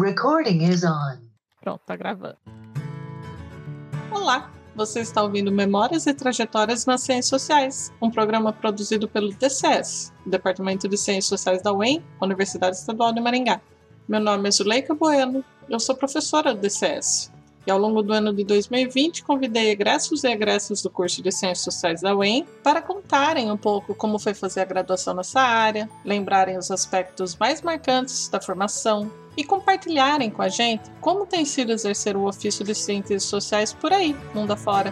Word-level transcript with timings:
Recording 0.00 0.62
is 0.62 0.84
on. 0.84 1.18
Pronto, 1.60 1.80
tá 1.84 1.96
gravando. 1.96 2.36
Olá, 4.12 4.48
você 4.76 5.00
está 5.00 5.24
ouvindo 5.24 5.50
Memórias 5.50 6.06
e 6.06 6.14
Trajetórias 6.14 6.86
nas 6.86 7.00
Ciências 7.00 7.26
Sociais, 7.26 7.92
um 8.00 8.08
programa 8.08 8.52
produzido 8.52 9.08
pelo 9.08 9.32
DCS, 9.32 10.12
Departamento 10.24 10.88
de 10.88 10.96
Ciências 10.96 11.24
Sociais 11.26 11.62
da 11.62 11.72
UEM, 11.72 12.04
Universidade 12.22 12.76
Estadual 12.76 13.12
de 13.12 13.20
Maringá. 13.20 13.60
Meu 14.08 14.20
nome 14.20 14.48
é 14.48 14.52
Zuleika 14.52 14.94
Bueno, 14.94 15.44
eu 15.68 15.80
sou 15.80 15.96
professora 15.96 16.54
do 16.54 16.60
DCS. 16.60 17.32
E 17.68 17.70
ao 17.70 17.78
longo 17.78 18.02
do 18.02 18.14
ano 18.14 18.32
de 18.32 18.44
2020, 18.44 19.22
convidei 19.24 19.68
egressos 19.68 20.24
e 20.24 20.28
egressas 20.28 20.80
do 20.80 20.88
curso 20.88 21.22
de 21.22 21.30
Ciências 21.30 21.64
Sociais 21.64 22.00
da 22.00 22.16
UEM 22.16 22.46
para 22.64 22.80
contarem 22.80 23.52
um 23.52 23.58
pouco 23.58 23.94
como 23.94 24.18
foi 24.18 24.32
fazer 24.32 24.62
a 24.62 24.64
graduação 24.64 25.12
nessa 25.12 25.42
área, 25.42 25.86
lembrarem 26.02 26.56
os 26.56 26.70
aspectos 26.70 27.36
mais 27.36 27.60
marcantes 27.60 28.26
da 28.30 28.40
formação 28.40 29.12
e 29.36 29.44
compartilharem 29.44 30.30
com 30.30 30.40
a 30.40 30.48
gente 30.48 30.90
como 30.98 31.26
tem 31.26 31.44
sido 31.44 31.70
exercer 31.70 32.16
o 32.16 32.26
ofício 32.26 32.64
de 32.64 32.74
ciências 32.74 33.24
sociais 33.24 33.74
por 33.74 33.92
aí, 33.92 34.16
mundo 34.34 34.52
afora 34.52 34.90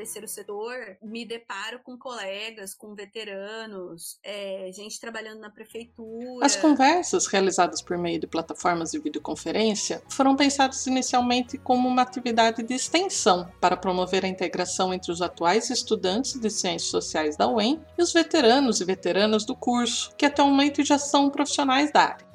terceiro 0.00 0.26
setor, 0.26 0.96
me 1.02 1.26
deparo 1.26 1.78
com 1.80 1.98
colegas, 1.98 2.74
com 2.74 2.94
veteranos, 2.94 4.18
é, 4.24 4.70
gente 4.72 4.98
trabalhando 4.98 5.40
na 5.40 5.50
prefeitura. 5.50 6.44
As 6.44 6.56
conversas 6.56 7.26
realizadas 7.26 7.82
por 7.82 7.98
meio 7.98 8.18
de 8.18 8.26
plataformas 8.26 8.92
de 8.92 8.98
videoconferência 8.98 10.02
foram 10.08 10.34
pensadas 10.34 10.86
inicialmente 10.86 11.58
como 11.58 11.86
uma 11.86 12.00
atividade 12.00 12.62
de 12.62 12.72
extensão 12.72 13.52
para 13.60 13.76
promover 13.76 14.24
a 14.24 14.28
integração 14.28 14.94
entre 14.94 15.12
os 15.12 15.20
atuais 15.20 15.68
estudantes 15.68 16.40
de 16.40 16.48
ciências 16.48 16.90
sociais 16.90 17.36
da 17.36 17.46
UEM 17.46 17.84
e 17.98 18.02
os 18.02 18.10
veteranos 18.10 18.80
e 18.80 18.86
veteranas 18.86 19.44
do 19.44 19.54
curso, 19.54 20.14
que 20.16 20.24
até 20.24 20.42
o 20.42 20.46
momento 20.46 20.82
já 20.82 20.98
são 20.98 21.28
profissionais 21.28 21.92
da 21.92 22.00
área 22.00 22.30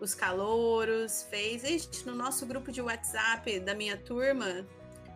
os 0.00 0.14
calouros, 0.14 1.26
fez. 1.28 1.56
no 2.04 2.14
nosso 2.14 2.46
grupo 2.46 2.70
de 2.70 2.80
WhatsApp 2.80 3.60
da 3.60 3.74
minha 3.74 3.96
turma, 3.96 4.66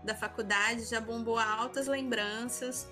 da 0.05 0.15
faculdade 0.15 0.85
já 0.85 1.01
bombou 1.01 1.39
altas 1.39 1.87
lembranças. 1.87 2.91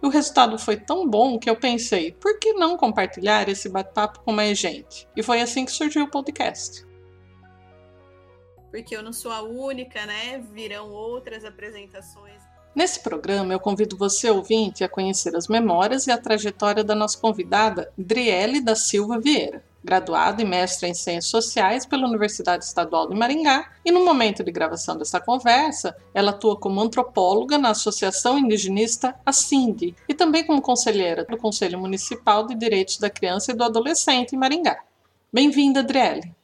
O 0.00 0.08
resultado 0.08 0.58
foi 0.58 0.76
tão 0.76 1.08
bom 1.08 1.38
que 1.38 1.50
eu 1.50 1.56
pensei, 1.56 2.12
por 2.12 2.38
que 2.38 2.52
não 2.52 2.76
compartilhar 2.76 3.48
esse 3.48 3.68
bate-papo 3.68 4.20
com 4.20 4.32
mais 4.32 4.58
gente? 4.58 5.08
E 5.16 5.22
foi 5.22 5.40
assim 5.40 5.64
que 5.64 5.72
surgiu 5.72 6.04
o 6.04 6.10
podcast. 6.10 6.86
Porque 8.70 8.94
eu 8.94 9.02
não 9.02 9.12
sou 9.12 9.32
a 9.32 9.42
única, 9.42 10.06
né? 10.06 10.38
Virão 10.52 10.90
outras 10.90 11.44
apresentações. 11.44 12.40
Nesse 12.74 13.00
programa, 13.00 13.52
eu 13.52 13.58
convido 13.58 13.96
você, 13.96 14.30
ouvinte, 14.30 14.84
a 14.84 14.88
conhecer 14.88 15.34
as 15.34 15.48
memórias 15.48 16.06
e 16.06 16.12
a 16.12 16.18
trajetória 16.18 16.84
da 16.84 16.94
nossa 16.94 17.18
convidada, 17.18 17.92
Driele 17.98 18.60
da 18.60 18.76
Silva 18.76 19.18
Vieira 19.18 19.64
graduada 19.88 20.42
e 20.42 20.44
mestra 20.44 20.86
em 20.86 20.92
Ciências 20.92 21.30
Sociais 21.30 21.86
pela 21.86 22.06
Universidade 22.06 22.62
Estadual 22.62 23.08
de 23.08 23.16
Maringá, 23.16 23.70
e 23.82 23.90
no 23.90 24.04
momento 24.04 24.44
de 24.44 24.52
gravação 24.52 24.98
dessa 24.98 25.18
conversa, 25.18 25.96
ela 26.12 26.30
atua 26.30 26.60
como 26.60 26.78
antropóloga 26.78 27.56
na 27.56 27.70
Associação 27.70 28.38
Indigenista 28.38 29.18
Assindi 29.24 29.96
e 30.06 30.12
também 30.12 30.44
como 30.44 30.60
conselheira 30.60 31.24
do 31.24 31.38
Conselho 31.38 31.78
Municipal 31.78 32.46
de 32.46 32.54
Direitos 32.54 32.98
da 32.98 33.08
Criança 33.08 33.50
e 33.50 33.54
do 33.54 33.64
Adolescente 33.64 34.34
em 34.34 34.38
Maringá. 34.38 34.78
Bem-vinda, 35.32 35.80
Adriele. 35.80 36.37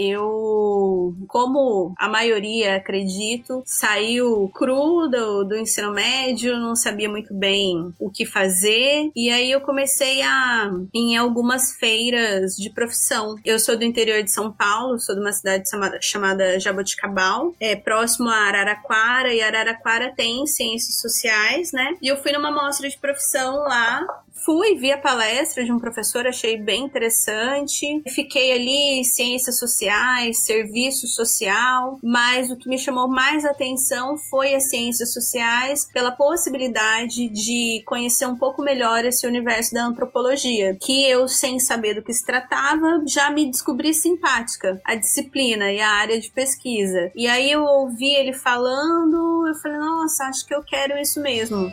Eu, 0.00 1.12
como 1.26 1.92
a 1.98 2.08
maioria, 2.08 2.76
acredito, 2.76 3.64
saiu 3.66 4.48
cru 4.54 5.08
do, 5.08 5.42
do 5.42 5.56
ensino 5.56 5.92
médio, 5.92 6.56
não 6.56 6.76
sabia 6.76 7.08
muito 7.08 7.34
bem 7.34 7.92
o 7.98 8.08
que 8.08 8.24
fazer, 8.24 9.10
e 9.16 9.28
aí 9.28 9.50
eu 9.50 9.60
comecei 9.60 10.22
a 10.22 10.70
em 10.94 11.16
algumas 11.16 11.72
feiras 11.72 12.54
de 12.54 12.70
profissão. 12.70 13.34
Eu 13.44 13.58
sou 13.58 13.76
do 13.76 13.84
interior 13.84 14.22
de 14.22 14.30
São 14.30 14.52
Paulo, 14.52 15.00
sou 15.00 15.16
de 15.16 15.20
uma 15.20 15.32
cidade 15.32 15.68
chamada, 15.68 15.98
chamada 16.00 16.60
Jaboticabal, 16.60 17.52
é 17.58 17.74
próximo 17.74 18.28
a 18.28 18.36
Araraquara, 18.36 19.34
e 19.34 19.42
Araraquara 19.42 20.12
tem 20.14 20.46
ciências 20.46 21.00
sociais, 21.00 21.72
né? 21.72 21.96
E 22.00 22.06
eu 22.06 22.16
fui 22.16 22.30
numa 22.30 22.52
mostra 22.52 22.88
de 22.88 22.96
profissão 22.98 23.56
lá 23.64 24.06
fui, 24.48 24.76
vi 24.76 24.90
a 24.90 24.96
palestra 24.96 25.62
de 25.62 25.70
um 25.70 25.78
professor, 25.78 26.26
achei 26.26 26.56
bem 26.56 26.84
interessante. 26.84 28.02
Fiquei 28.08 28.52
ali, 28.52 29.04
ciências 29.04 29.58
sociais, 29.58 29.87
serviço 30.34 31.06
social, 31.06 31.98
mas 32.02 32.50
o 32.50 32.56
que 32.56 32.68
me 32.68 32.78
chamou 32.78 33.08
mais 33.08 33.44
atenção 33.44 34.16
foi 34.16 34.54
as 34.54 34.68
ciências 34.70 35.12
sociais, 35.12 35.88
pela 35.92 36.12
possibilidade 36.12 37.28
de 37.28 37.82
conhecer 37.86 38.26
um 38.26 38.36
pouco 38.36 38.62
melhor 38.62 39.04
esse 39.04 39.26
universo 39.26 39.74
da 39.74 39.84
antropologia, 39.84 40.76
que 40.80 41.08
eu, 41.08 41.28
sem 41.28 41.58
saber 41.58 41.94
do 41.94 42.02
que 42.02 42.12
se 42.12 42.24
tratava, 42.24 43.02
já 43.06 43.30
me 43.30 43.50
descobri 43.50 43.94
simpática, 43.94 44.80
a 44.84 44.94
disciplina 44.94 45.72
e 45.72 45.80
a 45.80 45.90
área 45.90 46.20
de 46.20 46.30
pesquisa. 46.30 47.10
E 47.14 47.26
aí 47.26 47.50
eu 47.50 47.62
ouvi 47.62 48.14
ele 48.14 48.32
falando, 48.32 49.46
eu 49.46 49.54
falei, 49.56 49.78
nossa, 49.78 50.24
acho 50.24 50.46
que 50.46 50.54
eu 50.54 50.62
quero 50.62 50.98
isso 50.98 51.20
mesmo 51.20 51.72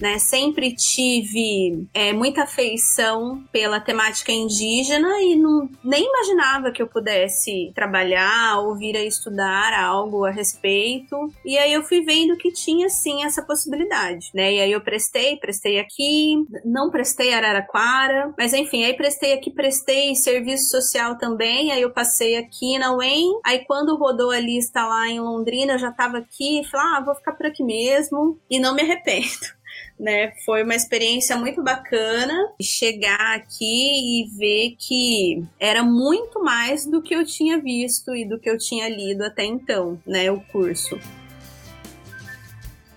né? 0.00 0.18
Sempre 0.18 0.74
tive 0.74 1.86
é, 1.92 2.12
muita 2.12 2.42
afeição 2.42 3.42
pela 3.52 3.80
temática 3.80 4.32
indígena 4.32 5.20
e 5.22 5.36
não, 5.36 5.68
nem 5.82 6.04
imaginava 6.04 6.70
que 6.70 6.82
eu 6.82 6.86
pudesse 6.86 7.72
trabalhar 7.74 8.58
ou 8.60 8.76
vir 8.76 8.96
a 8.96 9.04
estudar 9.04 9.72
algo 9.72 10.24
a 10.24 10.30
respeito. 10.30 11.32
E 11.44 11.56
aí 11.58 11.72
eu 11.72 11.82
fui 11.82 12.02
vendo 12.02 12.36
que 12.36 12.52
tinha 12.52 12.88
sim 12.88 13.24
essa 13.24 13.42
possibilidade, 13.42 14.30
né? 14.34 14.54
E 14.54 14.60
aí 14.60 14.72
eu 14.72 14.80
prestei, 14.80 15.36
prestei 15.36 15.78
aqui, 15.78 16.44
não 16.64 16.90
prestei 16.90 17.32
Araraquara, 17.32 18.32
mas 18.38 18.52
enfim, 18.52 18.84
aí 18.84 18.94
prestei 18.94 19.32
aqui, 19.32 19.50
prestei 19.50 20.14
serviço 20.14 20.70
social 20.70 21.18
também, 21.18 21.72
aí 21.72 21.82
eu 21.82 21.90
passei 21.90 22.36
aqui 22.36 22.78
na 22.78 22.94
UEM, 22.94 23.40
aí 23.44 23.64
quando 23.64 23.96
rodou 23.96 24.30
a 24.30 24.40
lista 24.40 24.86
lá 24.86 25.08
em 25.08 25.20
Londrina, 25.20 25.74
eu 25.74 25.78
já 25.78 25.90
tava 25.90 26.18
aqui, 26.18 26.62
falei, 26.70 26.86
ah, 26.86 27.00
vou 27.04 27.14
ficar 27.14 27.32
por 27.32 27.46
aqui 27.46 27.62
mesmo, 27.62 28.38
e 28.50 28.58
não 28.58 28.74
me 28.74 28.82
arrependo 28.82 29.55
né? 29.98 30.32
Foi 30.44 30.62
uma 30.62 30.74
experiência 30.74 31.36
muito 31.36 31.62
bacana 31.62 32.34
chegar 32.60 33.34
aqui 33.34 34.24
e 34.24 34.28
ver 34.36 34.76
que 34.78 35.44
era 35.58 35.82
muito 35.82 36.42
mais 36.42 36.86
do 36.86 37.02
que 37.02 37.14
eu 37.14 37.24
tinha 37.24 37.60
visto 37.60 38.14
e 38.14 38.24
do 38.24 38.38
que 38.38 38.48
eu 38.48 38.58
tinha 38.58 38.88
lido 38.88 39.22
até 39.22 39.44
então, 39.44 40.00
né? 40.06 40.30
O 40.30 40.40
curso. 40.40 40.98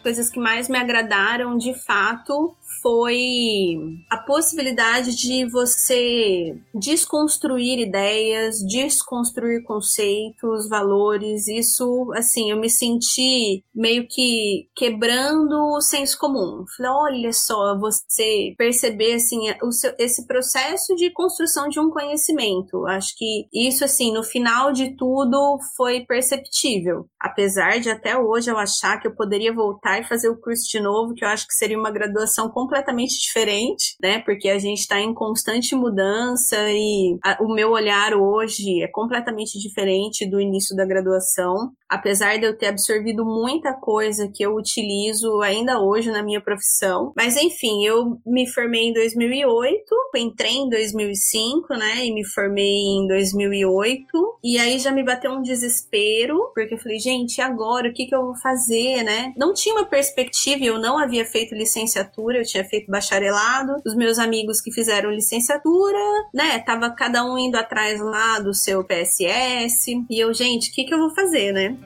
Coisas 0.01 0.29
que 0.29 0.39
mais 0.39 0.69
me 0.69 0.77
agradaram 0.77 1.57
de 1.57 1.73
fato 1.73 2.55
foi 2.81 3.77
a 4.09 4.17
possibilidade 4.17 5.15
de 5.15 5.45
você 5.49 6.57
desconstruir 6.73 7.79
ideias, 7.79 8.59
desconstruir 8.65 9.63
conceitos, 9.63 10.67
valores. 10.69 11.47
Isso, 11.47 12.11
assim, 12.15 12.51
eu 12.51 12.57
me 12.57 12.69
senti 12.69 13.63
meio 13.73 14.07
que 14.07 14.67
quebrando 14.75 15.55
o 15.75 15.81
senso 15.81 16.17
comum. 16.17 16.65
Falei, 16.75 16.91
olha 16.91 17.33
só, 17.33 17.77
você 17.77 18.53
perceber, 18.57 19.15
assim, 19.15 19.41
seu, 19.71 19.93
esse 19.97 20.25
processo 20.27 20.95
de 20.95 21.11
construção 21.11 21.69
de 21.69 21.79
um 21.79 21.89
conhecimento. 21.89 22.85
Acho 22.87 23.15
que 23.17 23.47
isso, 23.53 23.83
assim, 23.83 24.13
no 24.13 24.23
final 24.23 24.71
de 24.71 24.95
tudo 24.95 25.59
foi 25.75 26.01
perceptível. 26.05 27.05
Apesar 27.19 27.79
de 27.79 27.89
até 27.89 28.17
hoje 28.17 28.49
eu 28.49 28.57
achar 28.57 28.99
que 28.99 29.07
eu 29.07 29.15
poderia 29.15 29.53
voltar 29.53 29.99
e 29.99 30.07
fazer 30.07 30.29
o 30.29 30.39
curso 30.39 30.63
de 30.69 30.79
novo, 30.79 31.13
que 31.13 31.23
eu 31.23 31.29
acho 31.29 31.47
que 31.47 31.53
seria 31.53 31.77
uma 31.77 31.91
graduação 31.91 32.49
completamente 32.69 33.19
diferente, 33.19 33.95
né? 34.01 34.19
Porque 34.19 34.47
a 34.47 34.59
gente 34.59 34.79
está 34.79 35.01
em 35.01 35.13
constante 35.13 35.75
mudança 35.75 36.55
e 36.69 37.17
a, 37.23 37.37
o 37.41 37.53
meu 37.53 37.71
olhar 37.71 38.13
hoje 38.13 38.83
é 38.83 38.87
completamente 38.87 39.57
diferente 39.59 40.29
do 40.29 40.39
início 40.39 40.75
da 40.75 40.85
graduação 40.85 41.73
apesar 41.89 42.37
de 42.37 42.45
eu 42.45 42.55
ter 42.55 42.67
absorvido 42.67 43.25
muita 43.25 43.73
coisa 43.73 44.29
que 44.33 44.45
eu 44.45 44.55
utilizo 44.55 45.41
ainda 45.41 45.81
hoje 45.81 46.11
na 46.11 46.21
minha 46.21 46.39
profissão. 46.39 47.11
Mas 47.17 47.35
enfim, 47.35 47.83
eu 47.83 48.19
me 48.25 48.47
formei 48.47 48.89
em 48.89 48.93
2008, 48.93 49.95
entrei 50.15 50.51
em 50.51 50.69
2005, 50.69 51.73
né, 51.73 52.05
e 52.05 52.13
me 52.13 52.23
formei 52.23 52.65
em 52.65 53.07
2008. 53.07 54.05
E 54.43 54.59
aí 54.59 54.77
já 54.77 54.91
me 54.91 55.03
bateu 55.03 55.31
um 55.31 55.41
desespero, 55.41 56.51
porque 56.53 56.75
eu 56.75 56.77
falei, 56.77 56.99
gente, 56.99 57.41
agora 57.41 57.89
o 57.89 57.93
que 57.93 58.05
que 58.05 58.15
eu 58.15 58.23
vou 58.23 58.35
fazer, 58.37 59.03
né? 59.03 59.33
Não 59.35 59.53
tinha 59.53 59.73
uma 59.73 59.85
perspectiva, 59.85 60.63
eu 60.63 60.79
não 60.79 60.97
havia 60.97 61.25
feito 61.25 61.55
licenciatura, 61.55 62.37
eu 62.37 62.45
tinha 62.45 62.58
feito 62.63 62.89
bacharelado. 62.89 63.81
Os 63.85 63.95
meus 63.95 64.17
amigos 64.17 64.61
que 64.61 64.71
fizeram 64.71 65.11
licenciatura, 65.11 65.97
né, 66.33 66.59
tava 66.59 66.89
cada 66.91 67.23
um 67.23 67.37
indo 67.37 67.55
atrás 67.55 67.99
lá 67.99 68.39
do 68.39 68.53
seu 68.53 68.83
PSS. 68.83 70.05
E 70.09 70.19
eu, 70.19 70.33
gente, 70.33 70.69
o 70.69 70.73
que 70.73 70.83
que 70.83 70.93
eu 70.93 70.99
vou 70.99 71.13
fazer, 71.13 71.51
né? 71.51 71.77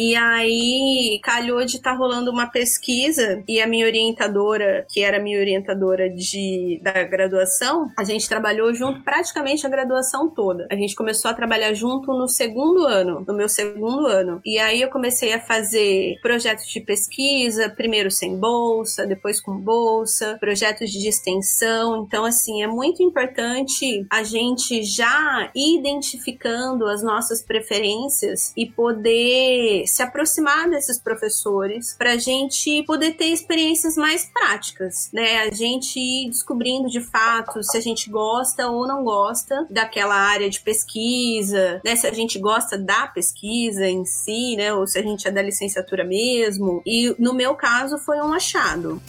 E 0.00 0.14
aí 0.14 1.18
calhou 1.24 1.64
de 1.64 1.78
estar 1.78 1.90
tá 1.90 1.96
rolando 1.96 2.30
uma 2.30 2.46
pesquisa 2.46 3.42
e 3.48 3.60
a 3.60 3.66
minha 3.66 3.84
orientadora, 3.84 4.86
que 4.88 5.02
era 5.02 5.20
minha 5.20 5.40
orientadora 5.40 6.08
de, 6.08 6.78
da 6.84 7.02
graduação, 7.02 7.90
a 7.98 8.04
gente 8.04 8.28
trabalhou 8.28 8.72
junto 8.72 9.02
praticamente 9.02 9.66
a 9.66 9.68
graduação 9.68 10.30
toda. 10.30 10.68
A 10.70 10.76
gente 10.76 10.94
começou 10.94 11.28
a 11.28 11.34
trabalhar 11.34 11.74
junto 11.74 12.12
no 12.12 12.28
segundo 12.28 12.86
ano, 12.86 13.24
no 13.26 13.34
meu 13.34 13.48
segundo 13.48 14.06
ano. 14.06 14.40
E 14.44 14.56
aí 14.60 14.80
eu 14.80 14.88
comecei 14.88 15.32
a 15.32 15.40
fazer 15.40 16.14
projetos 16.22 16.68
de 16.68 16.78
pesquisa, 16.80 17.68
primeiro 17.68 18.08
sem 18.08 18.38
bolsa, 18.38 19.04
depois 19.04 19.40
com 19.40 19.56
bolsa, 19.58 20.36
projetos 20.38 20.92
de 20.92 21.08
extensão. 21.08 22.04
Então, 22.04 22.24
assim, 22.24 22.62
é 22.62 22.68
muito 22.68 23.02
importante 23.02 24.06
a 24.08 24.22
gente 24.22 24.84
já 24.84 25.50
ir 25.56 25.80
identificando 25.80 26.86
as 26.86 27.02
nossas 27.02 27.42
preferências 27.42 28.52
e 28.56 28.64
poder 28.64 29.87
se 29.88 30.02
aproximar 30.02 30.68
desses 30.68 30.98
professores 30.98 31.94
para 31.98 32.12
a 32.12 32.16
gente 32.16 32.82
poder 32.84 33.12
ter 33.12 33.26
experiências 33.26 33.96
mais 33.96 34.24
práticas, 34.26 35.10
né? 35.12 35.38
A 35.38 35.50
gente 35.54 35.98
ir 35.98 36.28
descobrindo 36.28 36.88
de 36.88 37.00
fato 37.00 37.62
se 37.62 37.76
a 37.76 37.80
gente 37.80 38.10
gosta 38.10 38.68
ou 38.68 38.86
não 38.86 39.02
gosta 39.02 39.66
daquela 39.70 40.14
área 40.14 40.48
de 40.48 40.60
pesquisa, 40.60 41.80
né? 41.84 41.96
Se 41.96 42.06
a 42.06 42.12
gente 42.12 42.38
gosta 42.38 42.78
da 42.78 43.06
pesquisa 43.06 43.86
em 43.86 44.04
si, 44.04 44.56
né? 44.56 44.72
Ou 44.72 44.86
se 44.86 44.98
a 44.98 45.02
gente 45.02 45.26
é 45.26 45.30
da 45.30 45.42
licenciatura 45.42 46.04
mesmo. 46.04 46.82
E 46.86 47.14
no 47.18 47.34
meu 47.34 47.54
caso 47.54 47.98
foi 47.98 48.18
um 48.18 48.32
achado 48.32 49.00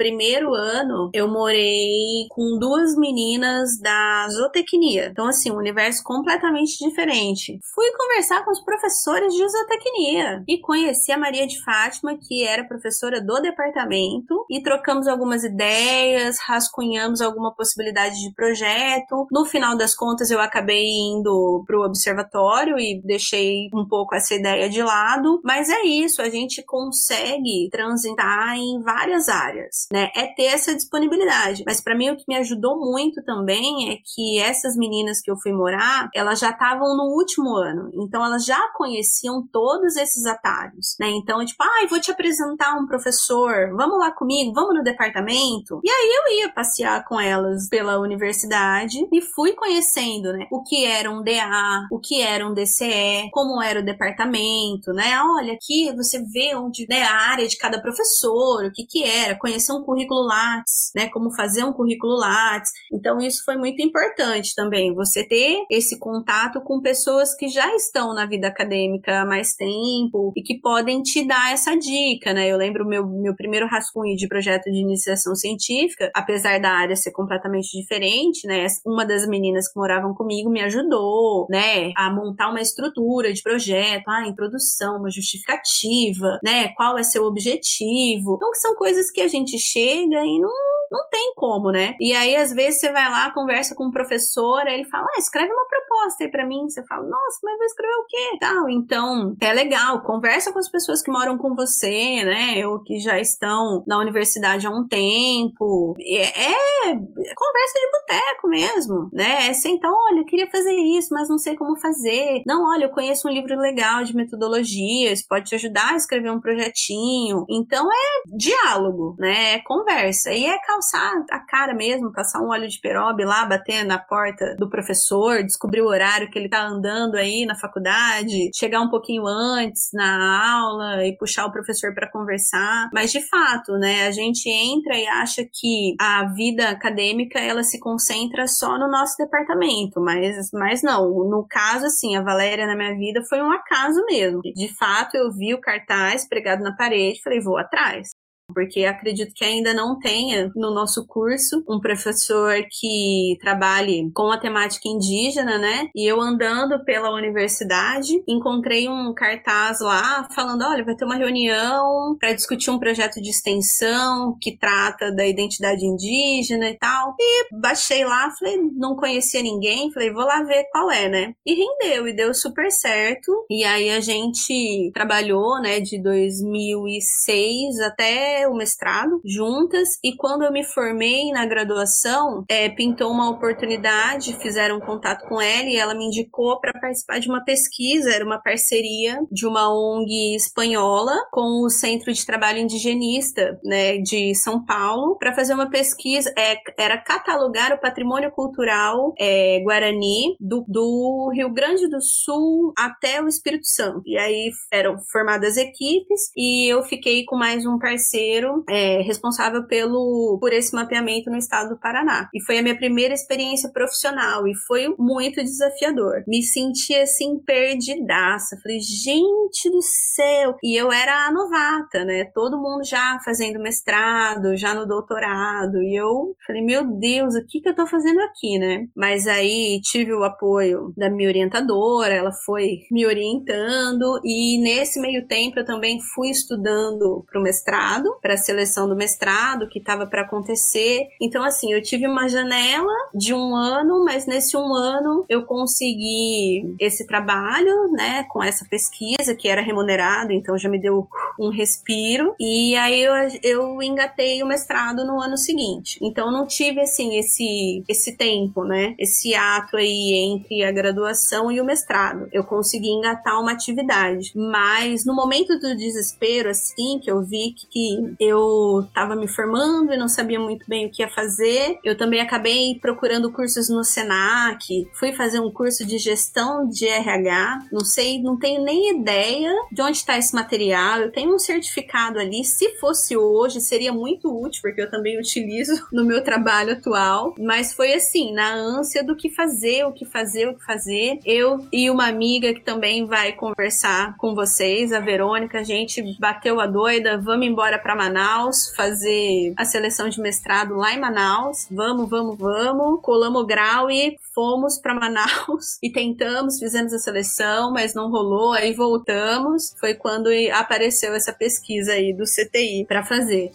primeiro 0.00 0.54
ano, 0.54 1.10
eu 1.12 1.28
morei 1.28 2.26
com 2.30 2.58
duas 2.58 2.96
meninas 2.96 3.78
da 3.78 4.26
zootecnia. 4.30 5.08
Então, 5.12 5.26
assim, 5.26 5.50
um 5.50 5.58
universo 5.58 6.02
completamente 6.02 6.78
diferente. 6.78 7.58
Fui 7.74 7.84
conversar 7.98 8.42
com 8.42 8.50
os 8.50 8.64
professores 8.64 9.30
de 9.34 9.46
zootecnia 9.46 10.42
e 10.48 10.58
conheci 10.58 11.12
a 11.12 11.18
Maria 11.18 11.46
de 11.46 11.62
Fátima, 11.62 12.16
que 12.16 12.42
era 12.46 12.66
professora 12.66 13.20
do 13.20 13.42
departamento, 13.42 14.46
e 14.48 14.62
trocamos 14.62 15.06
algumas 15.06 15.44
ideias, 15.44 16.38
rascunhamos 16.46 17.20
alguma 17.20 17.54
possibilidade 17.54 18.14
de 18.22 18.32
projeto. 18.34 19.26
No 19.30 19.44
final 19.44 19.76
das 19.76 19.94
contas, 19.94 20.30
eu 20.30 20.40
acabei 20.40 20.96
indo 21.12 21.62
pro 21.66 21.84
observatório 21.84 22.78
e 22.78 23.02
deixei 23.04 23.68
um 23.74 23.86
pouco 23.86 24.14
essa 24.14 24.34
ideia 24.34 24.66
de 24.70 24.82
lado, 24.82 25.42
mas 25.44 25.68
é 25.68 25.82
isso, 25.82 26.22
a 26.22 26.30
gente 26.30 26.64
consegue 26.64 27.68
transitar 27.70 28.56
em 28.56 28.80
várias 28.80 29.28
áreas 29.28 29.89
né? 29.92 30.10
É 30.14 30.26
ter 30.26 30.44
essa 30.44 30.74
disponibilidade. 30.74 31.64
Mas 31.66 31.80
para 31.80 31.96
mim 31.96 32.10
o 32.10 32.16
que 32.16 32.24
me 32.28 32.36
ajudou 32.36 32.78
muito 32.78 33.22
também 33.24 33.92
é 33.92 33.96
que 33.96 34.38
essas 34.38 34.76
meninas 34.76 35.20
que 35.20 35.30
eu 35.30 35.36
fui 35.36 35.52
morar, 35.52 36.08
elas 36.14 36.38
já 36.38 36.50
estavam 36.50 36.96
no 36.96 37.14
último 37.14 37.56
ano, 37.56 37.90
então 37.94 38.24
elas 38.24 38.44
já 38.44 38.60
conheciam 38.74 39.46
todos 39.52 39.96
esses 39.96 40.24
atalhos, 40.26 40.96
né? 40.98 41.08
Então, 41.10 41.44
tipo, 41.44 41.62
ai, 41.62 41.84
ah, 41.84 41.88
vou 41.88 42.00
te 42.00 42.10
apresentar 42.10 42.76
um 42.76 42.86
professor, 42.86 43.74
vamos 43.76 43.98
lá 43.98 44.10
comigo, 44.10 44.52
vamos 44.52 44.74
no 44.74 44.82
departamento. 44.82 45.80
E 45.84 45.90
aí 45.90 46.22
eu 46.24 46.38
ia 46.38 46.52
passear 46.52 47.04
com 47.04 47.20
elas 47.20 47.68
pela 47.68 47.98
universidade 47.98 49.06
e 49.12 49.20
fui 49.20 49.52
conhecendo, 49.52 50.32
né? 50.32 50.46
O 50.50 50.62
que 50.62 50.84
era 50.84 51.10
um 51.10 51.22
DA, 51.22 51.86
o 51.90 51.98
que 51.98 52.20
era 52.20 52.46
um 52.46 52.54
DCE, 52.54 53.30
como 53.32 53.62
era 53.62 53.80
o 53.80 53.84
departamento, 53.84 54.92
né? 54.92 55.20
Olha, 55.22 55.54
aqui 55.54 55.92
você 55.94 56.22
vê 56.22 56.54
onde, 56.54 56.86
né, 56.88 57.02
a 57.02 57.30
área 57.30 57.48
de 57.48 57.56
cada 57.56 57.80
professor, 57.80 58.64
o 58.64 58.72
que 58.72 58.84
que 58.84 59.04
era, 59.04 59.38
conhecer 59.38 59.72
um 59.72 59.79
um 59.80 59.84
currículo 59.84 60.22
Lattes, 60.26 60.90
né? 60.94 61.08
Como 61.08 61.34
fazer 61.34 61.64
um 61.64 61.72
currículo 61.72 62.16
Lattes. 62.16 62.70
Então, 62.92 63.18
isso 63.18 63.44
foi 63.44 63.56
muito 63.56 63.82
importante 63.82 64.54
também, 64.54 64.94
você 64.94 65.26
ter 65.26 65.64
esse 65.70 65.98
contato 65.98 66.60
com 66.62 66.80
pessoas 66.80 67.34
que 67.36 67.48
já 67.48 67.74
estão 67.74 68.14
na 68.14 68.26
vida 68.26 68.48
acadêmica 68.48 69.20
há 69.20 69.26
mais 69.26 69.54
tempo 69.54 70.32
e 70.36 70.42
que 70.42 70.60
podem 70.60 71.02
te 71.02 71.26
dar 71.26 71.52
essa 71.52 71.76
dica, 71.76 72.32
né? 72.32 72.48
Eu 72.48 72.56
lembro 72.56 72.86
meu, 72.86 73.06
meu 73.06 73.34
primeiro 73.34 73.66
rascunho 73.66 74.16
de 74.16 74.28
projeto 74.28 74.70
de 74.70 74.78
iniciação 74.78 75.34
científica, 75.34 76.10
apesar 76.14 76.60
da 76.60 76.70
área 76.70 76.96
ser 76.96 77.12
completamente 77.12 77.76
diferente, 77.76 78.46
né? 78.46 78.66
Uma 78.86 79.04
das 79.04 79.26
meninas 79.26 79.70
que 79.70 79.78
moravam 79.78 80.14
comigo 80.14 80.50
me 80.50 80.60
ajudou, 80.62 81.46
né? 81.50 81.92
A 81.96 82.12
montar 82.12 82.50
uma 82.50 82.60
estrutura 82.60 83.32
de 83.32 83.42
projeto, 83.42 84.08
a 84.08 84.26
introdução, 84.26 84.98
uma 84.98 85.10
justificativa, 85.10 86.38
né? 86.42 86.68
Qual 86.76 86.98
é 86.98 87.02
seu 87.02 87.24
objetivo. 87.24 88.34
Então, 88.36 88.54
são 88.54 88.74
coisas 88.74 89.10
que 89.10 89.20
a 89.20 89.28
gente 89.28 89.58
chega 89.72 90.24
e 90.24 90.38
não 90.40 90.50
não 90.90 91.08
tem 91.08 91.32
como, 91.36 91.70
né? 91.70 91.94
E 92.00 92.12
aí, 92.12 92.34
às 92.34 92.52
vezes, 92.52 92.80
você 92.80 92.90
vai 92.90 93.08
lá, 93.08 93.30
conversa 93.30 93.74
com 93.76 93.86
um 93.86 93.90
professor, 93.92 94.60
aí 94.66 94.74
ele 94.74 94.90
fala, 94.90 95.06
ah, 95.06 95.18
escreve 95.18 95.52
uma 95.52 95.66
proposta 95.66 96.24
aí 96.24 96.30
pra 96.30 96.44
mim. 96.44 96.68
Você 96.68 96.84
fala, 96.84 97.04
nossa, 97.04 97.38
mas 97.44 97.58
vai 97.58 97.66
escrever 97.66 97.94
o 97.94 98.06
quê? 98.06 98.38
Tal. 98.40 98.68
Então, 98.68 99.36
é 99.40 99.52
legal, 99.52 100.02
conversa 100.02 100.52
com 100.52 100.58
as 100.58 100.68
pessoas 100.68 101.00
que 101.00 101.10
moram 101.10 101.38
com 101.38 101.54
você, 101.54 102.24
né? 102.24 102.66
Ou 102.66 102.82
que 102.82 102.98
já 102.98 103.20
estão 103.20 103.84
na 103.86 103.98
universidade 103.98 104.66
há 104.66 104.70
um 104.70 104.86
tempo. 104.86 105.94
É, 106.00 106.22
é 106.22 106.94
conversa 107.34 107.78
de 107.78 107.90
boteco 107.92 108.48
mesmo, 108.48 109.10
né? 109.12 109.48
É 109.48 109.52
sentar, 109.52 109.92
olha, 109.92 110.20
eu 110.20 110.24
queria 110.24 110.50
fazer 110.50 110.74
isso, 110.74 111.14
mas 111.14 111.28
não 111.28 111.38
sei 111.38 111.56
como 111.56 111.78
fazer. 111.78 112.42
Não, 112.44 112.68
olha, 112.68 112.84
eu 112.86 112.90
conheço 112.90 113.28
um 113.28 113.30
livro 113.30 113.56
legal 113.56 114.02
de 114.02 114.16
metodologias, 114.16 115.22
pode 115.22 115.50
te 115.50 115.54
ajudar 115.54 115.92
a 115.92 115.96
escrever 115.96 116.32
um 116.32 116.40
projetinho. 116.40 117.44
Então, 117.48 117.88
é 117.88 118.36
diálogo, 118.36 119.14
né? 119.18 119.49
É 119.50 119.58
conversa. 119.58 120.32
E 120.32 120.46
é 120.46 120.56
calçar 120.60 121.24
a 121.28 121.40
cara 121.40 121.74
mesmo, 121.74 122.12
passar 122.12 122.40
um 122.40 122.50
óleo 122.50 122.68
de 122.68 122.78
perobe 122.80 123.24
lá, 123.24 123.44
bater 123.44 123.84
na 123.84 123.98
porta 123.98 124.54
do 124.56 124.70
professor, 124.70 125.42
descobrir 125.42 125.80
o 125.82 125.88
horário 125.88 126.30
que 126.30 126.38
ele 126.38 126.48
tá 126.48 126.64
andando 126.64 127.16
aí 127.16 127.44
na 127.44 127.56
faculdade, 127.56 128.50
chegar 128.54 128.80
um 128.80 128.88
pouquinho 128.88 129.26
antes 129.26 129.88
na 129.92 130.54
aula 130.54 131.04
e 131.04 131.16
puxar 131.16 131.46
o 131.46 131.52
professor 131.52 131.92
para 131.92 132.08
conversar. 132.08 132.88
Mas 132.92 133.10
de 133.10 133.20
fato, 133.28 133.72
né, 133.72 134.06
a 134.06 134.12
gente 134.12 134.48
entra 134.48 134.96
e 134.96 135.04
acha 135.08 135.44
que 135.44 135.96
a 136.00 136.26
vida 136.32 136.68
acadêmica 136.68 137.40
ela 137.40 137.64
se 137.64 137.80
concentra 137.80 138.46
só 138.46 138.78
no 138.78 138.88
nosso 138.88 139.16
departamento, 139.18 140.00
mas, 140.00 140.50
mas 140.52 140.80
não. 140.80 141.08
No 141.28 141.44
caso, 141.48 141.86
assim, 141.86 142.14
a 142.14 142.22
Valéria 142.22 142.68
na 142.68 142.76
minha 142.76 142.96
vida 142.96 143.20
foi 143.28 143.42
um 143.42 143.50
acaso 143.50 144.00
mesmo. 144.06 144.42
De 144.42 144.68
fato, 144.78 145.16
eu 145.16 145.32
vi 145.32 145.52
o 145.54 145.60
cartaz 145.60 146.28
pregado 146.28 146.62
na 146.62 146.76
parede, 146.76 147.20
falei, 147.20 147.40
vou 147.40 147.58
atrás 147.58 148.19
porque 148.52 148.84
acredito 148.84 149.32
que 149.34 149.44
ainda 149.44 149.72
não 149.74 149.98
tenha 149.98 150.50
no 150.54 150.72
nosso 150.72 151.06
curso 151.06 151.64
um 151.68 151.80
professor 151.80 152.54
que 152.70 153.36
trabalhe 153.40 154.10
com 154.14 154.30
a 154.30 154.38
temática 154.38 154.88
indígena, 154.88 155.58
né? 155.58 155.88
E 155.94 156.06
eu 156.10 156.20
andando 156.20 156.84
pela 156.84 157.14
universidade, 157.14 158.22
encontrei 158.28 158.88
um 158.88 159.12
cartaz 159.14 159.80
lá 159.80 160.28
falando: 160.34 160.62
olha, 160.62 160.84
vai 160.84 160.94
ter 160.94 161.04
uma 161.04 161.16
reunião 161.16 162.16
para 162.18 162.32
discutir 162.32 162.70
um 162.70 162.78
projeto 162.78 163.20
de 163.20 163.30
extensão 163.30 164.36
que 164.40 164.56
trata 164.56 165.12
da 165.14 165.26
identidade 165.26 165.84
indígena 165.84 166.70
e 166.70 166.78
tal. 166.78 167.14
E 167.18 167.48
baixei 167.60 168.04
lá, 168.04 168.30
falei, 168.38 168.58
não 168.76 168.96
conhecia 168.96 169.42
ninguém, 169.42 169.92
falei, 169.92 170.12
vou 170.12 170.24
lá 170.24 170.42
ver 170.42 170.64
qual 170.70 170.90
é, 170.90 171.08
né? 171.08 171.34
E 171.44 171.54
rendeu, 171.54 172.08
e 172.08 172.12
deu 172.12 172.32
super 172.34 172.70
certo. 172.70 173.46
E 173.50 173.64
aí 173.64 173.90
a 173.90 174.00
gente 174.00 174.90
trabalhou, 174.92 175.60
né, 175.60 175.80
de 175.80 176.00
2006 176.02 177.80
até 177.80 178.39
o 178.46 178.54
mestrado 178.54 179.20
juntas 179.24 179.88
e 180.02 180.16
quando 180.16 180.42
eu 180.42 180.52
me 180.52 180.64
formei 180.64 181.30
na 181.32 181.46
graduação, 181.46 182.44
é, 182.48 182.68
pintou 182.68 183.10
uma 183.10 183.30
oportunidade, 183.30 184.36
fizeram 184.40 184.76
um 184.76 184.80
contato 184.80 185.26
com 185.28 185.40
ela 185.40 185.68
e 185.68 185.76
ela 185.76 185.94
me 185.94 186.06
indicou 186.06 186.60
para 186.60 186.72
participar 186.72 187.18
de 187.18 187.28
uma 187.28 187.44
pesquisa, 187.44 188.10
era 188.10 188.24
uma 188.24 188.38
parceria 188.38 189.18
de 189.30 189.46
uma 189.46 189.72
ONG 189.72 190.34
espanhola 190.34 191.14
com 191.30 191.64
o 191.64 191.70
Centro 191.70 192.12
de 192.12 192.24
Trabalho 192.24 192.58
Indigenista, 192.58 193.58
né, 193.64 193.98
de 193.98 194.34
São 194.34 194.64
Paulo, 194.64 195.16
para 195.18 195.34
fazer 195.34 195.54
uma 195.54 195.70
pesquisa, 195.70 196.32
é, 196.36 196.56
era 196.78 196.98
catalogar 196.98 197.72
o 197.72 197.80
patrimônio 197.80 198.30
cultural 198.30 199.14
é, 199.18 199.60
guarani 199.62 200.36
do, 200.40 200.64
do 200.66 201.30
Rio 201.34 201.50
Grande 201.52 201.88
do 201.88 202.00
Sul 202.00 202.72
até 202.76 203.22
o 203.22 203.28
Espírito 203.28 203.66
Santo. 203.66 204.02
E 204.06 204.16
aí 204.18 204.50
eram 204.72 204.98
formadas 205.10 205.56
equipes 205.56 206.30
e 206.36 206.72
eu 206.72 206.82
fiquei 206.82 207.24
com 207.24 207.36
mais 207.36 207.66
um 207.66 207.78
parceiro 207.78 208.29
é, 208.68 209.02
responsável 209.02 209.66
pelo, 209.66 210.38
por 210.40 210.52
esse 210.52 210.74
mapeamento 210.74 211.30
no 211.30 211.36
estado 211.36 211.70
do 211.70 211.80
Paraná. 211.80 212.28
E 212.34 212.42
foi 212.44 212.58
a 212.58 212.62
minha 212.62 212.76
primeira 212.76 213.14
experiência 213.14 213.70
profissional 213.72 214.46
e 214.46 214.54
foi 214.66 214.94
muito 214.98 215.42
desafiador. 215.42 216.22
Me 216.26 216.42
senti 216.42 216.94
assim 216.94 217.38
perdidaça. 217.44 218.58
Falei, 218.62 218.78
gente 218.80 219.70
do 219.70 219.80
céu! 219.82 220.56
E 220.62 220.76
eu 220.76 220.92
era 220.92 221.26
a 221.26 221.32
novata, 221.32 222.04
né? 222.04 222.24
Todo 222.34 222.60
mundo 222.60 222.84
já 222.84 223.18
fazendo 223.24 223.60
mestrado, 223.60 224.56
já 224.56 224.74
no 224.74 224.86
doutorado. 224.86 225.82
E 225.82 225.96
eu 225.96 226.34
falei, 226.46 226.62
meu 226.62 226.84
Deus, 226.84 227.34
o 227.34 227.44
que, 227.46 227.60
que 227.60 227.68
eu 227.68 227.74
tô 227.74 227.86
fazendo 227.86 228.20
aqui, 228.20 228.58
né? 228.58 228.86
Mas 228.94 229.26
aí 229.26 229.80
tive 229.82 230.12
o 230.12 230.24
apoio 230.24 230.92
da 230.96 231.10
minha 231.10 231.28
orientadora, 231.28 232.14
ela 232.14 232.32
foi 232.32 232.80
me 232.90 233.06
orientando. 233.06 234.20
E 234.24 234.60
nesse 234.62 235.00
meio 235.00 235.26
tempo 235.26 235.58
eu 235.58 235.64
também 235.64 235.98
fui 236.14 236.30
estudando 236.30 237.24
para 237.30 237.40
o 237.40 237.42
mestrado 237.42 238.08
para 238.20 238.34
a 238.34 238.38
seleção 238.38 238.88
do 238.88 238.96
mestrado 238.96 239.68
que 239.68 239.78
estava 239.78 240.06
para 240.06 240.22
acontecer. 240.22 241.08
Então, 241.20 241.42
assim, 241.42 241.72
eu 241.72 241.82
tive 241.82 242.06
uma 242.06 242.28
janela 242.28 242.92
de 243.14 243.34
um 243.34 243.54
ano, 243.54 244.04
mas 244.04 244.26
nesse 244.26 244.56
um 244.56 244.74
ano 244.74 245.24
eu 245.28 245.44
consegui 245.44 246.74
esse 246.78 247.06
trabalho, 247.06 247.90
né, 247.92 248.24
com 248.30 248.42
essa 248.42 248.64
pesquisa 248.64 249.34
que 249.34 249.48
era 249.48 249.60
remunerado, 249.60 250.32
então 250.32 250.56
já 250.58 250.68
me 250.68 250.80
deu 250.80 251.08
um 251.38 251.50
respiro. 251.50 252.34
E 252.38 252.76
aí 252.76 253.02
eu, 253.02 253.12
eu 253.42 253.82
engatei 253.82 254.42
o 254.42 254.46
mestrado 254.46 255.04
no 255.06 255.20
ano 255.20 255.36
seguinte. 255.36 255.98
Então, 256.02 256.30
não 256.30 256.46
tive, 256.46 256.80
assim, 256.80 257.18
esse, 257.18 257.84
esse 257.88 258.16
tempo, 258.16 258.64
né, 258.64 258.94
esse 258.98 259.34
ato 259.34 259.76
aí 259.76 260.14
entre 260.14 260.64
a 260.64 260.72
graduação 260.72 261.50
e 261.50 261.60
o 261.60 261.64
mestrado. 261.64 262.28
Eu 262.32 262.44
consegui 262.44 262.88
engatar 262.88 263.40
uma 263.40 263.52
atividade, 263.52 264.32
mas 264.34 265.04
no 265.04 265.14
momento 265.14 265.58
do 265.58 265.76
desespero, 265.76 266.50
assim, 266.50 266.98
que 267.02 267.10
eu 267.10 267.22
vi 267.22 267.54
que 267.70 268.09
eu 268.18 268.84
estava 268.88 269.14
me 269.14 269.28
formando 269.28 269.92
e 269.92 269.96
não 269.96 270.08
sabia 270.08 270.40
muito 270.40 270.64
bem 270.68 270.86
o 270.86 270.90
que 270.90 271.02
ia 271.02 271.08
fazer, 271.08 271.78
eu 271.84 271.96
também 271.96 272.20
acabei 272.20 272.78
procurando 272.80 273.32
cursos 273.32 273.68
no 273.68 273.84
Senac, 273.84 274.88
fui 274.92 275.12
fazer 275.12 275.40
um 275.40 275.50
curso 275.50 275.86
de 275.86 275.98
gestão 275.98 276.68
de 276.68 276.86
RH, 276.86 277.66
não 277.72 277.84
sei, 277.84 278.20
não 278.22 278.38
tenho 278.38 278.62
nem 278.62 278.98
ideia 278.98 279.52
de 279.70 279.82
onde 279.82 279.98
está 279.98 280.18
esse 280.18 280.34
material, 280.34 281.00
eu 281.00 281.12
tenho 281.12 281.34
um 281.34 281.38
certificado 281.38 282.18
ali, 282.18 282.44
se 282.44 282.78
fosse 282.78 283.16
hoje 283.16 283.60
seria 283.60 283.92
muito 283.92 284.28
útil, 284.28 284.62
porque 284.62 284.80
eu 284.80 284.90
também 284.90 285.18
utilizo 285.18 285.86
no 285.92 286.04
meu 286.04 286.22
trabalho 286.22 286.72
atual, 286.72 287.34
mas 287.38 287.72
foi 287.72 287.92
assim, 287.94 288.32
na 288.32 288.54
ânsia 288.54 289.04
do 289.04 289.16
que 289.16 289.30
fazer, 289.30 289.84
o 289.84 289.92
que 289.92 290.04
fazer, 290.04 290.48
o 290.48 290.54
que 290.54 290.64
fazer, 290.64 291.18
eu 291.24 291.66
e 291.72 291.90
uma 291.90 292.06
amiga 292.06 292.52
que 292.54 292.60
também 292.60 293.06
vai 293.06 293.32
conversar 293.32 294.16
com 294.16 294.34
vocês, 294.34 294.92
a 294.92 295.00
Verônica, 295.00 295.58
a 295.58 295.62
gente 295.62 296.02
bateu 296.18 296.60
a 296.60 296.66
doida, 296.66 297.18
vamos 297.18 297.46
embora 297.46 297.78
para 297.78 297.94
Manaus 298.00 298.72
fazer 298.74 299.52
a 299.58 299.64
seleção 299.66 300.08
de 300.08 300.20
mestrado 300.20 300.74
lá 300.74 300.94
em 300.94 300.98
Manaus. 300.98 301.66
Vamos, 301.70 302.08
vamos, 302.08 302.38
vamos. 302.38 303.00
Colamos 303.02 303.42
o 303.42 303.46
grau 303.46 303.90
e 303.90 304.16
fomos 304.34 304.78
para 304.78 304.94
Manaus 304.94 305.78
e 305.82 305.92
tentamos, 305.92 306.58
fizemos 306.58 306.94
a 306.94 306.98
seleção, 306.98 307.72
mas 307.72 307.94
não 307.94 308.10
rolou, 308.10 308.52
aí 308.52 308.72
voltamos. 308.72 309.74
Foi 309.78 309.94
quando 309.94 310.30
apareceu 310.52 311.14
essa 311.14 311.32
pesquisa 311.32 311.92
aí 311.92 312.14
do 312.14 312.24
CTI 312.24 312.86
para 312.86 313.04
fazer. 313.04 313.52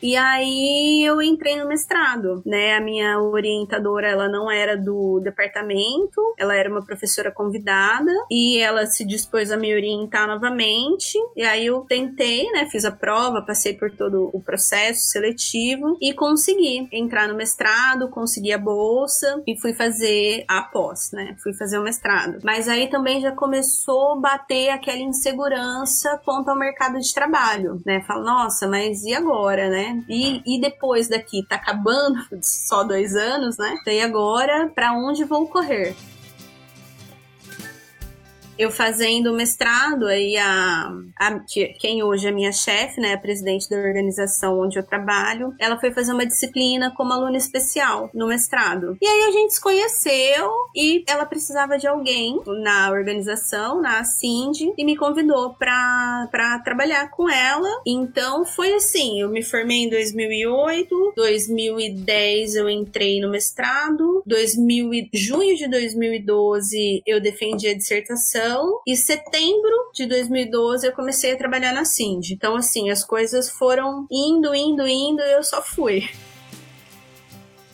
E 0.00 0.16
aí 0.16 1.04
eu 1.04 1.20
entrei 1.20 1.56
no 1.56 1.68
mestrado, 1.68 2.42
né? 2.46 2.76
A 2.76 2.80
minha 2.80 3.20
orientadora, 3.20 4.08
ela 4.08 4.28
não 4.28 4.50
era 4.50 4.76
do 4.76 5.20
departamento, 5.20 6.20
ela 6.38 6.54
era 6.54 6.70
uma 6.70 6.84
professora 6.84 7.32
convidada 7.32 8.12
e 8.30 8.58
ela 8.58 8.86
se 8.86 9.04
dispôs 9.04 9.50
a 9.50 9.56
me 9.56 9.74
orientar 9.74 10.28
novamente. 10.28 11.18
E 11.36 11.42
aí 11.42 11.66
eu 11.66 11.80
tentei, 11.80 12.50
né? 12.52 12.66
Fiz 12.66 12.84
a 12.84 12.92
prova, 12.92 13.42
passei 13.42 13.74
por 13.74 13.90
todo 13.90 14.30
o 14.32 14.40
processo 14.40 15.08
seletivo 15.08 15.96
e 16.00 16.14
consegui 16.14 16.88
entrar 16.92 17.26
no 17.26 17.34
mestrado, 17.34 18.08
consegui 18.08 18.52
a 18.52 18.58
bolsa 18.58 19.42
e 19.46 19.58
fui 19.58 19.72
fazer 19.74 20.44
a 20.46 20.62
pós, 20.62 21.10
né? 21.12 21.36
Fui 21.42 21.52
fazer 21.54 21.78
o 21.78 21.82
mestrado. 21.82 22.38
Mas 22.44 22.68
aí 22.68 22.88
também 22.88 23.20
já 23.20 23.32
começou 23.32 24.12
a 24.12 24.20
bater 24.20 24.70
aquela 24.70 24.98
insegurança 24.98 26.20
quanto 26.24 26.50
ao 26.50 26.58
mercado 26.58 27.00
de 27.00 27.12
trabalho, 27.12 27.80
né? 27.84 28.00
Fala, 28.06 28.22
nossa, 28.22 28.68
mas 28.68 29.02
e 29.02 29.12
agora, 29.12 29.68
né? 29.68 29.87
E, 30.08 30.42
e 30.46 30.60
depois 30.60 31.08
daqui, 31.08 31.44
tá 31.46 31.56
acabando 31.56 32.18
só 32.42 32.84
dois 32.84 33.14
anos, 33.14 33.56
né? 33.58 33.76
E 33.86 34.00
agora, 34.00 34.70
para 34.74 34.92
onde 34.92 35.24
vou 35.24 35.46
correr? 35.48 35.94
Eu 38.58 38.70
fazendo 38.70 39.32
mestrado, 39.32 40.06
aí 40.06 40.36
a, 40.36 40.92
a, 41.16 41.40
quem 41.78 42.02
hoje 42.02 42.26
é 42.26 42.32
minha 42.32 42.52
chefe, 42.52 43.00
né, 43.00 43.14
a 43.14 43.18
presidente 43.18 43.70
da 43.70 43.76
organização 43.76 44.60
onde 44.60 44.78
eu 44.78 44.82
trabalho, 44.82 45.54
ela 45.58 45.78
foi 45.78 45.92
fazer 45.92 46.12
uma 46.12 46.26
disciplina 46.26 46.92
como 46.96 47.12
aluna 47.12 47.36
especial 47.36 48.10
no 48.12 48.26
mestrado. 48.26 48.96
E 49.00 49.06
aí 49.06 49.28
a 49.28 49.30
gente 49.30 49.54
se 49.54 49.60
conheceu 49.60 50.50
e 50.74 51.04
ela 51.06 51.24
precisava 51.24 51.78
de 51.78 51.86
alguém 51.86 52.40
na 52.62 52.90
organização, 52.90 53.80
na 53.80 54.02
Cindy, 54.04 54.72
e 54.76 54.84
me 54.84 54.96
convidou 54.96 55.54
para 55.54 56.60
trabalhar 56.64 57.10
com 57.10 57.30
ela. 57.30 57.68
Então 57.86 58.44
foi 58.44 58.74
assim, 58.74 59.20
eu 59.20 59.28
me 59.28 59.42
formei 59.42 59.84
em 59.84 59.90
2008, 59.90 61.12
2010 61.14 62.56
eu 62.56 62.68
entrei 62.68 63.20
no 63.20 63.30
mestrado, 63.30 64.22
2000, 64.26 65.08
junho 65.12 65.54
de 65.56 65.68
2012 65.68 67.02
eu 67.06 67.20
defendi 67.20 67.68
a 67.68 67.74
dissertação 67.74 68.47
então, 68.48 68.80
e 68.86 68.96
setembro 68.96 69.90
de 69.92 70.06
2012 70.06 70.86
eu 70.86 70.92
comecei 70.94 71.34
a 71.34 71.36
trabalhar 71.36 71.74
na 71.74 71.84
Cindy. 71.84 72.32
Então, 72.32 72.56
assim, 72.56 72.88
as 72.88 73.04
coisas 73.04 73.50
foram 73.50 74.06
indo, 74.10 74.54
indo, 74.54 74.88
indo 74.88 75.20
e 75.20 75.32
eu 75.32 75.42
só 75.42 75.60
fui. 75.60 76.08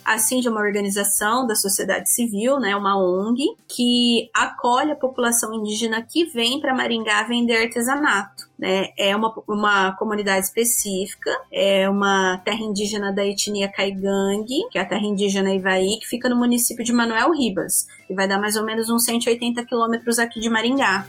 A 0.05 0.19
Cindy 0.19 0.49
é 0.49 0.51
uma 0.51 0.61
organização 0.61 1.47
da 1.47 1.55
sociedade 1.55 2.11
civil, 2.11 2.61
né, 2.61 2.77
uma 2.77 2.97
ONG, 2.97 3.43
que 3.67 4.29
acolhe 4.35 4.93
a 4.93 4.97
população 4.97 5.55
indígena 5.55 6.03
que 6.03 6.27
vem 6.27 6.61
para 6.61 6.75
Maringá 6.75 7.23
vender 7.23 7.57
artesanato. 7.57 8.49
Né? 8.59 8.89
É 8.99 9.17
uma, 9.17 9.35
uma 9.49 9.93
comunidade 9.97 10.47
específica, 10.47 11.31
é 11.51 11.89
uma 11.89 12.39
terra 12.45 12.61
indígena 12.61 13.13
da 13.13 13.25
etnia 13.25 13.69
Caigangue, 13.69 14.69
que 14.71 14.79
é 14.79 14.83
a 14.83 14.87
terra 14.87 15.05
indígena 15.05 15.55
Ivaí, 15.55 15.99
que 15.99 16.07
fica 16.07 16.29
no 16.29 16.37
município 16.37 16.85
de 16.85 16.93
Manuel 16.93 17.33
Ribas, 17.33 17.87
e 18.09 18.15
vai 18.15 18.29
dar 18.29 18.39
mais 18.39 18.57
ou 18.57 18.65
menos 18.65 18.91
uns 18.91 19.05
180 19.05 19.65
quilômetros 19.65 20.19
aqui 20.19 20.39
de 20.39 20.51
Maringá 20.51 21.07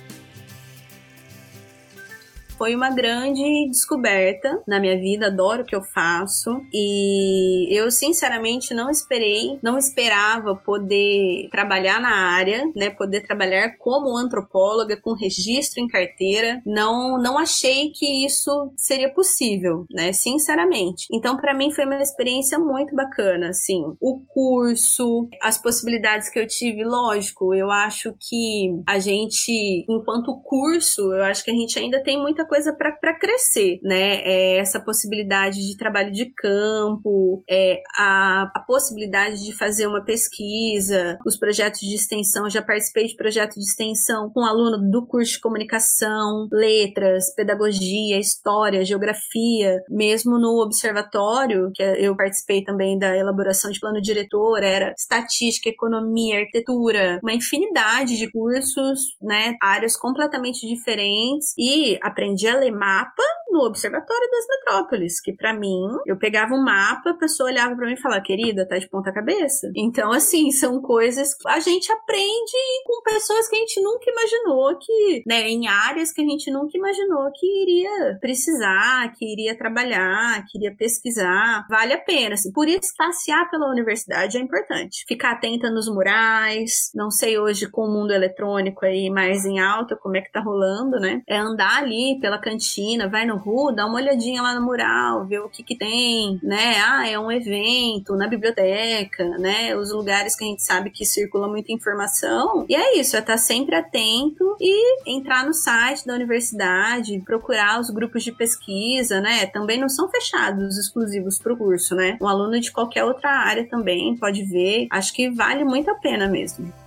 foi 2.57 2.75
uma 2.75 2.89
grande 2.89 3.67
descoberta 3.69 4.61
na 4.67 4.79
minha 4.79 4.97
vida, 4.97 5.27
adoro 5.27 5.63
o 5.63 5.65
que 5.65 5.75
eu 5.75 5.81
faço 5.81 6.61
e 6.73 7.67
eu 7.69 7.91
sinceramente 7.91 8.73
não 8.73 8.89
esperei, 8.89 9.59
não 9.61 9.77
esperava 9.77 10.55
poder 10.55 11.49
trabalhar 11.51 11.99
na 11.99 12.33
área, 12.33 12.63
né, 12.75 12.89
poder 12.89 13.21
trabalhar 13.21 13.77
como 13.77 14.17
antropóloga 14.17 14.97
com 14.97 15.13
registro 15.13 15.81
em 15.81 15.87
carteira. 15.87 16.61
Não 16.65 17.17
não 17.21 17.37
achei 17.37 17.91
que 17.91 18.25
isso 18.25 18.71
seria 18.77 19.13
possível, 19.13 19.85
né, 19.91 20.13
sinceramente. 20.13 21.07
Então 21.11 21.37
para 21.37 21.53
mim 21.53 21.71
foi 21.71 21.85
uma 21.85 22.01
experiência 22.01 22.57
muito 22.57 22.95
bacana, 22.95 23.49
assim, 23.49 23.83
o 23.99 24.21
curso, 24.27 25.27
as 25.41 25.57
possibilidades 25.57 26.29
que 26.29 26.39
eu 26.39 26.47
tive, 26.47 26.83
lógico, 26.83 27.53
eu 27.53 27.69
acho 27.69 28.13
que 28.19 28.81
a 28.87 28.99
gente 28.99 29.85
enquanto 29.89 30.41
curso, 30.41 31.13
eu 31.13 31.23
acho 31.23 31.43
que 31.43 31.51
a 31.51 31.53
gente 31.53 31.77
ainda 31.77 32.01
tem 32.01 32.19
muita 32.19 32.44
coisa 32.45 32.73
para 32.73 33.13
crescer, 33.17 33.79
né? 33.83 34.21
É 34.23 34.57
essa 34.57 34.79
possibilidade 34.79 35.59
de 35.67 35.77
trabalho 35.77 36.11
de 36.11 36.25
campo, 36.25 37.43
é 37.49 37.81
a, 37.97 38.51
a 38.55 38.59
possibilidade 38.59 39.43
de 39.43 39.53
fazer 39.53 39.87
uma 39.87 40.03
pesquisa, 40.03 41.17
os 41.25 41.37
projetos 41.37 41.81
de 41.81 41.95
extensão. 41.95 42.49
Já 42.49 42.61
participei 42.61 43.07
de 43.07 43.15
projeto 43.15 43.55
de 43.55 43.61
extensão 43.61 44.29
com 44.29 44.45
aluno 44.45 44.77
do 44.89 45.05
curso 45.05 45.33
de 45.33 45.39
comunicação, 45.39 46.47
letras, 46.51 47.33
pedagogia, 47.35 48.19
história, 48.19 48.85
geografia, 48.85 49.81
mesmo 49.89 50.37
no 50.37 50.61
observatório, 50.61 51.71
que 51.73 51.83
eu 51.83 52.15
participei 52.15 52.63
também 52.63 52.97
da 52.97 53.15
elaboração 53.15 53.71
de 53.71 53.79
plano 53.79 54.01
diretor, 54.01 54.63
era 54.63 54.93
estatística, 54.97 55.69
economia, 55.69 56.39
arquitetura, 56.39 57.19
uma 57.23 57.33
infinidade 57.33 58.17
de 58.17 58.31
cursos, 58.31 59.15
né? 59.21 59.55
Áreas 59.61 59.97
completamente 59.97 60.67
diferentes 60.67 61.53
e 61.57 61.97
aprendi 62.01 62.34
a 62.43 62.53
ler 62.59 62.71
mapa 62.71 63.23
no 63.55 63.65
Observatório 63.65 64.29
das 64.29 64.45
Metrópoles, 64.49 65.21
que 65.21 65.31
para 65.31 65.53
mim, 65.53 65.87
eu 66.05 66.17
pegava 66.17 66.53
um 66.53 66.61
mapa, 66.61 67.11
a 67.11 67.17
pessoa 67.17 67.49
olhava 67.49 67.73
para 67.73 67.87
mim 67.87 67.93
e 67.93 68.01
falava, 68.01 68.21
querida, 68.21 68.67
tá 68.67 68.77
de 68.77 68.89
ponta 68.89 69.13
cabeça. 69.13 69.71
Então, 69.73 70.11
assim, 70.11 70.51
são 70.51 70.81
coisas 70.81 71.33
que 71.33 71.47
a 71.47 71.59
gente 71.59 71.89
aprende 71.91 72.57
com 72.85 73.01
pessoas 73.01 73.47
que 73.47 73.55
a 73.55 73.59
gente 73.59 73.81
nunca 73.81 74.09
imaginou 74.09 74.77
que, 74.77 75.23
né, 75.25 75.47
em 75.47 75.67
áreas 75.67 76.11
que 76.11 76.21
a 76.21 76.25
gente 76.25 76.51
nunca 76.51 76.77
imaginou 76.77 77.31
que 77.33 77.45
iria 77.45 78.17
precisar, 78.19 79.13
que 79.13 79.25
iria 79.25 79.57
trabalhar, 79.57 80.43
que 80.49 80.57
iria 80.57 80.75
pesquisar. 80.75 81.65
Vale 81.69 81.93
a 81.93 82.01
pena, 82.01 82.33
assim. 82.33 82.51
Por 82.51 82.67
isso, 82.67 82.93
passear 82.97 83.49
pela 83.49 83.69
universidade 83.69 84.37
é 84.37 84.41
importante. 84.41 85.05
Ficar 85.07 85.31
atenta 85.31 85.69
nos 85.69 85.87
murais, 85.87 86.91
não 86.93 87.09
sei 87.09 87.39
hoje 87.39 87.69
com 87.69 87.85
o 87.85 87.91
mundo 87.91 88.11
eletrônico 88.11 88.85
aí 88.85 89.09
mais 89.09 89.45
em 89.45 89.59
alta, 89.59 89.95
como 89.95 90.17
é 90.17 90.21
que 90.21 90.31
tá 90.31 90.41
rolando, 90.41 90.99
né? 90.99 91.21
É 91.27 91.37
andar 91.37 91.77
ali 91.77 92.19
pela 92.19 92.37
cantina, 92.37 93.07
vai 93.07 93.25
no 93.25 93.44
RU, 93.45 93.71
dá 93.71 93.85
uma 93.85 93.95
olhadinha 93.95 94.41
lá 94.41 94.53
no 94.55 94.65
mural, 94.65 95.25
ver 95.25 95.39
o 95.39 95.49
que 95.49 95.63
que 95.63 95.75
tem, 95.75 96.39
né? 96.41 96.75
Ah, 96.85 97.07
é 97.07 97.19
um 97.19 97.31
evento 97.31 98.15
na 98.15 98.27
biblioteca, 98.27 99.23
né? 99.37 99.75
Os 99.75 99.91
lugares 99.91 100.35
que 100.35 100.43
a 100.43 100.47
gente 100.47 100.63
sabe 100.63 100.89
que 100.89 101.05
circula 101.05 101.47
muita 101.47 101.71
informação. 101.71 102.65
E 102.67 102.75
é 102.75 102.97
isso, 102.99 103.15
é 103.15 103.19
estar 103.19 103.37
sempre 103.37 103.75
atento 103.75 104.55
e 104.59 105.09
entrar 105.09 105.45
no 105.45 105.53
site 105.53 106.05
da 106.05 106.13
universidade, 106.13 107.21
procurar 107.25 107.79
os 107.79 107.89
grupos 107.89 108.23
de 108.23 108.31
pesquisa, 108.31 109.21
né? 109.21 109.45
Também 109.45 109.79
não 109.79 109.89
são 109.89 110.09
fechados 110.09 110.77
exclusivos 110.77 111.37
para 111.37 111.53
o 111.53 111.57
curso, 111.57 111.95
né? 111.95 112.17
Um 112.21 112.27
aluno 112.27 112.59
de 112.59 112.71
qualquer 112.71 113.03
outra 113.03 113.29
área 113.29 113.67
também 113.67 114.15
pode 114.15 114.43
ver. 114.43 114.87
Acho 114.89 115.13
que 115.13 115.29
vale 115.29 115.63
muito 115.63 115.89
a 115.89 115.95
pena 115.95 116.27
mesmo. 116.27 116.84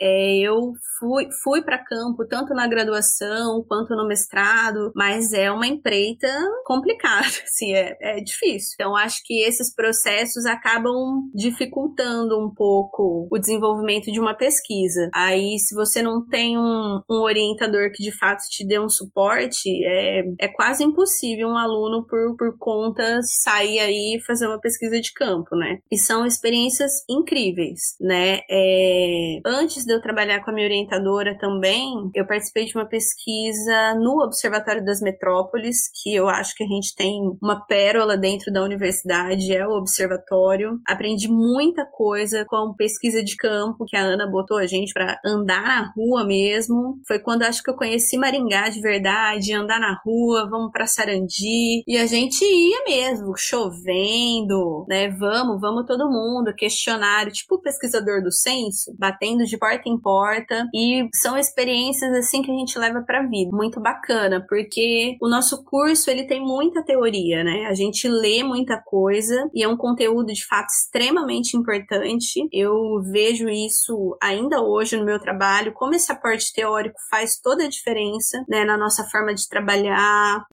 É, 0.00 0.38
eu 0.38 0.72
fui, 0.98 1.28
fui 1.42 1.62
para 1.62 1.78
campo 1.78 2.26
tanto 2.26 2.54
na 2.54 2.66
graduação 2.66 3.64
quanto 3.66 3.94
no 3.96 4.06
mestrado, 4.06 4.92
mas 4.94 5.32
é 5.32 5.50
uma 5.50 5.66
empreita 5.66 6.28
complicada, 6.64 7.26
assim, 7.44 7.72
é, 7.74 7.96
é 8.00 8.20
difícil. 8.20 8.74
Então, 8.74 8.96
acho 8.96 9.20
que 9.24 9.42
esses 9.42 9.74
processos 9.74 10.44
acabam 10.46 11.28
dificultando 11.34 12.38
um 12.38 12.52
pouco 12.54 13.28
o 13.30 13.38
desenvolvimento 13.38 14.10
de 14.12 14.20
uma 14.20 14.34
pesquisa. 14.34 15.08
Aí, 15.14 15.58
se 15.58 15.74
você 15.74 16.02
não 16.02 16.24
tem 16.26 16.58
um, 16.58 17.00
um 17.10 17.22
orientador 17.22 17.90
que 17.92 18.02
de 18.02 18.16
fato 18.16 18.42
te 18.50 18.66
dê 18.66 18.78
um 18.78 18.88
suporte, 18.88 19.68
é, 19.84 20.22
é 20.40 20.48
quase 20.48 20.84
impossível 20.84 21.48
um 21.48 21.56
aluno, 21.56 22.06
por, 22.06 22.36
por 22.36 22.56
conta, 22.58 23.20
sair 23.22 23.78
aí 23.80 24.16
e 24.16 24.20
fazer 24.24 24.46
uma 24.46 24.60
pesquisa 24.60 25.00
de 25.00 25.12
campo, 25.12 25.56
né? 25.56 25.78
E 25.90 25.98
são 25.98 26.26
experiências 26.26 26.92
incríveis, 27.08 27.96
né? 28.00 28.40
É, 28.50 29.40
antes 29.44 29.84
de 29.88 29.94
eu 29.94 30.02
trabalhar 30.02 30.44
com 30.44 30.50
a 30.50 30.54
minha 30.54 30.66
orientadora 30.66 31.36
também, 31.38 32.10
eu 32.14 32.26
participei 32.26 32.66
de 32.66 32.76
uma 32.76 32.86
pesquisa 32.86 33.94
no 33.94 34.22
Observatório 34.22 34.84
das 34.84 35.00
Metrópoles, 35.00 35.90
que 36.02 36.14
eu 36.14 36.28
acho 36.28 36.54
que 36.54 36.62
a 36.62 36.66
gente 36.66 36.94
tem 36.94 37.18
uma 37.42 37.64
pérola 37.64 38.16
dentro 38.16 38.52
da 38.52 38.62
universidade, 38.62 39.56
é 39.56 39.66
o 39.66 39.72
observatório. 39.72 40.78
Aprendi 40.86 41.26
muita 41.28 41.86
coisa 41.86 42.44
com 42.46 42.74
pesquisa 42.74 43.24
de 43.24 43.34
campo 43.36 43.86
que 43.86 43.96
a 43.96 44.02
Ana 44.02 44.30
botou 44.30 44.58
a 44.58 44.66
gente 44.66 44.92
para 44.92 45.18
andar 45.24 45.62
na 45.62 45.92
rua 45.96 46.26
mesmo. 46.26 47.00
Foi 47.06 47.18
quando 47.18 47.42
acho 47.42 47.62
que 47.62 47.70
eu 47.70 47.76
conheci 47.76 48.18
Maringá 48.18 48.68
de 48.68 48.80
verdade, 48.80 49.54
andar 49.54 49.80
na 49.80 49.98
rua, 50.04 50.48
vamos 50.50 50.70
para 50.70 50.86
Sarandi, 50.86 51.82
e 51.86 51.96
a 51.96 52.04
gente 52.04 52.44
ia 52.44 52.84
mesmo, 52.86 53.32
chovendo, 53.36 54.84
né? 54.86 55.08
Vamos, 55.08 55.58
vamos 55.58 55.86
todo 55.86 56.10
mundo, 56.10 56.54
questionário, 56.54 57.32
tipo 57.32 57.60
pesquisador 57.62 58.22
do 58.22 58.30
censo, 58.30 58.94
batendo 58.98 59.44
de 59.44 59.56
porta 59.56 59.77
em 59.86 60.00
porta, 60.00 60.66
e 60.74 61.08
são 61.14 61.36
experiências 61.36 62.14
assim 62.14 62.42
que 62.42 62.50
a 62.50 62.54
gente 62.54 62.78
leva 62.78 63.02
para 63.02 63.26
vida. 63.26 63.50
Muito 63.54 63.80
bacana, 63.80 64.44
porque 64.48 65.16
o 65.20 65.28
nosso 65.28 65.64
curso 65.64 66.10
ele 66.10 66.26
tem 66.26 66.40
muita 66.40 66.82
teoria, 66.82 67.44
né? 67.44 67.66
A 67.66 67.74
gente 67.74 68.08
lê 68.08 68.42
muita 68.42 68.80
coisa 68.82 69.48
e 69.54 69.62
é 69.62 69.68
um 69.68 69.76
conteúdo 69.76 70.32
de 70.32 70.46
fato 70.46 70.68
extremamente 70.68 71.56
importante. 71.56 72.48
Eu 72.52 73.02
vejo 73.12 73.48
isso 73.48 74.16
ainda 74.22 74.62
hoje 74.62 74.96
no 74.96 75.04
meu 75.04 75.18
trabalho, 75.18 75.72
como 75.74 75.94
esse 75.94 76.10
aporte 76.10 76.52
teórico 76.52 76.96
faz 77.10 77.38
toda 77.40 77.64
a 77.64 77.68
diferença, 77.68 78.44
né, 78.48 78.64
na 78.64 78.76
nossa 78.76 79.04
forma 79.04 79.34
de 79.34 79.48
trabalhar, 79.48 80.44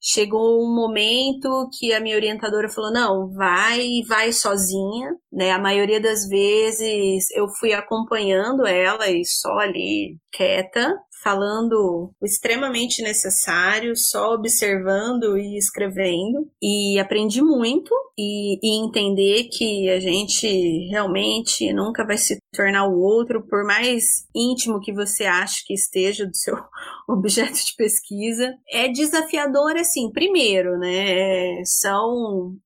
chegou 0.00 0.64
um 0.64 0.74
momento 0.74 1.68
que 1.78 1.92
a 1.92 2.00
minha 2.00 2.16
orientadora 2.16 2.68
falou: 2.68 2.92
não, 2.92 3.30
vai, 3.30 4.02
vai 4.08 4.32
sozinha, 4.32 5.14
né? 5.32 5.52
A 5.52 5.58
maioria 5.58 6.00
das 6.00 6.26
vezes 6.28 7.30
eu 7.32 7.48
fui 7.58 7.72
acompanhando 7.72 8.66
ela 8.66 9.08
e 9.08 9.24
só 9.24 9.58
ali 9.58 10.16
quieta, 10.32 10.96
falando 11.22 12.12
o 12.20 12.26
extremamente 12.26 13.02
necessário, 13.02 13.94
só 13.96 14.34
observando 14.34 15.36
e 15.36 15.56
escrevendo. 15.56 16.50
E 16.62 16.98
aprendi 16.98 17.42
muito 17.42 17.94
e, 18.18 18.58
e, 18.62 18.84
entender 18.84 19.44
que 19.44 19.88
a 19.90 20.00
gente 20.00 20.88
realmente 20.88 21.72
nunca 21.72 22.04
vai 22.06 22.16
se 22.16 22.38
tornar 22.52 22.86
o 22.86 22.98
outro, 22.98 23.46
por 23.46 23.64
mais 23.64 24.26
íntimo 24.34 24.80
que 24.80 24.92
você 24.92 25.24
ache 25.24 25.64
que 25.66 25.74
esteja 25.74 26.26
do 26.26 26.36
seu 26.36 26.56
objeto 27.08 27.54
de 27.54 27.74
pesquisa. 27.76 28.54
É 28.68 28.88
desafiador, 28.88 29.76
assim, 29.76 30.10
primeiro, 30.10 30.78
né? 30.78 31.62
São 31.64 32.56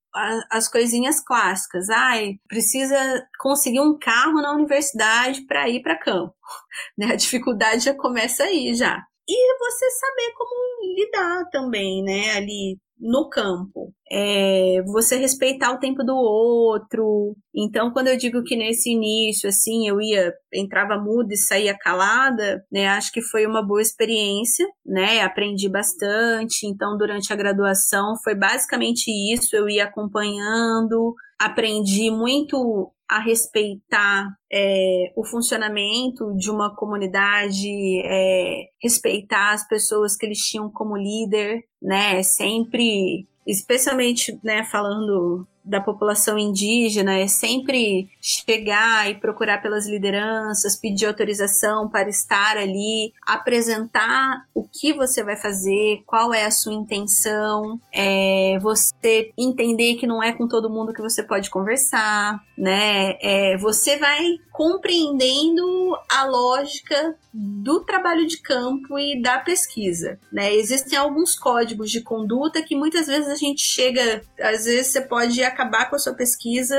as 0.50 0.68
coisinhas 0.68 1.20
clássicas. 1.20 1.90
Ai, 1.90 2.38
precisa 2.48 2.96
conseguir 3.38 3.80
um 3.80 3.98
carro 3.98 4.40
na 4.40 4.52
universidade 4.52 5.42
para 5.46 5.68
ir 5.68 5.82
para 5.82 5.98
campo. 5.98 6.34
Né? 6.98 7.12
A 7.12 7.16
dificuldade 7.16 7.84
já 7.84 7.94
começa 7.94 8.42
aí 8.44 8.74
já. 8.74 9.00
E 9.28 9.58
você 9.58 9.90
saber 9.90 10.32
como 10.36 10.94
lidar 10.96 11.48
também, 11.50 12.02
né? 12.02 12.32
Ali 12.36 12.78
no 12.98 13.28
campo. 13.28 13.92
É, 14.10 14.82
você 14.86 15.16
respeitar 15.16 15.72
o 15.72 15.78
tempo 15.78 16.04
do 16.04 16.14
outro. 16.14 17.36
Então, 17.54 17.92
quando 17.92 18.08
eu 18.08 18.16
digo 18.16 18.42
que 18.44 18.56
nesse 18.56 18.90
início, 18.90 19.48
assim, 19.48 19.88
eu 19.88 20.00
ia, 20.00 20.32
entrava 20.52 20.96
muda 20.96 21.34
e 21.34 21.36
saía 21.36 21.76
calada, 21.76 22.64
né? 22.70 22.86
Acho 22.88 23.12
que 23.12 23.22
foi 23.22 23.46
uma 23.46 23.66
boa 23.66 23.82
experiência, 23.82 24.66
né? 24.84 25.20
Aprendi 25.22 25.68
bastante. 25.68 26.66
Então, 26.66 26.96
durante 26.96 27.32
a 27.32 27.36
graduação, 27.36 28.14
foi 28.22 28.34
basicamente 28.34 29.10
isso. 29.32 29.56
Eu 29.56 29.68
ia 29.68 29.84
acompanhando, 29.84 31.14
aprendi 31.38 32.10
muito 32.10 32.93
a 33.08 33.20
respeitar 33.20 34.28
é, 34.50 35.12
o 35.16 35.24
funcionamento 35.24 36.34
de 36.36 36.50
uma 36.50 36.74
comunidade, 36.74 37.68
é, 38.04 38.68
respeitar 38.82 39.52
as 39.52 39.66
pessoas 39.68 40.16
que 40.16 40.24
eles 40.26 40.38
tinham 40.38 40.70
como 40.70 40.96
líder, 40.96 41.64
né? 41.82 42.22
Sempre, 42.22 43.26
especialmente, 43.46 44.38
né, 44.42 44.64
falando 44.64 45.46
da 45.64 45.80
população 45.80 46.38
indígena 46.38 47.18
é 47.18 47.26
sempre 47.26 48.10
chegar 48.20 49.10
e 49.10 49.14
procurar 49.14 49.62
pelas 49.62 49.86
lideranças, 49.88 50.76
pedir 50.76 51.06
autorização 51.06 51.88
para 51.88 52.08
estar 52.08 52.56
ali, 52.56 53.12
apresentar 53.26 54.46
o 54.54 54.62
que 54.62 54.92
você 54.92 55.24
vai 55.24 55.36
fazer, 55.36 56.02
qual 56.06 56.34
é 56.34 56.44
a 56.44 56.50
sua 56.50 56.74
intenção, 56.74 57.80
é, 57.92 58.58
você 58.60 59.32
entender 59.38 59.94
que 59.94 60.06
não 60.06 60.22
é 60.22 60.32
com 60.32 60.46
todo 60.46 60.70
mundo 60.70 60.92
que 60.92 61.02
você 61.02 61.22
pode 61.22 61.48
conversar, 61.48 62.42
né? 62.58 63.16
É, 63.20 63.56
você 63.56 63.96
vai 63.96 64.38
compreendendo 64.54 65.98
a 66.08 66.24
lógica 66.26 67.16
do 67.32 67.80
trabalho 67.80 68.24
de 68.24 68.36
campo 68.38 68.96
e 68.96 69.20
da 69.20 69.40
pesquisa, 69.40 70.16
né? 70.32 70.54
Existem 70.54 70.96
alguns 70.96 71.36
códigos 71.36 71.90
de 71.90 72.00
conduta 72.00 72.62
que 72.62 72.76
muitas 72.76 73.08
vezes 73.08 73.28
a 73.28 73.34
gente 73.34 73.60
chega, 73.60 74.22
às 74.40 74.64
vezes 74.64 74.92
você 74.92 75.00
pode 75.00 75.42
acabar 75.42 75.90
com 75.90 75.96
a 75.96 75.98
sua 75.98 76.14
pesquisa 76.14 76.78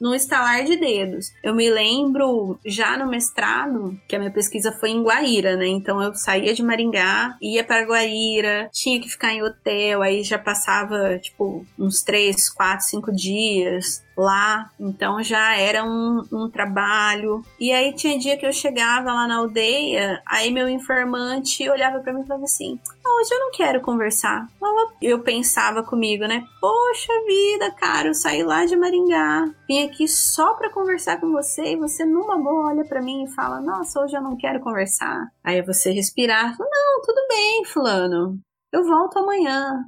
num 0.00 0.12
estalar 0.12 0.64
de 0.64 0.76
dedos. 0.76 1.32
Eu 1.40 1.54
me 1.54 1.70
lembro 1.70 2.58
já 2.66 2.98
no 2.98 3.08
mestrado 3.08 3.96
que 4.08 4.16
a 4.16 4.18
minha 4.18 4.32
pesquisa 4.32 4.72
foi 4.72 4.90
em 4.90 5.02
Guaíra, 5.02 5.56
né? 5.56 5.68
Então 5.68 6.02
eu 6.02 6.12
saía 6.16 6.52
de 6.52 6.64
Maringá, 6.64 7.36
ia 7.40 7.62
para 7.62 7.86
Guaíra, 7.86 8.68
tinha 8.72 9.00
que 9.00 9.08
ficar 9.08 9.32
em 9.32 9.42
hotel, 9.44 10.02
aí 10.02 10.24
já 10.24 10.38
passava 10.38 11.16
tipo 11.18 11.64
uns 11.78 12.02
três, 12.02 12.50
quatro, 12.50 12.86
cinco 12.86 13.12
dias 13.12 14.02
lá, 14.18 14.70
então 14.78 15.22
já 15.22 15.56
era 15.56 15.84
um, 15.84 16.24
um, 16.32 16.50
trabalho. 16.50 17.42
E 17.58 17.72
aí 17.72 17.94
tinha 17.94 18.18
dia 18.18 18.36
que 18.36 18.44
eu 18.44 18.52
chegava 18.52 19.12
lá 19.12 19.28
na 19.28 19.36
aldeia, 19.36 20.20
aí 20.26 20.50
meu 20.50 20.68
informante 20.68 21.68
olhava 21.70 22.00
para 22.00 22.12
mim 22.12 22.22
e 22.22 22.26
falava 22.26 22.44
assim: 22.44 22.78
ah, 23.04 23.20
hoje 23.20 23.32
eu 23.32 23.38
não 23.38 23.50
quero 23.52 23.80
conversar. 23.80 24.48
Eu 25.00 25.20
pensava 25.22 25.82
comigo, 25.82 26.26
né? 26.26 26.44
Poxa 26.60 27.12
vida, 27.26 27.70
cara, 27.70 28.08
eu 28.08 28.14
saí 28.14 28.42
lá 28.42 28.64
de 28.64 28.76
Maringá, 28.76 29.44
vim 29.68 29.84
aqui 29.84 30.08
só 30.08 30.54
para 30.54 30.70
conversar 30.70 31.20
com 31.20 31.30
você 31.30 31.72
e 31.72 31.76
você 31.76 32.04
numa 32.04 32.36
boa 32.38 32.70
olha 32.70 32.84
para 32.84 33.00
mim 33.00 33.24
e 33.24 33.34
fala: 33.34 33.60
nossa, 33.60 34.00
hoje 34.00 34.16
eu 34.16 34.22
não 34.22 34.36
quero 34.36 34.60
conversar. 34.60 35.28
Aí 35.44 35.62
você 35.62 35.92
respirar, 35.92 36.56
não, 36.58 37.02
tudo 37.02 37.20
bem, 37.28 37.64
fulano. 37.64 38.38
Eu 38.72 38.84
volto 38.84 39.18
amanhã. 39.18 39.84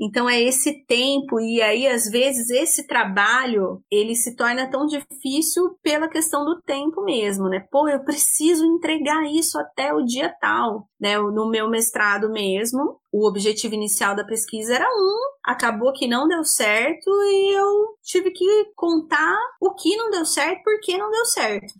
Então 0.00 0.28
é 0.28 0.40
esse 0.40 0.82
tempo 0.86 1.38
e 1.38 1.60
aí 1.60 1.86
às 1.86 2.08
vezes 2.08 2.48
esse 2.48 2.86
trabalho 2.86 3.82
ele 3.90 4.14
se 4.16 4.34
torna 4.34 4.70
tão 4.70 4.86
difícil 4.86 5.76
pela 5.82 6.08
questão 6.08 6.42
do 6.44 6.60
tempo 6.62 7.04
mesmo, 7.04 7.48
né? 7.48 7.66
Pô, 7.70 7.86
eu 7.86 8.02
preciso 8.02 8.64
entregar 8.64 9.24
isso 9.26 9.58
até 9.58 9.92
o 9.92 10.02
dia 10.02 10.34
tal, 10.40 10.88
né? 10.98 11.18
No 11.18 11.50
meu 11.50 11.68
mestrado 11.68 12.30
mesmo, 12.30 12.98
o 13.12 13.28
objetivo 13.28 13.74
inicial 13.74 14.16
da 14.16 14.24
pesquisa 14.24 14.74
era 14.74 14.88
um, 14.88 15.16
acabou 15.44 15.92
que 15.92 16.06
não 16.06 16.26
deu 16.26 16.44
certo 16.44 17.10
e 17.10 17.58
eu 17.58 17.96
tive 18.02 18.30
que 18.30 18.72
contar 18.74 19.38
o 19.60 19.74
que 19.74 19.96
não 19.96 20.10
deu 20.10 20.24
certo, 20.24 20.62
por 20.62 20.80
que 20.80 20.96
não 20.96 21.10
deu 21.10 21.26
certo. 21.26 21.74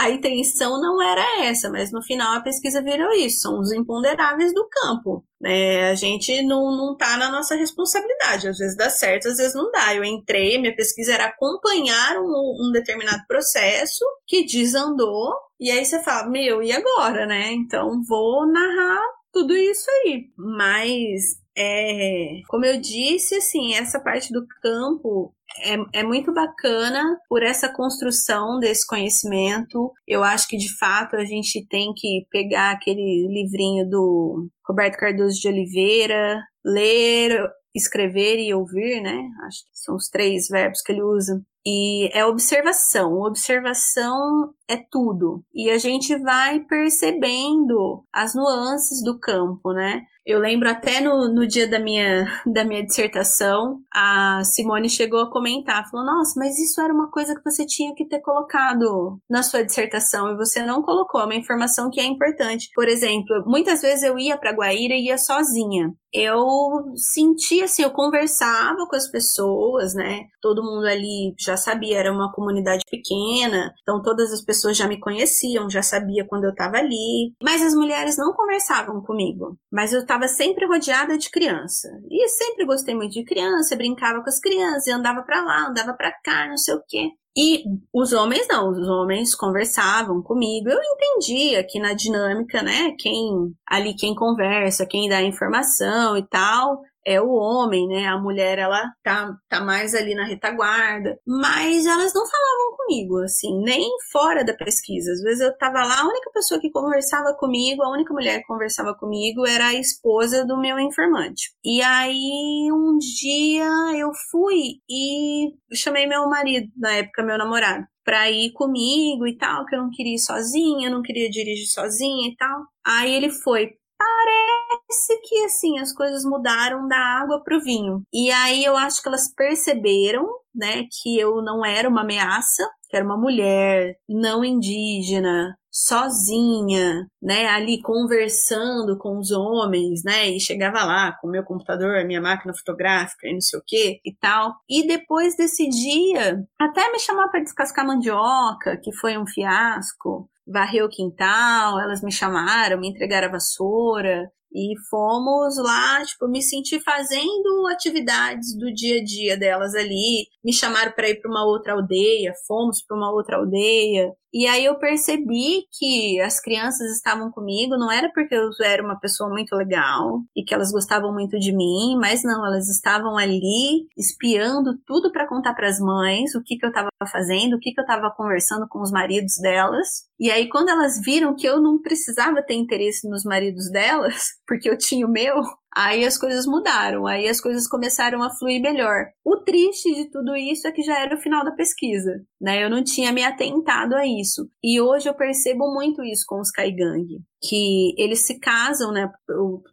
A 0.00 0.08
intenção 0.08 0.80
não 0.80 1.02
era 1.02 1.44
essa, 1.44 1.68
mas 1.68 1.92
no 1.92 2.02
final 2.02 2.34
a 2.34 2.40
pesquisa 2.40 2.82
virou 2.82 3.12
isso, 3.12 3.40
são 3.40 3.60
os 3.60 3.70
imponderáveis 3.70 4.54
do 4.54 4.66
campo. 4.66 5.22
Né? 5.38 5.90
A 5.90 5.94
gente 5.94 6.42
não, 6.42 6.74
não 6.74 6.96
tá 6.96 7.18
na 7.18 7.30
nossa 7.30 7.54
responsabilidade, 7.54 8.48
às 8.48 8.56
vezes 8.56 8.74
dá 8.78 8.88
certo, 8.88 9.28
às 9.28 9.36
vezes 9.36 9.54
não 9.54 9.70
dá. 9.70 9.94
Eu 9.94 10.02
entrei, 10.02 10.56
minha 10.56 10.74
pesquisa 10.74 11.12
era 11.12 11.26
acompanhar 11.26 12.16
um, 12.16 12.68
um 12.68 12.72
determinado 12.72 13.22
processo 13.28 14.02
que 14.26 14.46
desandou, 14.46 15.34
e 15.60 15.70
aí 15.70 15.84
você 15.84 16.02
fala, 16.02 16.30
meu, 16.30 16.62
e 16.62 16.72
agora, 16.72 17.26
né? 17.26 17.52
Então 17.52 18.02
vou 18.08 18.50
narrar 18.50 19.02
tudo 19.30 19.54
isso 19.54 19.84
aí. 19.90 20.30
Mas 20.34 21.39
é, 21.56 22.40
como 22.48 22.64
eu 22.64 22.80
disse, 22.80 23.34
assim, 23.36 23.74
essa 23.74 24.00
parte 24.00 24.32
do 24.32 24.46
campo 24.62 25.34
é, 25.64 26.00
é 26.00 26.02
muito 26.02 26.32
bacana 26.32 27.18
por 27.28 27.42
essa 27.42 27.68
construção 27.68 28.58
desse 28.58 28.86
conhecimento. 28.86 29.92
Eu 30.06 30.22
acho 30.22 30.48
que 30.48 30.56
de 30.56 30.76
fato 30.78 31.16
a 31.16 31.24
gente 31.24 31.66
tem 31.68 31.92
que 31.94 32.26
pegar 32.30 32.72
aquele 32.72 33.26
livrinho 33.28 33.88
do 33.88 34.48
Roberto 34.66 34.96
Cardoso 34.96 35.40
de 35.40 35.48
Oliveira, 35.48 36.40
ler, 36.64 37.50
escrever 37.74 38.38
e 38.38 38.54
ouvir, 38.54 39.00
né? 39.00 39.20
Acho 39.46 39.58
que 39.64 39.78
são 39.78 39.96
os 39.96 40.08
três 40.08 40.48
verbos 40.48 40.80
que 40.82 40.92
ele 40.92 41.02
usa. 41.02 41.40
E 41.64 42.08
é 42.16 42.24
observação. 42.24 43.20
Observação 43.20 44.52
é 44.70 44.76
tudo. 44.90 45.44
E 45.52 45.68
a 45.68 45.78
gente 45.78 46.16
vai 46.16 46.60
percebendo 46.60 48.04
as 48.12 48.34
nuances 48.34 49.02
do 49.02 49.18
campo, 49.18 49.72
né? 49.72 50.02
Eu 50.24 50.38
lembro 50.38 50.68
até 50.68 51.00
no, 51.00 51.32
no 51.32 51.46
dia 51.46 51.66
da 51.66 51.80
minha, 51.80 52.24
da 52.46 52.64
minha 52.64 52.84
dissertação, 52.84 53.80
a 53.92 54.42
Simone 54.44 54.88
chegou 54.88 55.20
a 55.20 55.30
comentar, 55.30 55.88
falou, 55.90 56.06
nossa, 56.06 56.38
mas 56.38 56.58
isso 56.58 56.80
era 56.80 56.92
uma 56.92 57.10
coisa 57.10 57.34
que 57.34 57.42
você 57.42 57.66
tinha 57.66 57.94
que 57.94 58.06
ter 58.06 58.20
colocado 58.20 59.18
na 59.28 59.42
sua 59.42 59.64
dissertação 59.64 60.30
e 60.30 60.36
você 60.36 60.62
não 60.62 60.82
colocou, 60.82 61.20
é 61.20 61.24
uma 61.24 61.34
informação 61.34 61.90
que 61.90 62.00
é 62.00 62.04
importante. 62.04 62.68
Por 62.74 62.86
exemplo, 62.86 63.42
muitas 63.46 63.80
vezes 63.82 64.04
eu 64.04 64.18
ia 64.18 64.38
para 64.38 64.52
Guaíra 64.52 64.94
e 64.94 65.06
ia 65.06 65.18
sozinha 65.18 65.92
eu 66.12 66.92
sentia 66.96 67.64
assim, 67.64 67.82
eu 67.82 67.90
conversava 67.90 68.86
com 68.88 68.96
as 68.96 69.08
pessoas, 69.08 69.94
né? 69.94 70.24
Todo 70.42 70.62
mundo 70.62 70.86
ali 70.86 71.34
já 71.38 71.56
sabia, 71.56 71.98
era 71.98 72.12
uma 72.12 72.32
comunidade 72.32 72.82
pequena, 72.90 73.72
então 73.80 74.02
todas 74.02 74.32
as 74.32 74.42
pessoas 74.42 74.59
já 74.72 74.86
me 74.86 74.98
conheciam, 74.98 75.70
já 75.70 75.82
sabia 75.82 76.26
quando 76.26 76.44
eu 76.44 76.50
estava 76.50 76.76
ali. 76.76 77.34
Mas 77.42 77.62
as 77.62 77.74
mulheres 77.74 78.16
não 78.16 78.32
conversavam 78.32 79.00
comigo, 79.02 79.56
mas 79.70 79.92
eu 79.92 80.00
estava 80.00 80.28
sempre 80.28 80.66
rodeada 80.66 81.16
de 81.16 81.30
criança. 81.30 81.88
E 82.10 82.28
sempre 82.28 82.64
gostei 82.64 82.94
muito 82.94 83.12
de 83.12 83.24
criança, 83.24 83.76
brincava 83.76 84.22
com 84.22 84.28
as 84.28 84.40
crianças, 84.40 84.92
andava 84.92 85.22
para 85.22 85.42
lá, 85.42 85.68
andava 85.68 85.94
para 85.94 86.12
cá, 86.22 86.48
não 86.48 86.56
sei 86.56 86.74
o 86.74 86.82
quê. 86.86 87.10
E 87.36 87.62
os 87.94 88.12
homens 88.12 88.46
não, 88.48 88.70
os 88.70 88.88
homens 88.88 89.34
conversavam 89.36 90.20
comigo. 90.20 90.68
Eu 90.68 90.78
entendia 90.82 91.64
que 91.64 91.78
na 91.78 91.94
dinâmica, 91.94 92.60
né, 92.62 92.92
quem 92.98 93.54
ali 93.68 93.94
quem 93.94 94.14
conversa, 94.14 94.86
quem 94.86 95.08
dá 95.08 95.22
informação 95.22 96.16
e 96.16 96.26
tal, 96.26 96.80
é 97.06 97.20
o 97.20 97.30
homem, 97.30 97.86
né? 97.88 98.06
A 98.06 98.18
mulher, 98.18 98.58
ela 98.58 98.82
tá, 99.02 99.34
tá 99.48 99.60
mais 99.60 99.94
ali 99.94 100.14
na 100.14 100.24
retaguarda. 100.26 101.18
Mas 101.26 101.86
elas 101.86 102.12
não 102.14 102.24
falavam 102.26 102.76
comigo, 102.76 103.18
assim, 103.22 103.62
nem 103.62 103.88
fora 104.12 104.44
da 104.44 104.54
pesquisa. 104.54 105.12
Às 105.12 105.22
vezes 105.22 105.40
eu 105.40 105.56
tava 105.56 105.84
lá, 105.84 106.00
a 106.00 106.08
única 106.08 106.30
pessoa 106.32 106.60
que 106.60 106.70
conversava 106.70 107.34
comigo, 107.34 107.82
a 107.82 107.92
única 107.92 108.12
mulher 108.12 108.40
que 108.40 108.46
conversava 108.46 108.94
comigo 108.94 109.46
era 109.46 109.68
a 109.68 109.74
esposa 109.74 110.44
do 110.44 110.58
meu 110.60 110.78
informante. 110.78 111.50
E 111.64 111.80
aí, 111.82 112.70
um 112.72 112.98
dia 112.98 113.66
eu 113.98 114.10
fui 114.30 114.80
e 114.88 115.52
chamei 115.74 116.06
meu 116.06 116.28
marido, 116.28 116.68
na 116.76 116.92
época 116.92 117.22
meu 117.22 117.38
namorado, 117.38 117.84
pra 118.04 118.30
ir 118.30 118.52
comigo 118.52 119.26
e 119.26 119.36
tal, 119.36 119.64
que 119.66 119.74
eu 119.74 119.82
não 119.82 119.90
queria 119.90 120.14
ir 120.14 120.18
sozinha, 120.18 120.90
não 120.90 121.02
queria 121.02 121.30
dirigir 121.30 121.66
sozinha 121.66 122.28
e 122.28 122.36
tal. 122.36 122.62
Aí 122.84 123.14
ele 123.14 123.30
foi 123.30 123.70
parece 124.00 125.20
que 125.22 125.44
assim 125.44 125.78
as 125.78 125.92
coisas 125.92 126.24
mudaram 126.24 126.88
da 126.88 126.96
água 126.96 127.42
para 127.44 127.56
o 127.56 127.60
vinho. 127.60 128.02
E 128.12 128.30
aí 128.30 128.64
eu 128.64 128.76
acho 128.76 129.02
que 129.02 129.08
elas 129.08 129.32
perceberam, 129.34 130.26
né, 130.54 130.84
que 130.90 131.18
eu 131.18 131.42
não 131.42 131.64
era 131.64 131.88
uma 131.88 132.00
ameaça, 132.00 132.66
que 132.88 132.96
era 132.96 133.04
uma 133.04 133.16
mulher 133.16 133.96
não 134.08 134.44
indígena, 134.44 135.54
sozinha, 135.70 137.06
né, 137.22 137.46
ali 137.46 137.80
conversando 137.80 138.98
com 138.98 139.18
os 139.18 139.30
homens, 139.30 140.02
né, 140.02 140.28
e 140.28 140.40
chegava 140.40 140.82
lá 140.82 141.12
com 141.20 141.28
o 141.28 141.30
meu 141.30 141.44
computador, 141.44 141.96
a 141.96 142.04
minha 142.04 142.20
máquina 142.20 142.52
fotográfica 142.54 143.28
e 143.28 143.34
não 143.34 143.40
sei 143.40 143.58
o 143.58 143.62
que 143.64 144.00
e 144.04 144.16
tal. 144.18 144.54
E 144.68 144.86
depois 144.86 145.36
desse 145.36 145.68
dia, 145.68 146.42
até 146.58 146.90
me 146.90 146.98
chamar 146.98 147.28
para 147.28 147.42
descascar 147.42 147.86
mandioca, 147.86 148.76
que 148.82 148.92
foi 148.96 149.16
um 149.16 149.26
fiasco, 149.26 150.28
varrer 150.50 150.84
o 150.84 150.88
quintal, 150.88 151.80
elas 151.80 152.02
me 152.02 152.12
chamaram, 152.12 152.80
me 152.80 152.88
entregaram 152.88 153.28
a 153.28 153.32
vassoura, 153.32 154.30
e 154.52 154.74
fomos 154.90 155.56
lá, 155.58 156.04
tipo, 156.04 156.26
me 156.26 156.42
senti 156.42 156.80
fazendo 156.82 157.68
atividades 157.70 158.56
do 158.58 158.72
dia 158.74 159.00
a 159.00 159.04
dia 159.04 159.36
delas 159.36 159.74
ali. 159.74 160.26
Me 160.44 160.52
chamaram 160.52 160.92
para 160.92 161.08
ir 161.08 161.20
para 161.20 161.30
uma 161.30 161.44
outra 161.46 161.74
aldeia, 161.74 162.32
fomos 162.48 162.82
para 162.84 162.96
uma 162.96 163.12
outra 163.12 163.36
aldeia. 163.36 164.12
E 164.32 164.46
aí 164.46 164.64
eu 164.64 164.78
percebi 164.78 165.64
que 165.72 166.20
as 166.20 166.40
crianças 166.40 166.92
estavam 166.92 167.30
comigo, 167.30 167.76
não 167.76 167.90
era 167.90 168.10
porque 168.12 168.34
eu 168.34 168.50
era 168.62 168.82
uma 168.82 168.98
pessoa 168.98 169.28
muito 169.28 169.54
legal 169.56 170.22
e 170.36 170.44
que 170.44 170.54
elas 170.54 170.70
gostavam 170.70 171.12
muito 171.12 171.38
de 171.38 171.52
mim, 171.52 171.96
mas 171.98 172.22
não, 172.22 172.46
elas 172.46 172.68
estavam 172.68 173.16
ali 173.18 173.88
espiando 173.96 174.78
tudo 174.86 175.10
para 175.10 175.28
contar 175.28 175.54
para 175.54 175.68
as 175.68 175.80
mães 175.80 176.34
o 176.34 176.42
que, 176.42 176.56
que 176.56 176.64
eu 176.64 176.70
estava 176.70 176.90
fazendo, 177.10 177.54
o 177.54 177.58
que, 177.58 177.72
que 177.72 177.80
eu 177.80 177.84
estava 177.84 178.10
conversando 178.10 178.68
com 178.68 178.80
os 178.80 178.92
maridos 178.92 179.34
delas. 179.40 180.04
E 180.18 180.30
aí 180.30 180.48
quando 180.48 180.68
elas 180.68 181.00
viram 181.00 181.34
que 181.34 181.46
eu 181.46 181.60
não 181.60 181.80
precisava 181.80 182.42
ter 182.42 182.54
interesse 182.54 183.08
nos 183.08 183.24
maridos 183.24 183.70
delas, 183.70 184.26
porque 184.46 184.70
eu 184.70 184.78
tinha 184.78 185.06
o 185.06 185.10
meu, 185.10 185.42
Aí 185.74 186.04
as 186.04 186.18
coisas 186.18 186.46
mudaram, 186.46 187.06
aí 187.06 187.28
as 187.28 187.40
coisas 187.40 187.68
começaram 187.68 188.22
a 188.22 188.30
fluir 188.30 188.60
melhor. 188.60 189.06
O 189.24 189.36
triste 189.36 189.94
de 189.94 190.10
tudo 190.10 190.34
isso 190.36 190.66
é 190.66 190.72
que 190.72 190.82
já 190.82 190.98
era 190.98 191.14
o 191.14 191.20
final 191.20 191.44
da 191.44 191.52
pesquisa, 191.52 192.20
né? 192.40 192.62
Eu 192.62 192.68
não 192.68 192.82
tinha 192.82 193.12
me 193.12 193.22
atentado 193.22 193.94
a 193.94 194.06
isso. 194.06 194.50
E 194.62 194.80
hoje 194.80 195.08
eu 195.08 195.14
percebo 195.14 195.72
muito 195.72 196.02
isso 196.02 196.24
com 196.26 196.40
os 196.40 196.50
Kaigang 196.50 197.20
que 197.40 197.94
eles 197.96 198.26
se 198.26 198.38
casam, 198.38 198.92
né? 198.92 199.10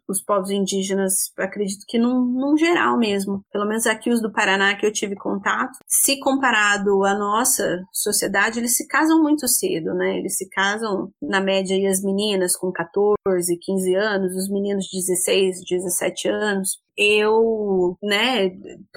Os 0.08 0.22
povos 0.22 0.50
indígenas, 0.50 1.32
acredito 1.36 1.84
que 1.86 1.98
num, 1.98 2.24
num, 2.24 2.56
geral 2.56 2.98
mesmo, 2.98 3.44
pelo 3.52 3.66
menos 3.66 3.86
aqui 3.86 4.10
os 4.10 4.22
do 4.22 4.32
Paraná 4.32 4.74
que 4.74 4.86
eu 4.86 4.92
tive 4.92 5.14
contato, 5.14 5.78
se 5.86 6.18
comparado 6.18 7.04
à 7.04 7.14
nossa 7.14 7.82
sociedade, 7.92 8.58
eles 8.58 8.76
se 8.76 8.86
casam 8.86 9.22
muito 9.22 9.46
cedo, 9.46 9.94
né? 9.94 10.18
Eles 10.18 10.36
se 10.36 10.48
casam, 10.48 11.10
na 11.20 11.40
média, 11.40 11.76
aí 11.76 11.86
as 11.86 12.02
meninas 12.02 12.56
com 12.56 12.72
14, 12.72 13.16
15 13.60 13.94
anos, 13.94 14.34
os 14.34 14.50
meninos 14.50 14.86
16, 14.90 15.60
17 15.68 16.28
anos 16.28 16.78
eu, 16.98 17.96
né, 18.02 18.50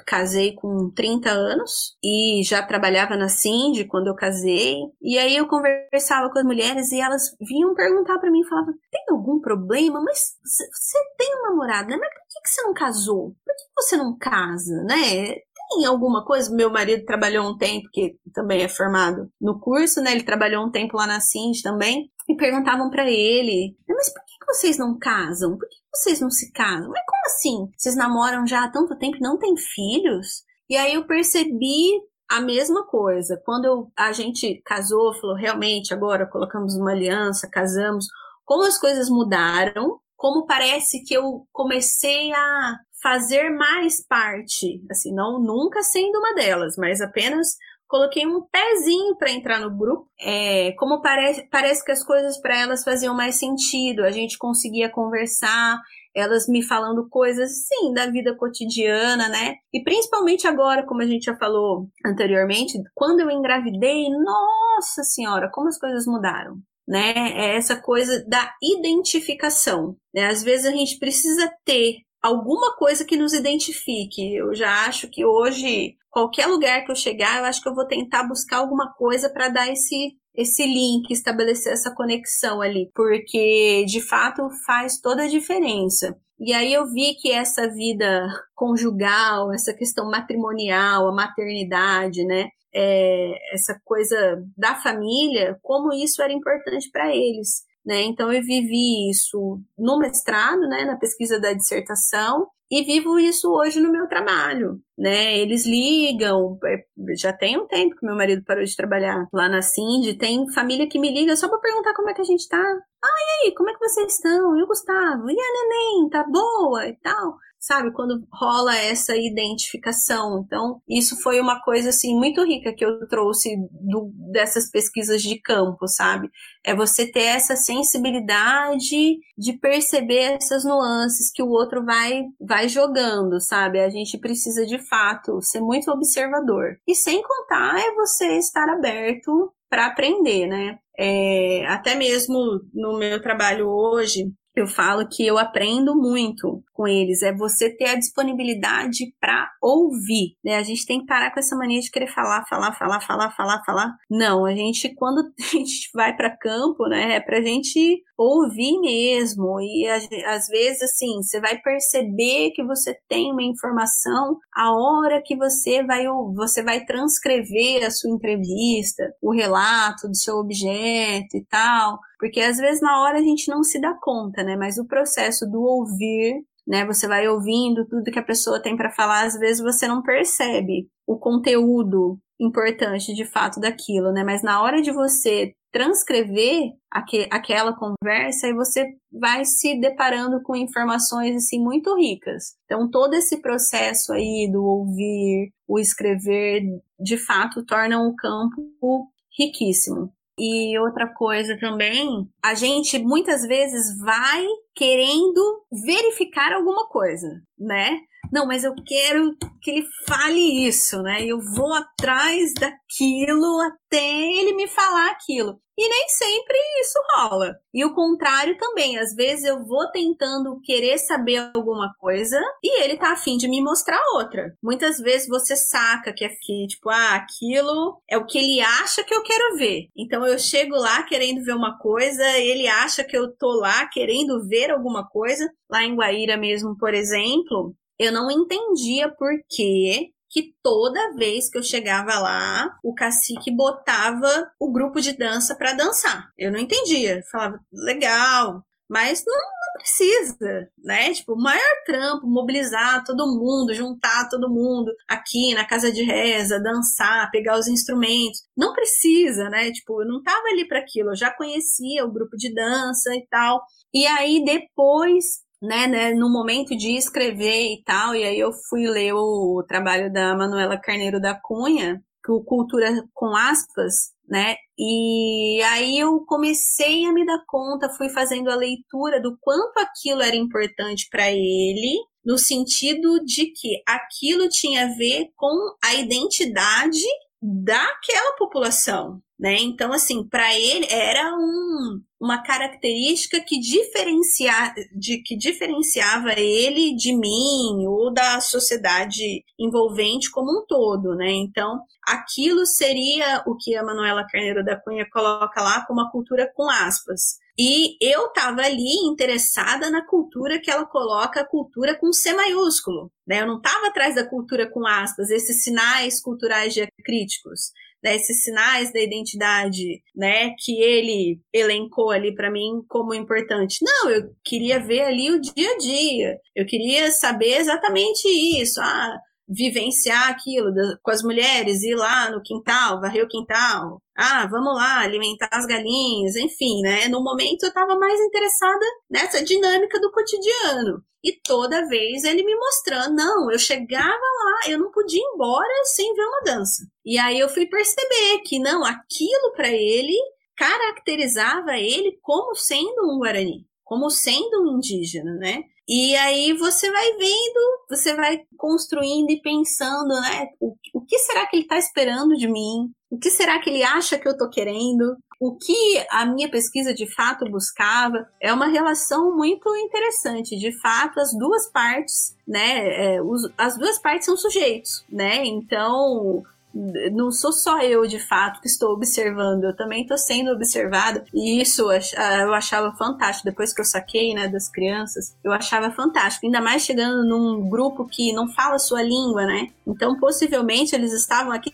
casei 0.04 0.54
com 0.56 0.90
30 0.90 1.30
anos 1.30 1.96
e 2.02 2.42
já 2.44 2.60
trabalhava 2.60 3.16
na 3.16 3.28
Cindy 3.28 3.84
quando 3.86 4.08
eu 4.08 4.16
casei. 4.16 4.76
E 5.00 5.16
aí 5.18 5.36
eu 5.36 5.46
conversava 5.46 6.28
com 6.30 6.38
as 6.40 6.44
mulheres 6.44 6.90
e 6.90 7.00
elas 7.00 7.36
vinham 7.40 7.74
perguntar 7.74 8.18
para 8.18 8.30
mim, 8.30 8.44
falavam: 8.48 8.74
"Tem 8.90 9.04
algum 9.10 9.40
problema? 9.40 10.02
Mas 10.02 10.18
você 10.42 10.98
tem 11.16 11.36
um 11.38 11.42
namorado, 11.50 11.88
né? 11.88 11.96
Mas 11.96 12.08
por 12.12 12.22
que, 12.28 12.40
que 12.42 12.50
você 12.50 12.62
não 12.62 12.74
casou? 12.74 13.36
Por 13.44 13.54
que 13.54 13.62
você 13.76 13.96
não 13.96 14.18
casa, 14.18 14.82
né? 14.84 15.36
Tem 15.70 15.86
alguma 15.86 16.24
coisa? 16.24 16.54
Meu 16.54 16.70
marido 16.70 17.04
trabalhou 17.04 17.48
um 17.48 17.56
tempo, 17.56 17.88
que 17.92 18.16
também 18.34 18.62
é 18.62 18.68
formado 18.68 19.30
no 19.40 19.60
curso, 19.60 20.02
né? 20.02 20.12
Ele 20.12 20.24
trabalhou 20.24 20.66
um 20.66 20.70
tempo 20.70 20.96
lá 20.96 21.06
na 21.06 21.20
Cindy 21.20 21.62
também. 21.62 22.10
E 22.28 22.36
perguntavam 22.36 22.90
para 22.90 23.08
ele: 23.08 23.76
Mas 23.88 24.12
por 24.12 24.22
que 24.24 24.46
vocês 24.46 24.76
não 24.78 24.98
casam? 24.98 25.56
Por 25.56 25.68
que 25.68 25.81
vocês 25.94 26.20
não 26.20 26.30
se 26.30 26.50
casam? 26.52 26.90
Mas 26.90 27.02
como 27.06 27.26
assim? 27.26 27.72
Vocês 27.76 27.96
namoram 27.96 28.46
já 28.46 28.64
há 28.64 28.70
tanto 28.70 28.96
tempo 28.96 29.16
e 29.16 29.20
não 29.20 29.38
têm 29.38 29.56
filhos? 29.56 30.42
E 30.68 30.76
aí 30.76 30.94
eu 30.94 31.06
percebi 31.06 31.90
a 32.30 32.40
mesma 32.40 32.86
coisa. 32.86 33.40
Quando 33.44 33.66
eu, 33.66 33.92
a 33.96 34.12
gente 34.12 34.62
casou, 34.64 35.12
falou, 35.14 35.36
realmente, 35.36 35.92
agora 35.92 36.26
colocamos 36.26 36.74
uma 36.74 36.92
aliança, 36.92 37.48
casamos, 37.48 38.06
como 38.44 38.64
as 38.64 38.78
coisas 38.78 39.10
mudaram, 39.10 40.00
como 40.16 40.46
parece 40.46 41.04
que 41.04 41.14
eu 41.14 41.46
comecei 41.52 42.32
a 42.32 42.76
fazer 43.02 43.50
mais 43.50 44.00
parte, 44.06 44.80
assim, 44.88 45.12
não 45.12 45.42
nunca 45.42 45.82
sendo 45.82 46.18
uma 46.18 46.34
delas, 46.34 46.76
mas 46.76 47.00
apenas 47.00 47.56
coloquei 47.92 48.26
um 48.26 48.40
pezinho 48.50 49.14
para 49.16 49.30
entrar 49.30 49.60
no 49.60 49.70
grupo. 49.70 50.08
É, 50.18 50.72
como 50.78 51.02
parece, 51.02 51.46
parece 51.50 51.84
que 51.84 51.92
as 51.92 52.02
coisas 52.02 52.40
para 52.40 52.58
elas 52.58 52.82
faziam 52.82 53.14
mais 53.14 53.34
sentido, 53.34 54.02
a 54.02 54.10
gente 54.10 54.38
conseguia 54.38 54.88
conversar, 54.88 55.78
elas 56.16 56.48
me 56.48 56.62
falando 56.62 57.06
coisas, 57.10 57.66
sim, 57.66 57.92
da 57.92 58.06
vida 58.06 58.34
cotidiana, 58.34 59.28
né? 59.28 59.56
E 59.74 59.82
principalmente 59.84 60.46
agora, 60.46 60.86
como 60.86 61.02
a 61.02 61.06
gente 61.06 61.24
já 61.24 61.36
falou 61.36 61.86
anteriormente, 62.06 62.80
quando 62.94 63.20
eu 63.20 63.30
engravidei, 63.30 64.08
nossa 64.08 65.04
senhora, 65.04 65.50
como 65.52 65.68
as 65.68 65.78
coisas 65.78 66.06
mudaram. 66.06 66.56
Né? 66.88 67.12
É 67.14 67.56
essa 67.56 67.76
coisa 67.76 68.24
da 68.26 68.54
identificação. 68.62 69.96
Né? 70.14 70.26
Às 70.28 70.42
vezes 70.42 70.64
a 70.64 70.70
gente 70.70 70.98
precisa 70.98 71.52
ter 71.64 71.98
alguma 72.22 72.74
coisa 72.76 73.04
que 73.04 73.16
nos 73.16 73.34
identifique. 73.34 74.34
Eu 74.34 74.54
já 74.54 74.86
acho 74.86 75.08
que 75.08 75.24
hoje, 75.24 75.94
qualquer 76.12 76.46
lugar 76.46 76.84
que 76.84 76.92
eu 76.92 76.96
chegar, 76.96 77.38
eu 77.38 77.46
acho 77.46 77.60
que 77.62 77.68
eu 77.68 77.74
vou 77.74 77.86
tentar 77.86 78.22
buscar 78.28 78.58
alguma 78.58 78.92
coisa 78.92 79.28
para 79.28 79.48
dar 79.48 79.68
esse 79.68 80.14
esse 80.34 80.64
link, 80.64 81.10
estabelecer 81.10 81.74
essa 81.74 81.94
conexão 81.94 82.62
ali, 82.62 82.90
porque 82.94 83.84
de 83.86 84.00
fato 84.00 84.48
faz 84.64 84.98
toda 84.98 85.24
a 85.24 85.28
diferença. 85.28 86.16
E 86.40 86.54
aí 86.54 86.72
eu 86.72 86.86
vi 86.90 87.14
que 87.20 87.30
essa 87.30 87.68
vida 87.68 88.26
conjugal, 88.54 89.52
essa 89.52 89.74
questão 89.74 90.10
matrimonial, 90.10 91.06
a 91.06 91.14
maternidade, 91.14 92.24
né, 92.24 92.48
é, 92.74 93.54
essa 93.54 93.78
coisa 93.84 94.42
da 94.56 94.74
família, 94.76 95.58
como 95.62 95.92
isso 95.92 96.22
era 96.22 96.32
importante 96.32 96.90
para 96.90 97.14
eles. 97.14 97.62
Né? 97.84 98.02
Então 98.02 98.32
eu 98.32 98.40
vivi 98.42 99.10
isso 99.10 99.60
no 99.76 99.98
mestrado, 99.98 100.60
né, 100.62 100.84
na 100.84 100.96
pesquisa 100.96 101.38
da 101.38 101.52
dissertação, 101.52 102.46
e 102.72 102.82
vivo 102.84 103.18
isso 103.18 103.52
hoje 103.52 103.78
no 103.78 103.92
meu 103.92 104.06
trabalho, 104.08 104.80
né? 104.96 105.36
Eles 105.36 105.66
ligam, 105.66 106.58
é, 106.64 106.86
já 107.14 107.30
tem 107.30 107.58
um 107.58 107.66
tempo 107.66 107.94
que 107.94 108.06
meu 108.06 108.16
marido 108.16 108.42
parou 108.46 108.64
de 108.64 108.74
trabalhar 108.74 109.28
lá 109.30 109.46
na 109.46 109.60
Cindy, 109.60 110.14
tem 110.14 110.50
família 110.50 110.88
que 110.88 110.98
me 110.98 111.12
liga 111.12 111.36
só 111.36 111.50
para 111.50 111.58
perguntar 111.58 111.92
como 111.92 112.08
é 112.08 112.14
que 112.14 112.22
a 112.22 112.24
gente 112.24 112.48
tá. 112.48 112.56
Ah, 113.04 113.44
e 113.44 113.48
aí, 113.48 113.54
como 113.54 113.68
é 113.68 113.74
que 113.74 113.78
vocês 113.78 114.14
estão? 114.14 114.56
E 114.56 114.62
o 114.62 114.66
Gustavo? 114.66 115.30
E 115.30 115.36
a 115.38 115.52
neném? 115.52 116.08
Tá 116.08 116.24
boa? 116.24 116.88
E 116.88 116.96
tal 116.96 117.36
sabe? 117.62 117.92
Quando 117.92 118.26
rola 118.32 118.76
essa 118.76 119.16
identificação. 119.16 120.42
Então, 120.44 120.82
isso 120.88 121.16
foi 121.22 121.40
uma 121.40 121.62
coisa, 121.62 121.90
assim, 121.90 122.12
muito 122.12 122.44
rica 122.44 122.74
que 122.74 122.84
eu 122.84 123.06
trouxe 123.06 123.56
do, 123.70 124.10
dessas 124.32 124.68
pesquisas 124.68 125.22
de 125.22 125.40
campo, 125.40 125.86
sabe? 125.86 126.28
É 126.64 126.74
você 126.74 127.06
ter 127.10 127.22
essa 127.22 127.54
sensibilidade 127.54 129.16
de 129.38 129.52
perceber 129.60 130.38
essas 130.40 130.64
nuances 130.64 131.30
que 131.32 131.42
o 131.42 131.50
outro 131.50 131.84
vai, 131.84 132.24
vai 132.40 132.68
jogando, 132.68 133.40
sabe? 133.40 133.78
A 133.78 133.88
gente 133.88 134.18
precisa, 134.18 134.66
de 134.66 134.78
fato, 134.88 135.40
ser 135.40 135.60
muito 135.60 135.88
observador. 135.92 136.78
E 136.86 136.96
sem 136.96 137.22
contar, 137.22 137.78
é 137.78 137.94
você 137.94 138.38
estar 138.38 138.68
aberto 138.68 139.52
para 139.70 139.86
aprender, 139.86 140.48
né? 140.48 140.78
É, 140.98 141.64
até 141.66 141.94
mesmo 141.94 142.60
no 142.74 142.98
meu 142.98 143.22
trabalho 143.22 143.68
hoje, 143.68 144.30
eu 144.54 144.66
falo 144.66 145.08
que 145.08 145.26
eu 145.26 145.38
aprendo 145.38 145.94
muito 145.96 146.62
com 146.72 146.86
eles, 146.86 147.22
é 147.22 147.32
você 147.32 147.70
ter 147.70 147.90
a 147.90 147.98
disponibilidade 147.98 149.14
para 149.20 149.50
ouvir, 149.60 150.36
né? 150.44 150.56
A 150.56 150.62
gente 150.62 150.86
tem 150.86 151.00
que 151.00 151.06
parar 151.06 151.32
com 151.32 151.40
essa 151.40 151.56
mania 151.56 151.80
de 151.80 151.90
querer 151.90 152.08
falar, 152.08 152.44
falar, 152.46 152.72
falar, 152.72 153.00
falar, 153.00 153.30
falar, 153.30 153.64
falar. 153.64 153.96
Não, 154.10 154.44
a 154.44 154.54
gente 154.54 154.94
quando 154.94 155.20
a 155.40 155.56
gente 155.56 155.90
vai 155.94 156.14
para 156.14 156.36
campo, 156.36 156.86
né, 156.86 157.14
é 157.16 157.20
pra 157.20 157.40
gente 157.40 158.02
ouvir 158.16 158.78
mesmo 158.80 159.60
e 159.60 159.88
às 159.88 160.46
vezes 160.46 160.82
assim, 160.82 161.22
você 161.22 161.40
vai 161.40 161.58
perceber 161.58 162.50
que 162.50 162.62
você 162.62 162.96
tem 163.08 163.32
uma 163.32 163.42
informação 163.42 164.38
a 164.54 164.72
hora 164.72 165.22
que 165.24 165.36
você 165.36 165.82
vai 165.82 166.06
você 166.34 166.62
vai 166.62 166.84
transcrever 166.84 167.84
a 167.84 167.90
sua 167.90 168.10
entrevista, 168.10 169.12
o 169.20 169.32
relato 169.32 170.08
do 170.08 170.16
seu 170.16 170.36
objeto 170.36 171.36
e 171.36 171.44
tal, 171.48 171.98
porque 172.22 172.40
às 172.40 172.56
vezes 172.58 172.80
na 172.80 173.02
hora 173.02 173.18
a 173.18 173.22
gente 173.22 173.50
não 173.50 173.64
se 173.64 173.80
dá 173.80 173.92
conta, 174.00 174.44
né? 174.44 174.54
Mas 174.54 174.78
o 174.78 174.86
processo 174.86 175.44
do 175.44 175.60
ouvir 175.60 176.44
né? 176.64 176.86
Você 176.86 177.08
vai 177.08 177.26
ouvindo 177.28 177.84
tudo 177.86 178.10
que 178.10 178.18
a 178.18 178.24
pessoa 178.24 178.62
tem 178.62 178.76
para 178.76 178.92
falar, 178.92 179.24
às 179.24 179.36
vezes 179.36 179.60
você 179.60 179.88
não 179.88 180.00
percebe 180.00 180.88
o 181.06 181.18
conteúdo 181.18 182.18
importante 182.40 183.12
de 183.14 183.24
fato 183.24 183.60
daquilo, 183.60 184.12
né? 184.12 184.24
Mas 184.24 184.42
na 184.42 184.62
hora 184.62 184.80
de 184.80 184.92
você 184.92 185.54
transcrever 185.72 186.70
aqu 186.90 187.26
aquela 187.30 187.74
conversa, 187.74 188.46
aí 188.46 188.52
você 188.52 188.86
vai 189.10 189.44
se 189.44 189.80
deparando 189.80 190.42
com 190.42 190.54
informações 190.54 191.34
assim 191.36 191.58
muito 191.60 191.96
ricas. 191.96 192.54
Então 192.64 192.90
todo 192.90 193.14
esse 193.14 193.40
processo 193.40 194.12
aí 194.12 194.48
do 194.52 194.62
ouvir, 194.62 195.50
o 195.66 195.78
escrever, 195.78 196.62
de 197.00 197.16
fato 197.16 197.64
torna 197.64 198.00
o 198.00 198.14
campo 198.14 199.08
riquíssimo. 199.36 200.12
E 200.38 200.78
outra 200.78 201.06
coisa 201.06 201.58
também, 201.58 202.28
a 202.42 202.54
gente 202.54 202.98
muitas 202.98 203.42
vezes 203.46 203.98
vai 203.98 204.44
querendo 204.74 205.64
verificar 205.70 206.52
alguma 206.52 206.88
coisa, 206.88 207.42
né? 207.58 208.00
Não, 208.32 208.46
mas 208.46 208.64
eu 208.64 208.74
quero 208.86 209.36
que 209.60 209.70
ele 209.70 209.86
fale 210.08 210.66
isso, 210.66 211.02
né? 211.02 211.22
Eu 211.22 211.38
vou 211.38 211.74
atrás 211.74 212.54
daquilo 212.54 213.60
até 213.60 214.02
ele 214.02 214.54
me 214.54 214.66
falar 214.66 215.10
aquilo. 215.10 215.60
E 215.76 215.88
nem 215.88 216.08
sempre 216.08 216.56
isso 216.80 216.98
rola. 217.14 217.54
E 217.72 217.84
o 217.84 217.94
contrário 217.94 218.56
também. 218.58 218.98
Às 218.98 219.14
vezes 219.14 219.44
eu 219.44 219.64
vou 219.64 219.90
tentando 219.90 220.60
querer 220.62 220.98
saber 220.98 221.50
alguma 221.54 221.92
coisa 221.98 222.40
e 222.62 222.82
ele 222.82 222.96
tá 222.96 223.12
afim 223.12 223.36
de 223.36 223.48
me 223.48 223.62
mostrar 223.62 224.00
outra. 224.14 224.54
Muitas 224.62 224.98
vezes 224.98 225.28
você 225.28 225.56
saca 225.56 226.12
que 226.12 226.24
é 226.24 226.28
que, 226.28 226.66
tipo, 226.68 226.88
ah, 226.90 227.16
aquilo 227.16 228.00
é 228.08 228.16
o 228.18 228.26
que 228.26 228.38
ele 228.38 228.60
acha 228.60 229.04
que 229.04 229.14
eu 229.14 229.22
quero 229.22 229.56
ver. 229.56 229.88
Então 229.96 230.26
eu 230.26 230.38
chego 230.38 230.74
lá 230.76 231.02
querendo 231.04 231.44
ver 231.44 231.54
uma 231.54 231.78
coisa, 231.78 232.22
ele 232.38 232.66
acha 232.66 233.02
que 233.04 233.16
eu 233.16 233.30
tô 233.36 233.52
lá 233.58 233.86
querendo 233.88 234.46
ver 234.46 234.70
alguma 234.70 235.06
coisa. 235.08 235.50
Lá 235.70 235.82
em 235.82 235.96
Guaíra 235.96 236.36
mesmo, 236.36 236.76
por 236.76 236.92
exemplo, 236.92 237.74
eu 237.98 238.12
não 238.12 238.30
entendia 238.30 239.08
por 239.08 239.30
que 239.48 240.12
que 240.32 240.54
toda 240.62 241.14
vez 241.14 241.50
que 241.50 241.58
eu 241.58 241.62
chegava 241.62 242.18
lá, 242.18 242.74
o 242.82 242.94
cacique 242.94 243.54
botava 243.54 244.50
o 244.58 244.72
grupo 244.72 244.98
de 244.98 245.12
dança 245.12 245.54
para 245.54 245.74
dançar. 245.74 246.30
Eu 246.38 246.50
não 246.50 246.58
entendia. 246.58 247.18
Eu 247.18 247.22
falava, 247.30 247.60
legal, 247.70 248.64
mas 248.88 249.22
não, 249.26 249.34
não, 249.34 249.72
precisa, 249.74 250.70
né? 250.78 251.12
Tipo, 251.12 251.32
o 251.34 251.42
maior 251.42 251.74
trampo, 251.84 252.26
mobilizar 252.26 253.04
todo 253.04 253.26
mundo, 253.26 253.74
juntar 253.74 254.28
todo 254.28 254.50
mundo 254.50 254.92
aqui 255.08 255.54
na 255.54 255.66
casa 255.66 255.90
de 255.90 256.02
reza, 256.02 256.60
dançar, 256.60 257.30
pegar 257.30 257.58
os 257.58 257.68
instrumentos. 257.68 258.42
Não 258.56 258.72
precisa, 258.72 259.48
né? 259.50 259.70
Tipo, 259.72 260.02
eu 260.02 260.08
não 260.08 260.22
tava 260.22 260.46
ali 260.48 260.66
para 260.68 260.78
aquilo, 260.78 261.10
eu 261.10 261.16
já 261.16 261.30
conhecia 261.34 262.04
o 262.04 262.12
grupo 262.12 262.36
de 262.36 262.52
dança 262.54 263.14
e 263.14 263.26
tal. 263.28 263.62
E 263.92 264.06
aí 264.06 264.44
depois 264.44 265.42
né, 265.62 265.86
né, 265.86 266.12
no 266.12 266.28
momento 266.28 266.76
de 266.76 266.96
escrever 266.96 267.72
e 267.72 267.82
tal, 267.84 268.16
e 268.16 268.24
aí 268.24 268.38
eu 268.38 268.52
fui 268.68 268.86
ler 268.88 269.12
o 269.14 269.64
trabalho 269.68 270.12
da 270.12 270.36
Manuela 270.36 270.76
Carneiro 270.76 271.20
da 271.20 271.38
Cunha, 271.40 272.02
que 272.24 272.32
o 272.32 272.42
Cultura 272.42 272.88
com 273.14 273.34
aspas, 273.36 274.12
né? 274.28 274.56
E 274.78 275.60
aí 275.64 275.98
eu 275.98 276.24
comecei 276.26 277.04
a 277.04 277.12
me 277.12 277.24
dar 277.24 277.42
conta, 277.46 277.92
fui 277.96 278.08
fazendo 278.08 278.50
a 278.50 278.56
leitura 278.56 279.20
do 279.20 279.36
quanto 279.40 279.78
aquilo 279.78 280.22
era 280.22 280.36
importante 280.36 281.08
para 281.10 281.30
ele, 281.30 281.96
no 282.24 282.38
sentido 282.38 283.24
de 283.24 283.46
que 283.46 283.82
aquilo 283.86 284.48
tinha 284.48 284.84
a 284.84 284.94
ver 284.96 285.28
com 285.36 285.54
a 285.84 285.94
identidade 285.94 287.02
daquela 287.40 288.36
população, 288.36 289.20
né? 289.42 289.56
Então, 289.58 289.92
assim, 289.92 290.22
para 290.22 290.56
ele 290.56 290.86
era 290.88 291.34
um, 291.34 292.00
uma 292.20 292.40
característica 292.44 293.40
que, 293.40 293.58
diferencia, 293.58 294.52
de, 294.94 295.20
que 295.20 295.36
diferenciava 295.36 296.32
ele 296.38 296.94
de 296.94 297.12
mim 297.12 297.84
ou 297.88 298.14
da 298.14 298.40
sociedade 298.40 299.42
envolvente 299.58 300.30
como 300.30 300.60
um 300.60 300.64
todo, 300.64 301.16
né? 301.16 301.28
Então, 301.32 301.80
aquilo 302.06 302.64
seria 302.64 303.42
o 303.44 303.56
que 303.56 303.74
a 303.74 303.82
Manuela 303.82 304.24
Carneiro 304.30 304.64
da 304.64 304.76
Cunha 304.76 305.04
coloca 305.12 305.60
lá 305.60 305.84
como 305.86 306.00
a 306.02 306.10
cultura 306.12 306.48
com 306.54 306.70
aspas. 306.70 307.42
E 307.58 307.96
eu 308.00 308.28
estava 308.28 308.62
ali 308.62 308.94
interessada 309.04 309.90
na 309.90 310.06
cultura 310.06 310.60
que 310.60 310.70
ela 310.70 310.86
coloca 310.86 311.40
a 311.40 311.46
cultura 311.46 311.98
com 311.98 312.12
C 312.12 312.32
maiúsculo. 312.32 313.10
Né? 313.26 313.42
Eu 313.42 313.46
não 313.48 313.56
estava 313.56 313.88
atrás 313.88 314.14
da 314.14 314.24
cultura 314.24 314.70
com 314.70 314.86
aspas, 314.86 315.30
esses 315.30 315.64
sinais 315.64 316.20
culturais 316.20 316.72
diacríticos 316.72 317.72
né, 318.02 318.16
esses 318.16 318.42
sinais 318.42 318.92
da 318.92 319.00
identidade, 319.00 320.02
né, 320.14 320.54
que 320.58 320.80
ele 320.80 321.40
elencou 321.52 322.10
ali 322.10 322.34
para 322.34 322.50
mim 322.50 322.82
como 322.88 323.14
importante. 323.14 323.78
Não, 323.82 324.10
eu 324.10 324.34
queria 324.44 324.80
ver 324.80 325.02
ali 325.02 325.30
o 325.30 325.40
dia 325.40 325.70
a 325.70 325.78
dia. 325.78 326.38
Eu 326.54 326.66
queria 326.66 327.10
saber 327.12 327.56
exatamente 327.58 328.26
isso. 328.28 328.80
Ah, 328.80 329.16
vivenciar 329.52 330.30
aquilo 330.30 330.72
com 331.02 331.10
as 331.10 331.22
mulheres, 331.22 331.82
ir 331.82 331.94
lá 331.94 332.30
no 332.30 332.42
quintal, 332.42 333.00
varrer 333.00 333.24
o 333.24 333.28
quintal. 333.28 334.00
Ah, 334.16 334.46
vamos 334.46 334.74
lá, 334.74 335.00
alimentar 335.00 335.48
as 335.52 335.66
galinhas, 335.66 336.36
enfim, 336.36 336.80
né? 336.82 337.08
No 337.08 337.22
momento 337.22 337.62
eu 337.62 337.68
estava 337.68 337.96
mais 337.96 338.18
interessada 338.20 338.84
nessa 339.10 339.42
dinâmica 339.42 340.00
do 340.00 340.10
cotidiano. 340.10 341.02
E 341.24 341.38
toda 341.44 341.86
vez 341.86 342.24
ele 342.24 342.42
me 342.42 342.54
mostrando, 342.56 343.14
não, 343.14 343.50
eu 343.50 343.58
chegava 343.58 344.08
lá, 344.08 344.70
eu 344.70 344.78
não 344.78 344.90
podia 344.90 345.20
ir 345.20 345.34
embora 345.34 345.84
sem 345.84 346.12
ver 346.14 346.24
uma 346.24 346.40
dança. 346.40 346.82
E 347.04 347.18
aí 347.18 347.38
eu 347.38 347.48
fui 347.48 347.66
perceber 347.66 348.40
que 348.44 348.58
não, 348.58 348.84
aquilo 348.84 349.52
para 349.54 349.68
ele 349.68 350.16
caracterizava 350.56 351.78
ele 351.78 352.18
como 352.20 352.54
sendo 352.54 353.08
um 353.08 353.18
guarani, 353.18 353.66
como 353.84 354.10
sendo 354.10 354.62
um 354.62 354.76
indígena, 354.76 355.34
né? 355.34 355.62
E 355.88 356.14
aí 356.16 356.52
você 356.52 356.90
vai 356.90 357.12
vendo, 357.16 357.86
você 357.88 358.14
vai 358.14 358.40
construindo 358.56 359.30
e 359.30 359.40
pensando, 359.40 360.08
né? 360.20 360.46
O, 360.60 360.74
o 360.94 361.00
que 361.00 361.18
será 361.18 361.46
que 361.46 361.56
ele 361.56 361.64
está 361.64 361.76
esperando 361.76 362.36
de 362.36 362.46
mim? 362.46 362.90
O 363.10 363.18
que 363.18 363.30
será 363.30 363.58
que 363.58 363.68
ele 363.68 363.82
acha 363.82 364.18
que 364.18 364.26
eu 364.26 364.32
estou 364.32 364.48
querendo? 364.48 365.16
O 365.40 365.56
que 365.56 366.06
a 366.08 366.24
minha 366.24 366.48
pesquisa 366.48 366.94
de 366.94 367.12
fato 367.12 367.44
buscava 367.50 368.28
é 368.40 368.52
uma 368.52 368.68
relação 368.68 369.36
muito 369.36 369.74
interessante. 369.76 370.56
De 370.56 370.72
fato, 370.80 371.18
as 371.18 371.36
duas 371.36 371.68
partes, 371.70 372.36
né? 372.46 373.16
É, 373.16 373.22
os, 373.22 373.50
as 373.58 373.76
duas 373.76 374.00
partes 374.00 374.24
são 374.24 374.36
sujeitos, 374.36 375.04
né? 375.10 375.44
Então, 375.44 376.44
não 376.74 377.30
sou 377.30 377.52
só 377.52 377.80
eu 377.80 378.06
de 378.06 378.18
fato 378.18 378.60
que 378.60 378.66
estou 378.66 378.92
observando, 378.92 379.64
eu 379.64 379.76
também 379.76 380.02
estou 380.02 380.16
sendo 380.16 380.50
observada 380.50 381.24
e 381.32 381.60
isso 381.60 381.90
eu 381.92 382.54
achava 382.54 382.92
fantástico. 382.96 383.48
Depois 383.48 383.74
que 383.74 383.80
eu 383.80 383.84
saquei, 383.84 384.34
né, 384.34 384.48
das 384.48 384.68
crianças, 384.68 385.36
eu 385.44 385.52
achava 385.52 385.90
fantástico. 385.90 386.46
Ainda 386.46 386.60
mais 386.60 386.82
chegando 386.82 387.24
num 387.24 387.68
grupo 387.68 388.06
que 388.06 388.32
não 388.32 388.48
fala 388.48 388.76
a 388.76 388.78
sua 388.78 389.02
língua, 389.02 389.44
né? 389.44 389.68
Então, 389.86 390.18
possivelmente 390.18 390.94
eles 390.94 391.12
estavam 391.12 391.52
aqui 391.52 391.70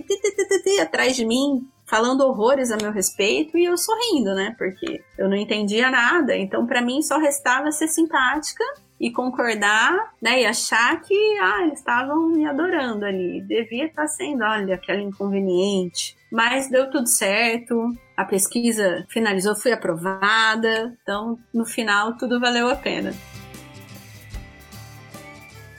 atrás 0.80 1.14
de 1.14 1.24
mim, 1.24 1.68
falando 1.86 2.20
horrores 2.22 2.70
a 2.70 2.76
meu 2.76 2.92
respeito 2.92 3.56
e 3.56 3.64
eu 3.64 3.76
sorrindo, 3.78 4.34
né? 4.34 4.54
Porque 4.58 5.02
eu 5.16 5.28
não 5.28 5.36
entendia 5.36 5.90
nada. 5.90 6.36
Então, 6.36 6.66
para 6.66 6.82
mim, 6.82 7.02
só 7.02 7.18
restava 7.18 7.70
ser 7.70 7.88
simpática 7.88 8.64
e 9.00 9.10
concordar, 9.10 10.12
né? 10.20 10.42
E 10.42 10.46
achar 10.46 11.00
que 11.00 11.38
ah, 11.40 11.62
eles 11.62 11.78
estavam 11.78 12.28
me 12.28 12.46
adorando 12.46 13.04
ali. 13.04 13.40
Devia 13.42 13.86
estar 13.86 14.06
sendo, 14.08 14.44
olha, 14.44 14.74
aquela 14.74 15.00
inconveniente. 15.00 16.16
Mas 16.30 16.68
deu 16.70 16.90
tudo 16.90 17.06
certo, 17.06 17.96
a 18.16 18.24
pesquisa 18.24 19.06
finalizou, 19.08 19.56
fui 19.56 19.72
aprovada, 19.72 20.94
então 21.02 21.38
no 21.54 21.64
final 21.64 22.16
tudo 22.16 22.38
valeu 22.38 22.68
a 22.68 22.76
pena 22.76 23.14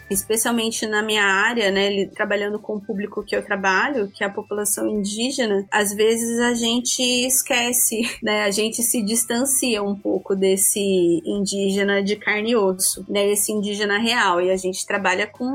especialmente 0.09 0.85
na 0.87 1.01
minha 1.01 1.23
área, 1.23 1.71
né, 1.71 2.05
trabalhando 2.07 2.59
com 2.59 2.75
o 2.75 2.81
público 2.81 3.23
que 3.23 3.35
eu 3.35 3.43
trabalho, 3.43 4.09
que 4.09 4.23
é 4.23 4.27
a 4.27 4.31
população 4.31 4.87
indígena, 4.87 5.65
às 5.71 5.93
vezes 5.93 6.39
a 6.39 6.53
gente 6.53 7.01
esquece, 7.25 8.01
né, 8.23 8.43
a 8.43 8.51
gente 8.51 8.81
se 8.81 9.01
distancia 9.01 9.83
um 9.83 9.95
pouco 9.95 10.35
desse 10.35 10.79
indígena 11.25 12.01
de 12.01 12.15
carne 12.15 12.51
e 12.51 12.55
osso, 12.55 13.05
né, 13.07 13.27
esse 13.29 13.51
indígena 13.51 13.97
real, 13.99 14.41
e 14.41 14.49
a 14.49 14.57
gente 14.57 14.85
trabalha 14.85 15.27
com 15.27 15.47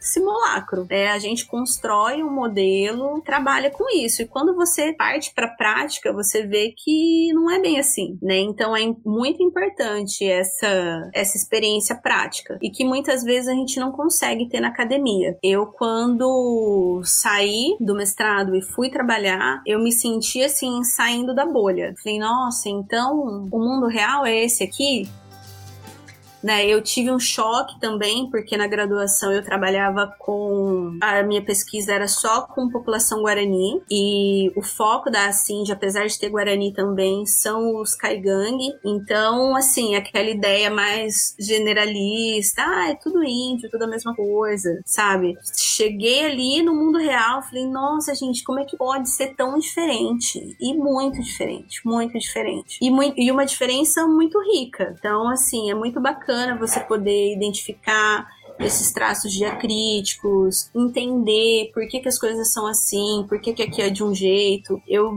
simulacro, 0.00 0.86
né, 0.88 1.08
a 1.08 1.18
gente 1.18 1.46
constrói 1.46 2.22
um 2.22 2.30
modelo, 2.30 3.20
trabalha 3.22 3.70
com 3.70 3.84
isso, 3.96 4.22
e 4.22 4.26
quando 4.26 4.54
você 4.54 4.92
parte 4.92 5.32
para 5.34 5.46
a 5.46 5.56
prática, 5.56 6.12
você 6.12 6.46
vê 6.46 6.74
que 6.76 7.32
não 7.32 7.50
é 7.50 7.60
bem 7.60 7.78
assim, 7.78 8.18
né, 8.22 8.38
então 8.38 8.76
é 8.76 8.94
muito 9.04 9.42
importante 9.42 10.24
essa, 10.24 11.10
essa 11.14 11.36
experiência 11.36 11.94
prática, 11.94 12.58
e 12.62 12.70
que 12.70 12.84
muitas 12.84 13.22
vezes 13.22 13.48
a 13.48 13.54
gente 13.54 13.78
não 13.78 13.92
consegue 14.00 14.48
ter 14.48 14.60
na 14.60 14.68
academia. 14.68 15.36
Eu, 15.42 15.66
quando 15.66 17.02
saí 17.04 17.76
do 17.78 17.94
mestrado 17.94 18.56
e 18.56 18.62
fui 18.62 18.88
trabalhar, 18.88 19.62
eu 19.66 19.78
me 19.78 19.92
senti 19.92 20.42
assim, 20.42 20.82
saindo 20.82 21.34
da 21.34 21.44
bolha. 21.44 21.94
Falei, 22.02 22.18
nossa, 22.18 22.70
então 22.70 23.46
o 23.52 23.58
mundo 23.58 23.86
real 23.86 24.24
é 24.24 24.42
esse 24.42 24.64
aqui? 24.64 25.06
Né, 26.42 26.66
eu 26.66 26.80
tive 26.80 27.10
um 27.10 27.18
choque 27.18 27.78
também, 27.78 28.30
porque 28.30 28.56
na 28.56 28.66
graduação 28.66 29.30
eu 29.30 29.44
trabalhava 29.44 30.14
com. 30.18 30.96
A 31.02 31.22
minha 31.22 31.44
pesquisa 31.44 31.92
era 31.92 32.08
só 32.08 32.42
com 32.42 32.70
população 32.70 33.20
guarani, 33.20 33.82
e 33.90 34.50
o 34.56 34.62
foco 34.62 35.10
da 35.10 35.26
Ascend, 35.26 35.70
apesar 35.70 36.06
de 36.06 36.18
ter 36.18 36.30
guarani 36.30 36.72
também, 36.72 37.26
são 37.26 37.76
os 37.76 37.94
caigangue. 37.94 38.72
Então, 38.84 39.54
assim, 39.54 39.94
aquela 39.94 40.30
ideia 40.30 40.70
mais 40.70 41.34
generalista, 41.38 42.62
ah, 42.62 42.90
é 42.90 42.94
tudo 42.94 43.22
índio, 43.22 43.70
tudo 43.70 43.84
a 43.84 43.88
mesma 43.88 44.14
coisa, 44.14 44.80
sabe? 44.86 45.36
Cheguei 45.54 46.24
ali 46.24 46.62
no 46.62 46.74
mundo 46.74 46.98
real, 46.98 47.42
falei, 47.42 47.66
nossa, 47.66 48.14
gente, 48.14 48.42
como 48.44 48.60
é 48.60 48.64
que 48.64 48.78
pode 48.78 49.10
ser 49.10 49.34
tão 49.34 49.58
diferente? 49.58 50.56
E 50.58 50.72
muito 50.74 51.20
diferente, 51.20 51.82
muito 51.84 52.18
diferente. 52.18 52.78
E, 52.80 52.90
e 53.26 53.30
uma 53.30 53.44
diferença 53.44 54.06
muito 54.06 54.40
rica. 54.40 54.94
Então, 54.98 55.28
assim, 55.28 55.70
é 55.70 55.74
muito 55.74 56.00
bacana 56.00 56.29
bacana 56.30 56.56
você 56.56 56.78
poder 56.80 57.32
identificar 57.34 58.26
esses 58.60 58.92
traços 58.92 59.32
diacríticos, 59.32 60.70
entender 60.74 61.70
por 61.72 61.86
que, 61.88 62.00
que 62.00 62.08
as 62.08 62.18
coisas 62.18 62.52
são 62.52 62.66
assim, 62.66 63.24
por 63.28 63.40
que, 63.40 63.52
que 63.52 63.62
aqui 63.62 63.82
é 63.82 63.90
de 63.90 64.04
um 64.04 64.14
jeito. 64.14 64.80
Eu, 64.86 65.10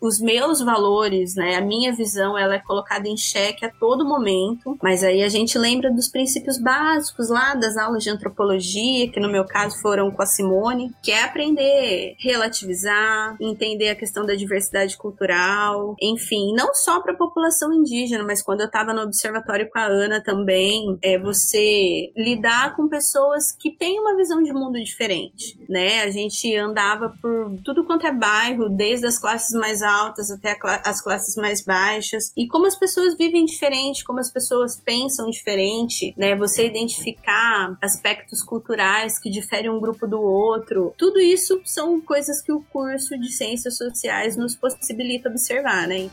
os 0.00 0.20
meus 0.20 0.60
valores, 0.60 1.34
né, 1.34 1.56
a 1.56 1.60
minha 1.60 1.92
visão, 1.92 2.36
ela 2.36 2.54
é 2.54 2.58
colocada 2.58 3.08
em 3.08 3.16
xeque 3.16 3.64
a 3.64 3.70
todo 3.70 4.06
momento, 4.06 4.76
mas 4.82 5.02
aí 5.02 5.22
a 5.22 5.28
gente 5.28 5.58
lembra 5.58 5.90
dos 5.90 6.08
princípios 6.08 6.58
básicos 6.58 7.28
lá 7.28 7.54
das 7.54 7.76
aulas 7.76 8.02
de 8.02 8.10
antropologia, 8.10 9.10
que 9.10 9.20
no 9.20 9.30
meu 9.30 9.44
caso 9.44 9.80
foram 9.80 10.10
com 10.10 10.22
a 10.22 10.26
Simone, 10.26 10.92
que 11.02 11.10
é 11.10 11.24
aprender 11.24 12.16
relativizar, 12.18 13.36
entender 13.40 13.88
a 13.88 13.94
questão 13.94 14.24
da 14.24 14.34
diversidade 14.34 14.96
cultural, 14.96 15.94
enfim, 16.00 16.52
não 16.54 16.74
só 16.74 17.00
para 17.00 17.12
a 17.12 17.16
população 17.16 17.72
indígena, 17.72 18.24
mas 18.24 18.42
quando 18.42 18.60
eu 18.60 18.66
estava 18.66 18.92
no 18.92 19.02
observatório 19.02 19.68
com 19.70 19.78
a 19.78 19.86
Ana 19.86 20.22
também, 20.22 20.98
é 21.02 21.18
você 21.18 22.12
lidar 22.16 22.76
com 22.76 22.88
pessoas 22.90 23.52
que 23.52 23.70
têm 23.70 23.98
uma 24.00 24.16
visão 24.16 24.42
de 24.42 24.52
mundo 24.52 24.78
diferente, 24.82 25.58
né? 25.68 26.02
A 26.02 26.10
gente 26.10 26.54
andava 26.56 27.14
por 27.22 27.56
tudo 27.64 27.84
quanto 27.84 28.06
é 28.06 28.12
bairro, 28.12 28.68
desde 28.68 29.06
as 29.06 29.18
classes 29.18 29.58
mais 29.58 29.80
altas 29.80 30.30
até 30.30 30.58
as 30.84 31.00
classes 31.00 31.36
mais 31.36 31.64
baixas, 31.64 32.32
e 32.36 32.46
como 32.48 32.66
as 32.66 32.76
pessoas 32.76 33.16
vivem 33.16 33.44
diferente, 33.44 34.04
como 34.04 34.18
as 34.18 34.30
pessoas 34.30 34.76
pensam 34.76 35.30
diferente, 35.30 36.12
né? 36.16 36.36
Você 36.36 36.66
identificar 36.66 37.76
aspectos 37.80 38.42
culturais 38.42 39.18
que 39.18 39.30
diferem 39.30 39.70
um 39.70 39.80
grupo 39.80 40.06
do 40.06 40.20
outro, 40.20 40.92
tudo 40.98 41.20
isso 41.20 41.60
são 41.64 42.00
coisas 42.00 42.42
que 42.42 42.52
o 42.52 42.60
curso 42.60 43.18
de 43.18 43.32
Ciências 43.32 43.76
Sociais 43.76 44.36
nos 44.36 44.56
possibilita 44.56 45.28
observar, 45.28 45.86
né? 45.86 46.10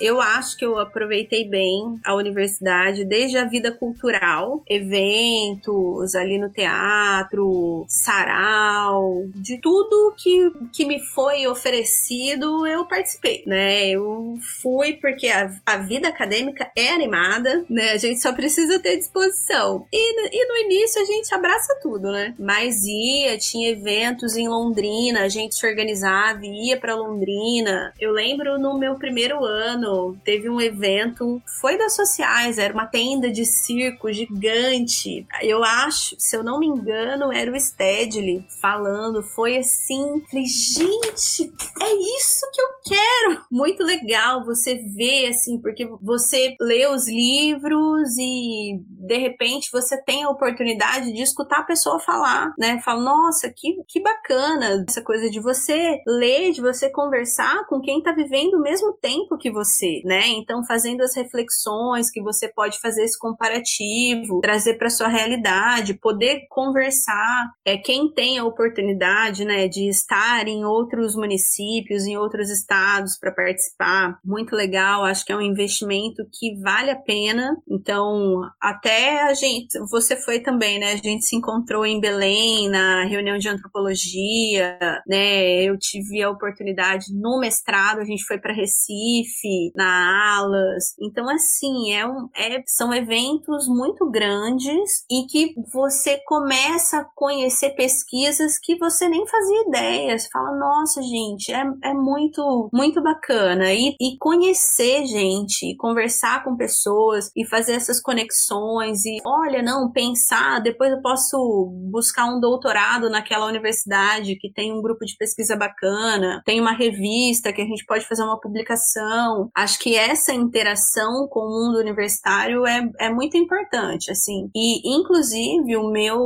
Eu 0.00 0.20
acho 0.20 0.56
que 0.56 0.64
eu 0.64 0.78
aproveitei 0.78 1.48
bem 1.48 1.98
a 2.04 2.14
universidade, 2.14 3.04
desde 3.04 3.36
a 3.36 3.44
vida 3.44 3.72
cultural, 3.72 4.62
eventos 4.68 6.14
ali 6.14 6.38
no 6.38 6.50
teatro, 6.50 7.84
sarau, 7.88 9.24
de 9.34 9.58
tudo 9.58 10.14
que, 10.16 10.50
que 10.72 10.84
me 10.84 11.00
foi 11.00 11.46
oferecido, 11.46 12.66
eu 12.66 12.84
participei, 12.84 13.42
né? 13.46 13.88
Eu 13.88 14.38
fui 14.62 14.94
porque 14.94 15.28
a, 15.28 15.50
a 15.66 15.78
vida 15.78 16.08
acadêmica 16.08 16.70
é 16.76 16.90
animada, 16.90 17.64
né? 17.68 17.90
A 17.90 17.96
gente 17.96 18.20
só 18.20 18.32
precisa 18.32 18.78
ter 18.78 18.96
disposição. 18.96 19.86
E, 19.92 20.28
e 20.32 20.48
no 20.48 20.56
início 20.64 21.02
a 21.02 21.04
gente 21.04 21.34
abraça 21.34 21.78
tudo, 21.82 22.10
né? 22.10 22.34
Mas 22.38 22.84
ia, 22.84 23.36
tinha 23.38 23.70
eventos 23.70 24.36
em 24.36 24.48
Londrina, 24.48 25.22
a 25.22 25.28
gente 25.28 25.54
se 25.54 25.66
organizava, 25.66 26.44
ia 26.44 26.76
para 26.76 26.94
Londrina. 26.94 27.92
Eu 28.00 28.12
lembro 28.12 28.58
no 28.58 28.78
meu 28.78 28.96
primeiro 28.96 29.44
ano, 29.44 29.87
ano 29.88 30.18
teve 30.24 30.48
um 30.48 30.60
evento, 30.60 31.42
foi 31.60 31.78
das 31.78 31.94
sociais, 31.94 32.58
era 32.58 32.72
uma 32.72 32.86
tenda 32.86 33.30
de 33.30 33.44
circo 33.44 34.12
gigante. 34.12 35.26
Eu 35.42 35.64
acho, 35.64 36.16
se 36.18 36.36
eu 36.36 36.42
não 36.42 36.58
me 36.58 36.66
engano, 36.66 37.32
era 37.32 37.50
o 37.50 37.58
Stedley 37.58 38.44
falando. 38.60 39.22
Foi 39.22 39.56
assim, 39.56 40.22
falei, 40.30 40.46
gente, 40.46 41.52
é 41.80 42.18
isso 42.18 42.46
que 42.52 42.60
eu 42.60 42.68
quero. 42.84 43.44
Muito 43.50 43.82
legal 43.82 44.44
você 44.44 44.76
ver 44.76 45.28
assim, 45.28 45.58
porque 45.60 45.86
você 46.02 46.56
lê 46.60 46.86
os 46.86 47.08
livros 47.08 48.16
e 48.18 48.80
de 48.88 49.16
repente 49.16 49.70
você 49.72 50.00
tem 50.02 50.24
a 50.24 50.30
oportunidade 50.30 51.12
de 51.12 51.22
escutar 51.22 51.60
a 51.60 51.64
pessoa 51.64 51.98
falar, 51.98 52.52
né? 52.58 52.80
Fala, 52.84 53.02
nossa, 53.02 53.52
que, 53.54 53.82
que 53.86 54.00
bacana 54.00 54.84
essa 54.88 55.02
coisa 55.02 55.30
de 55.30 55.40
você 55.40 56.00
ler, 56.06 56.52
de 56.52 56.60
você 56.60 56.90
conversar 56.90 57.66
com 57.66 57.80
quem 57.80 58.02
tá 58.02 58.12
vivendo 58.12 58.54
o 58.54 58.62
mesmo 58.62 58.92
tempo 58.94 59.38
que 59.38 59.50
você 59.50 59.77
você, 59.78 60.02
né? 60.04 60.26
Então, 60.28 60.64
fazendo 60.64 61.02
as 61.02 61.14
reflexões 61.14 62.10
que 62.10 62.20
você 62.20 62.48
pode 62.48 62.78
fazer 62.80 63.04
esse 63.04 63.18
comparativo, 63.18 64.40
trazer 64.40 64.74
para 64.74 64.90
sua 64.90 65.08
realidade, 65.08 65.98
poder 65.98 66.46
conversar. 66.50 67.50
É 67.64 67.76
quem 67.76 68.12
tem 68.12 68.38
a 68.38 68.44
oportunidade, 68.44 69.44
né, 69.44 69.68
de 69.68 69.88
estar 69.88 70.48
em 70.48 70.64
outros 70.64 71.14
municípios, 71.14 72.06
em 72.06 72.16
outros 72.16 72.50
estados 72.50 73.16
para 73.18 73.32
participar, 73.32 74.18
muito 74.24 74.54
legal. 74.56 75.04
Acho 75.04 75.24
que 75.24 75.32
é 75.32 75.36
um 75.36 75.42
investimento 75.42 76.24
que 76.32 76.58
vale 76.60 76.90
a 76.90 76.96
pena. 76.96 77.56
Então, 77.70 78.40
até 78.60 79.22
a 79.22 79.34
gente, 79.34 79.78
você 79.90 80.16
foi 80.16 80.40
também, 80.40 80.78
né? 80.78 80.92
A 80.92 80.96
gente 80.96 81.24
se 81.24 81.36
encontrou 81.36 81.86
em 81.86 82.00
Belém 82.00 82.68
na 82.68 83.04
reunião 83.04 83.38
de 83.38 83.48
antropologia, 83.48 84.78
né? 85.06 85.62
Eu 85.62 85.78
tive 85.78 86.22
a 86.22 86.30
oportunidade 86.30 87.06
no 87.14 87.38
mestrado, 87.38 88.00
a 88.00 88.04
gente 88.04 88.24
foi 88.24 88.38
para 88.38 88.54
Recife, 88.54 89.67
na 89.74 90.36
Alas. 90.36 90.94
Então, 91.00 91.28
assim, 91.28 91.92
é 91.92 92.06
um, 92.06 92.28
é, 92.36 92.62
são 92.66 92.92
eventos 92.92 93.66
muito 93.68 94.10
grandes 94.10 95.04
e 95.10 95.26
que 95.26 95.54
você 95.72 96.18
começa 96.26 96.98
a 96.98 97.04
conhecer 97.14 97.70
pesquisas 97.70 98.58
que 98.58 98.76
você 98.78 99.08
nem 99.08 99.26
fazia 99.26 99.62
ideia. 99.68 100.18
Você 100.18 100.28
fala, 100.30 100.56
nossa, 100.58 101.02
gente, 101.02 101.52
é, 101.52 101.64
é 101.84 101.94
muito, 101.94 102.68
muito 102.72 103.02
bacana. 103.02 103.72
E, 103.72 103.96
e 104.00 104.16
conhecer 104.18 105.06
gente, 105.06 105.76
conversar 105.76 106.44
com 106.44 106.56
pessoas 106.56 107.30
e 107.36 107.44
fazer 107.46 107.74
essas 107.74 108.00
conexões 108.00 109.04
e, 109.04 109.18
olha, 109.24 109.62
não, 109.62 109.90
pensar, 109.90 110.60
depois 110.60 110.90
eu 110.92 111.00
posso 111.00 111.66
buscar 111.90 112.26
um 112.26 112.40
doutorado 112.40 113.10
naquela 113.10 113.46
universidade 113.46 114.36
que 114.36 114.52
tem 114.52 114.72
um 114.72 114.82
grupo 114.82 115.04
de 115.04 115.16
pesquisa 115.16 115.56
bacana, 115.56 116.42
tem 116.44 116.60
uma 116.60 116.72
revista 116.72 117.52
que 117.52 117.62
a 117.62 117.64
gente 117.64 117.84
pode 117.84 118.06
fazer 118.06 118.22
uma 118.22 118.40
publicação 118.40 119.50
acho 119.62 119.78
que 119.78 119.96
essa 119.96 120.32
interação 120.32 121.28
com 121.28 121.40
o 121.40 121.50
mundo 121.50 121.78
universitário 121.78 122.66
é, 122.66 122.88
é 122.98 123.10
muito 123.10 123.36
importante, 123.36 124.10
assim. 124.10 124.50
E, 124.54 124.96
inclusive, 124.96 125.76
o 125.76 125.90
meu, 125.90 126.18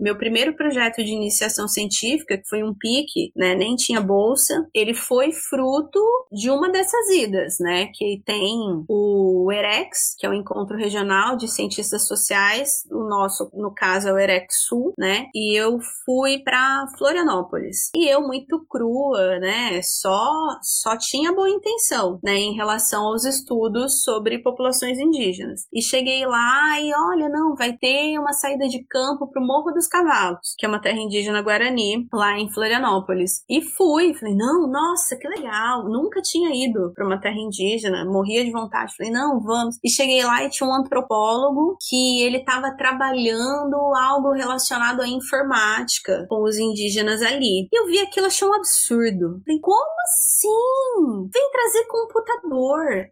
meu 0.00 0.16
primeiro 0.16 0.54
projeto 0.56 1.04
de 1.04 1.12
iniciação 1.12 1.68
científica, 1.68 2.36
que 2.36 2.48
foi 2.48 2.62
um 2.62 2.74
PIC, 2.74 3.32
né, 3.36 3.54
nem 3.54 3.74
tinha 3.76 4.00
bolsa, 4.00 4.66
ele 4.74 4.94
foi 4.94 5.32
fruto 5.32 5.58
fruto 5.58 6.00
de 6.32 6.50
uma 6.50 6.70
dessas 6.70 7.08
idas, 7.10 7.56
né? 7.60 7.86
Que 7.92 8.22
tem 8.24 8.84
o 8.88 9.50
EREX, 9.52 10.14
que 10.18 10.26
é 10.26 10.30
o 10.30 10.34
Encontro 10.34 10.76
Regional 10.76 11.36
de 11.36 11.48
Cientistas 11.48 12.06
Sociais, 12.06 12.84
o 12.90 13.08
nosso, 13.08 13.50
no 13.54 13.72
caso, 13.74 14.08
é 14.08 14.12
o 14.12 14.18
EREX 14.18 14.66
Sul, 14.66 14.92
né? 14.98 15.26
E 15.34 15.58
eu 15.58 15.78
fui 16.04 16.38
para 16.38 16.86
Florianópolis. 16.96 17.90
E 17.94 18.08
eu, 18.08 18.22
muito 18.22 18.64
crua, 18.68 19.38
né? 19.38 19.80
Só, 19.82 20.30
só 20.62 20.96
tinha 20.96 21.34
boa 21.34 21.50
intenção, 21.50 22.18
né? 22.22 22.36
Em 22.36 22.56
relação 22.58 23.06
aos 23.06 23.24
estudos 23.24 24.02
sobre 24.02 24.42
populações 24.42 24.98
indígenas. 24.98 25.62
E 25.72 25.80
cheguei 25.80 26.26
lá 26.26 26.80
e, 26.80 26.92
olha, 26.92 27.28
não, 27.28 27.54
vai 27.54 27.72
ter 27.72 28.18
uma 28.18 28.32
saída 28.32 28.66
de 28.66 28.84
campo 28.84 29.30
pro 29.30 29.40
Morro 29.40 29.70
dos 29.70 29.86
Cavalos, 29.86 30.54
que 30.58 30.66
é 30.66 30.68
uma 30.68 30.80
terra 30.80 30.98
indígena 30.98 31.40
guarani, 31.40 32.08
lá 32.12 32.36
em 32.36 32.50
Florianópolis. 32.52 33.44
E 33.48 33.62
fui, 33.62 34.12
falei, 34.14 34.34
não, 34.34 34.68
nossa, 34.68 35.16
que 35.16 35.28
legal, 35.28 35.84
nunca 35.84 36.20
tinha 36.20 36.50
ido 36.52 36.92
para 36.94 37.06
uma 37.06 37.20
terra 37.20 37.38
indígena, 37.38 38.04
morria 38.04 38.44
de 38.44 38.50
vontade, 38.50 38.96
falei, 38.96 39.12
não, 39.12 39.40
vamos. 39.40 39.76
E 39.84 39.88
cheguei 39.88 40.24
lá 40.24 40.42
e 40.42 40.50
tinha 40.50 40.68
um 40.68 40.74
antropólogo 40.74 41.76
que 41.88 42.22
ele 42.22 42.38
estava 42.38 42.76
trabalhando 42.76 43.76
algo 43.94 44.32
relacionado 44.32 45.00
à 45.00 45.08
informática 45.08 46.26
com 46.28 46.42
os 46.42 46.58
indígenas 46.58 47.22
ali. 47.22 47.68
E 47.72 47.78
eu 47.78 47.86
vi 47.86 48.00
aquilo, 48.00 48.26
achei 48.26 48.46
um 48.48 48.54
absurdo. 48.54 49.40
Falei, 49.44 49.60
como 49.60 49.94
assim? 50.04 51.28
Vem 51.32 51.50
trazer 51.50 51.86
computador, 51.86 52.47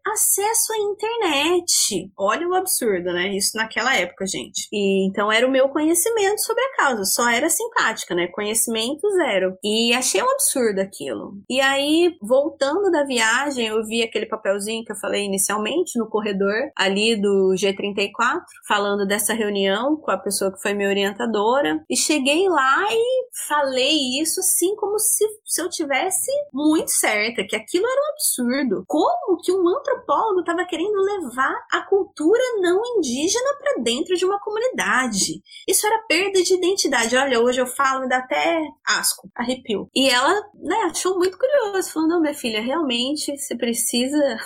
acesso 0.06 0.72
à 0.72 0.78
internet. 0.78 2.10
Olha 2.18 2.48
o 2.48 2.54
absurdo, 2.54 3.12
né? 3.12 3.36
Isso 3.36 3.56
naquela 3.56 3.94
época, 3.96 4.26
gente. 4.26 4.68
E 4.72 5.06
então 5.06 5.30
era 5.30 5.46
o 5.46 5.50
meu 5.50 5.68
conhecimento 5.68 6.40
sobre 6.40 6.62
a 6.62 6.76
causa, 6.76 7.04
só 7.04 7.28
era 7.28 7.48
simpática, 7.48 8.14
né? 8.14 8.28
Conhecimento 8.28 9.08
zero. 9.10 9.56
E 9.62 9.92
achei 9.94 10.22
um 10.22 10.30
absurdo 10.30 10.80
aquilo. 10.80 11.34
E 11.48 11.60
aí, 11.60 12.16
voltando 12.20 12.90
da 12.90 13.04
viagem, 13.04 13.66
eu 13.66 13.84
vi 13.84 14.02
aquele 14.02 14.26
papelzinho 14.26 14.84
que 14.84 14.92
eu 14.92 14.96
falei 14.96 15.24
inicialmente 15.24 15.98
no 15.98 16.08
corredor 16.08 16.70
ali 16.76 17.20
do 17.20 17.54
G34, 17.56 18.40
falando 18.66 19.06
dessa 19.06 19.34
reunião 19.34 19.96
com 19.96 20.10
a 20.10 20.18
pessoa 20.18 20.52
que 20.52 20.60
foi 20.60 20.74
minha 20.74 20.88
orientadora. 20.88 21.84
E 21.88 21.96
cheguei 21.96 22.48
lá 22.48 22.86
e 22.90 23.26
falei 23.48 24.20
isso 24.20 24.40
assim 24.40 24.74
como 24.76 24.98
se, 24.98 25.24
se 25.44 25.62
eu 25.62 25.68
tivesse 25.68 26.30
muito 26.52 26.90
certa, 26.90 27.44
que 27.46 27.56
aquilo 27.56 27.86
era 27.86 28.00
um 28.00 28.12
absurdo. 28.12 28.84
Como 28.86 29.15
que 29.42 29.52
um 29.52 29.68
antropólogo 29.68 30.40
estava 30.40 30.64
querendo 30.64 30.96
levar 30.96 31.54
a 31.72 31.82
cultura 31.82 32.42
não 32.60 32.80
indígena 32.96 33.56
para 33.58 33.82
dentro 33.82 34.16
de 34.16 34.24
uma 34.24 34.40
comunidade? 34.40 35.42
Isso 35.66 35.86
era 35.86 36.04
perda 36.08 36.42
de 36.42 36.54
identidade. 36.54 37.16
Olha, 37.16 37.40
hoje 37.40 37.60
eu 37.60 37.66
falo 37.66 38.04
e 38.04 38.08
dá 38.08 38.18
até 38.18 38.60
asco, 38.86 39.30
arrepio. 39.34 39.88
E 39.94 40.08
ela, 40.08 40.32
né, 40.54 40.76
achou 40.90 41.16
muito 41.16 41.38
curioso, 41.38 41.92
falando, 41.92 42.10
não, 42.10 42.20
minha 42.20 42.34
filha, 42.34 42.60
realmente 42.60 43.36
você 43.36 43.56
precisa 43.56 44.38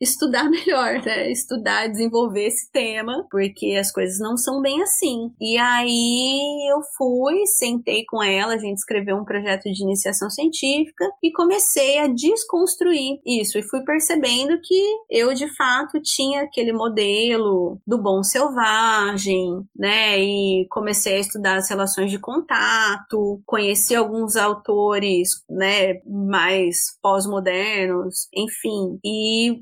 estudar 0.00 0.48
melhor, 0.50 1.02
né? 1.02 1.30
Estudar, 1.30 1.88
desenvolver 1.88 2.46
esse 2.46 2.70
tema, 2.70 3.26
porque 3.30 3.76
as 3.78 3.92
coisas 3.92 4.18
não 4.18 4.36
são 4.36 4.60
bem 4.60 4.82
assim. 4.82 5.32
E 5.40 5.56
aí 5.58 6.70
eu 6.70 6.80
fui, 6.96 7.46
sentei 7.46 8.04
com 8.06 8.22
ela, 8.22 8.54
a 8.54 8.58
gente 8.58 8.78
escreveu 8.78 9.16
um 9.16 9.24
projeto 9.24 9.64
de 9.64 9.82
iniciação 9.82 10.30
científica 10.30 11.04
e 11.22 11.32
comecei 11.32 11.98
a 11.98 12.06
desconstruir 12.06 13.20
isso. 13.26 13.58
E 13.58 13.62
fui 13.62 13.82
percebendo 13.84 14.58
que 14.62 14.82
eu, 15.10 15.34
de 15.34 15.48
fato, 15.56 16.00
tinha 16.02 16.42
aquele 16.42 16.72
modelo 16.72 17.78
do 17.86 18.00
bom 18.00 18.22
selvagem, 18.22 19.62
né? 19.76 20.18
E 20.18 20.66
comecei 20.70 21.16
a 21.16 21.20
estudar 21.20 21.56
as 21.56 21.68
relações 21.68 22.10
de 22.10 22.18
contato, 22.18 23.40
conheci 23.46 23.94
alguns 23.94 24.36
autores, 24.36 25.44
né, 25.48 26.00
mais 26.06 26.98
pós-modernos, 27.02 28.28
enfim. 28.34 28.98
E 29.04 29.61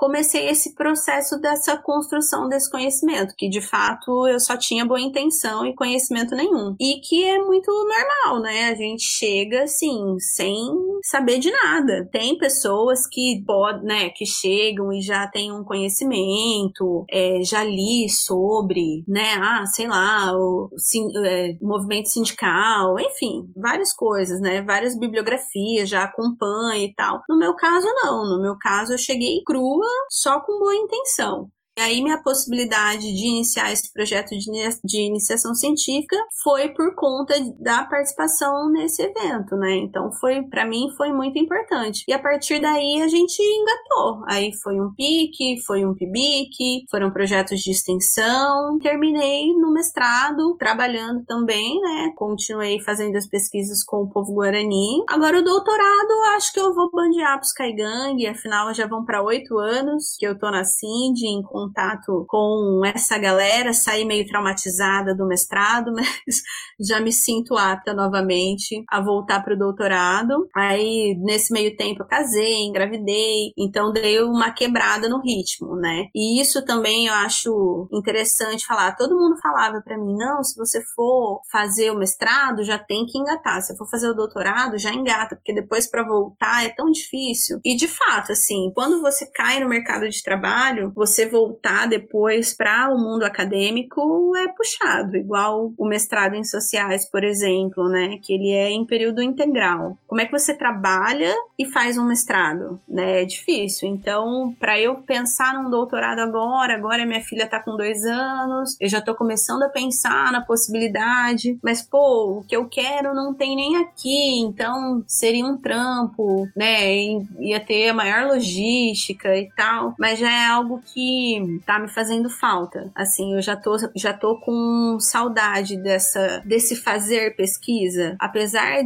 comecei 0.00 0.48
esse 0.48 0.74
processo 0.74 1.38
dessa 1.38 1.76
construção 1.76 2.48
desse 2.48 2.70
conhecimento, 2.70 3.34
que 3.36 3.50
de 3.50 3.60
fato 3.60 4.26
eu 4.26 4.40
só 4.40 4.56
tinha 4.56 4.86
boa 4.86 4.98
intenção 4.98 5.66
e 5.66 5.74
conhecimento 5.74 6.34
nenhum. 6.34 6.74
E 6.80 7.02
que 7.06 7.22
é 7.22 7.38
muito 7.38 7.70
normal, 7.70 8.40
né? 8.40 8.70
A 8.70 8.74
gente 8.74 9.02
chega 9.02 9.64
assim, 9.64 10.18
sem 10.18 10.56
saber 11.02 11.38
de 11.38 11.50
nada. 11.50 12.08
Tem 12.10 12.38
pessoas 12.38 13.06
que 13.06 13.44
podem, 13.46 13.82
né, 13.82 14.08
que 14.08 14.24
chegam 14.24 14.90
e 14.90 15.02
já 15.02 15.28
têm 15.28 15.52
um 15.52 15.62
conhecimento, 15.62 17.04
é, 17.10 17.42
já 17.42 17.62
li 17.62 18.08
sobre, 18.08 19.04
né, 19.06 19.34
ah, 19.34 19.66
sei 19.66 19.86
lá, 19.86 20.32
o 20.34 20.70
sim, 20.78 21.08
é, 21.26 21.58
movimento 21.60 22.08
sindical, 22.08 22.98
enfim, 22.98 23.52
várias 23.54 23.92
coisas, 23.92 24.40
né? 24.40 24.62
Várias 24.62 24.98
bibliografias, 24.98 25.90
já 25.90 26.04
acompanha 26.04 26.86
e 26.86 26.94
tal. 26.94 27.20
No 27.28 27.38
meu 27.38 27.54
caso, 27.54 27.86
não. 28.02 28.24
No 28.24 28.40
meu 28.40 28.56
caso, 28.58 28.94
eu 28.94 28.98
cheguei 28.98 29.42
crua 29.44 29.89
só 30.08 30.40
com 30.40 30.58
boa 30.58 30.74
intenção. 30.74 31.50
E 31.80 31.82
aí 31.82 32.02
minha 32.02 32.22
possibilidade 32.22 33.00
de 33.00 33.26
iniciar 33.26 33.72
esse 33.72 33.90
projeto 33.90 34.36
de, 34.36 34.50
de 34.84 35.00
iniciação 35.00 35.54
científica 35.54 36.14
foi 36.42 36.68
por 36.68 36.94
conta 36.94 37.32
da 37.58 37.84
participação 37.84 38.70
nesse 38.70 39.00
evento, 39.00 39.56
né? 39.56 39.76
Então 39.76 40.12
foi 40.12 40.42
para 40.42 40.66
mim 40.66 40.90
foi 40.94 41.10
muito 41.10 41.38
importante. 41.38 42.04
E 42.06 42.12
a 42.12 42.18
partir 42.18 42.60
daí 42.60 43.00
a 43.00 43.08
gente 43.08 43.40
engatou. 43.40 44.22
Aí 44.28 44.52
foi 44.62 44.78
um 44.78 44.92
PIC, 44.94 45.62
foi 45.66 45.86
um 45.86 45.94
PIBIC, 45.94 46.84
foram 46.90 47.10
projetos 47.10 47.60
de 47.60 47.70
extensão. 47.70 48.78
Terminei 48.78 49.46
no 49.54 49.72
mestrado 49.72 50.54
trabalhando 50.58 51.24
também, 51.24 51.80
né? 51.80 52.12
Continuei 52.14 52.78
fazendo 52.80 53.16
as 53.16 53.26
pesquisas 53.26 53.82
com 53.84 54.02
o 54.02 54.10
povo 54.10 54.34
guarani. 54.34 55.02
Agora 55.08 55.38
o 55.38 55.42
doutorado 55.42 56.12
acho 56.36 56.52
que 56.52 56.60
eu 56.60 56.74
vou 56.74 56.90
bandear 56.90 57.38
pros 57.38 57.54
Kaigang, 57.54 58.26
afinal 58.26 58.74
já 58.74 58.86
vão 58.86 59.02
para 59.02 59.22
oito 59.22 59.56
anos 59.56 60.14
que 60.18 60.26
eu 60.26 60.38
tô 60.38 60.50
na 60.50 60.62
CIND, 60.62 61.22
em 61.24 61.42
contato 61.70 62.24
com 62.28 62.82
essa 62.84 63.16
galera, 63.16 63.72
saí 63.72 64.04
meio 64.04 64.26
traumatizada 64.26 65.14
do 65.14 65.26
mestrado, 65.26 65.92
mas 65.94 66.42
já 66.80 67.00
me 67.00 67.12
sinto 67.12 67.56
apta 67.56 67.94
novamente 67.94 68.82
a 68.88 69.00
voltar 69.00 69.42
para 69.42 69.54
o 69.54 69.58
doutorado. 69.58 70.48
Aí, 70.54 71.16
nesse 71.20 71.52
meio 71.52 71.76
tempo, 71.76 72.02
eu 72.02 72.06
casei, 72.06 72.64
engravidei, 72.64 73.52
então 73.56 73.92
dei 73.92 74.20
uma 74.22 74.50
quebrada 74.50 75.08
no 75.08 75.20
ritmo, 75.20 75.76
né? 75.76 76.06
E 76.14 76.40
isso 76.40 76.64
também 76.64 77.06
eu 77.06 77.14
acho 77.14 77.88
interessante 77.92 78.66
falar. 78.66 78.96
Todo 78.96 79.16
mundo 79.16 79.40
falava 79.40 79.80
para 79.80 79.98
mim: 79.98 80.16
não, 80.16 80.42
se 80.42 80.56
você 80.56 80.82
for 80.94 81.40
fazer 81.50 81.90
o 81.90 81.98
mestrado, 81.98 82.64
já 82.64 82.78
tem 82.78 83.06
que 83.06 83.18
engatar. 83.18 83.62
Se 83.62 83.76
for 83.76 83.88
fazer 83.88 84.08
o 84.08 84.14
doutorado, 84.14 84.78
já 84.78 84.92
engata, 84.92 85.36
porque 85.36 85.54
depois 85.54 85.88
para 85.88 86.06
voltar 86.06 86.64
é 86.64 86.70
tão 86.70 86.90
difícil. 86.90 87.60
E 87.64 87.76
de 87.76 87.86
fato, 87.86 88.32
assim, 88.32 88.72
quando 88.74 89.00
você 89.00 89.26
cai 89.30 89.60
no 89.60 89.68
mercado 89.68 90.08
de 90.08 90.22
trabalho, 90.22 90.92
você 90.94 91.28
voltar 91.28 91.59
voltar 91.60 91.86
depois 91.86 92.54
para 92.54 92.92
o 92.92 92.98
mundo 92.98 93.24
acadêmico 93.24 94.34
é 94.36 94.48
puxado, 94.48 95.16
igual 95.16 95.72
o 95.76 95.86
mestrado 95.86 96.34
em 96.34 96.44
sociais, 96.44 97.08
por 97.08 97.22
exemplo, 97.22 97.88
né, 97.88 98.18
que 98.22 98.32
ele 98.32 98.50
é 98.50 98.70
em 98.70 98.84
período 98.84 99.22
integral. 99.22 99.96
Como 100.06 100.20
é 100.20 100.26
que 100.26 100.32
você 100.32 100.54
trabalha 100.54 101.34
e 101.58 101.66
faz 101.66 101.98
um 101.98 102.04
mestrado, 102.04 102.80
né? 102.88 103.22
É 103.22 103.24
difícil. 103.24 103.88
Então, 103.88 104.54
para 104.58 104.78
eu 104.80 104.96
pensar 104.96 105.54
num 105.54 105.68
doutorado 105.68 106.20
agora, 106.20 106.74
agora 106.74 107.04
minha 107.04 107.20
filha 107.20 107.44
está 107.44 107.60
com 107.60 107.76
dois 107.76 108.04
anos, 108.04 108.76
eu 108.80 108.88
já 108.88 108.98
estou 108.98 109.14
começando 109.14 109.62
a 109.62 109.68
pensar 109.68 110.32
na 110.32 110.40
possibilidade, 110.40 111.58
mas 111.62 111.82
pô, 111.82 112.38
o 112.38 112.44
que 112.44 112.56
eu 112.56 112.66
quero 112.66 113.14
não 113.14 113.34
tem 113.34 113.54
nem 113.54 113.76
aqui, 113.76 114.40
então 114.40 115.04
seria 115.06 115.44
um 115.44 115.56
trampo, 115.56 116.48
né? 116.56 116.96
Ia 117.40 117.60
ter 117.60 117.90
a 117.90 117.94
maior 117.94 118.26
logística 118.26 119.36
e 119.36 119.50
tal, 119.54 119.94
mas 119.98 120.18
já 120.18 120.30
é 120.30 120.46
algo 120.46 120.80
que 120.92 121.39
tá 121.64 121.78
me 121.78 121.88
fazendo 121.88 122.28
falta. 122.28 122.90
Assim, 122.94 123.34
eu 123.34 123.42
já 123.42 123.56
tô, 123.56 123.76
já 123.94 124.12
tô 124.12 124.36
com 124.40 124.98
saudade 125.00 125.76
dessa, 125.76 126.42
desse 126.44 126.76
fazer 126.76 127.36
pesquisa. 127.36 128.16
Apesar 128.18 128.82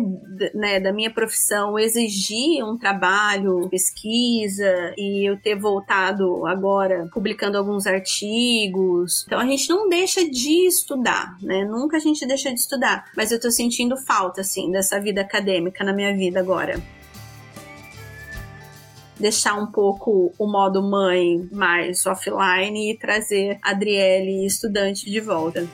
né, 0.54 0.80
da 0.80 0.92
minha 0.92 1.10
profissão 1.10 1.78
exigir 1.78 2.64
um 2.64 2.76
trabalho, 2.76 3.68
pesquisa, 3.68 4.94
e 4.96 5.28
eu 5.28 5.36
ter 5.40 5.56
voltado 5.56 6.46
agora 6.46 7.08
publicando 7.12 7.58
alguns 7.58 7.86
artigos. 7.86 9.24
Então 9.26 9.40
a 9.40 9.46
gente 9.46 9.68
não 9.68 9.88
deixa 9.88 10.28
de 10.28 10.66
estudar, 10.66 11.36
né? 11.42 11.64
Nunca 11.64 11.96
a 11.96 12.00
gente 12.00 12.26
deixa 12.26 12.52
de 12.52 12.60
estudar. 12.60 13.04
Mas 13.16 13.30
eu 13.30 13.40
tô 13.40 13.50
sentindo 13.50 13.96
falta, 13.96 14.40
assim, 14.40 14.70
dessa 14.70 15.00
vida 15.00 15.20
acadêmica 15.20 15.84
na 15.84 15.92
minha 15.92 16.14
vida 16.14 16.40
agora 16.40 16.82
deixar 19.24 19.54
um 19.54 19.66
pouco 19.66 20.34
o 20.38 20.46
modo 20.46 20.82
mãe 20.82 21.48
mais 21.50 22.04
offline 22.04 22.92
e 22.92 22.98
trazer 22.98 23.58
a 23.62 23.70
Adriele 23.70 24.44
estudante 24.44 25.10
de 25.10 25.18
volta. 25.18 25.66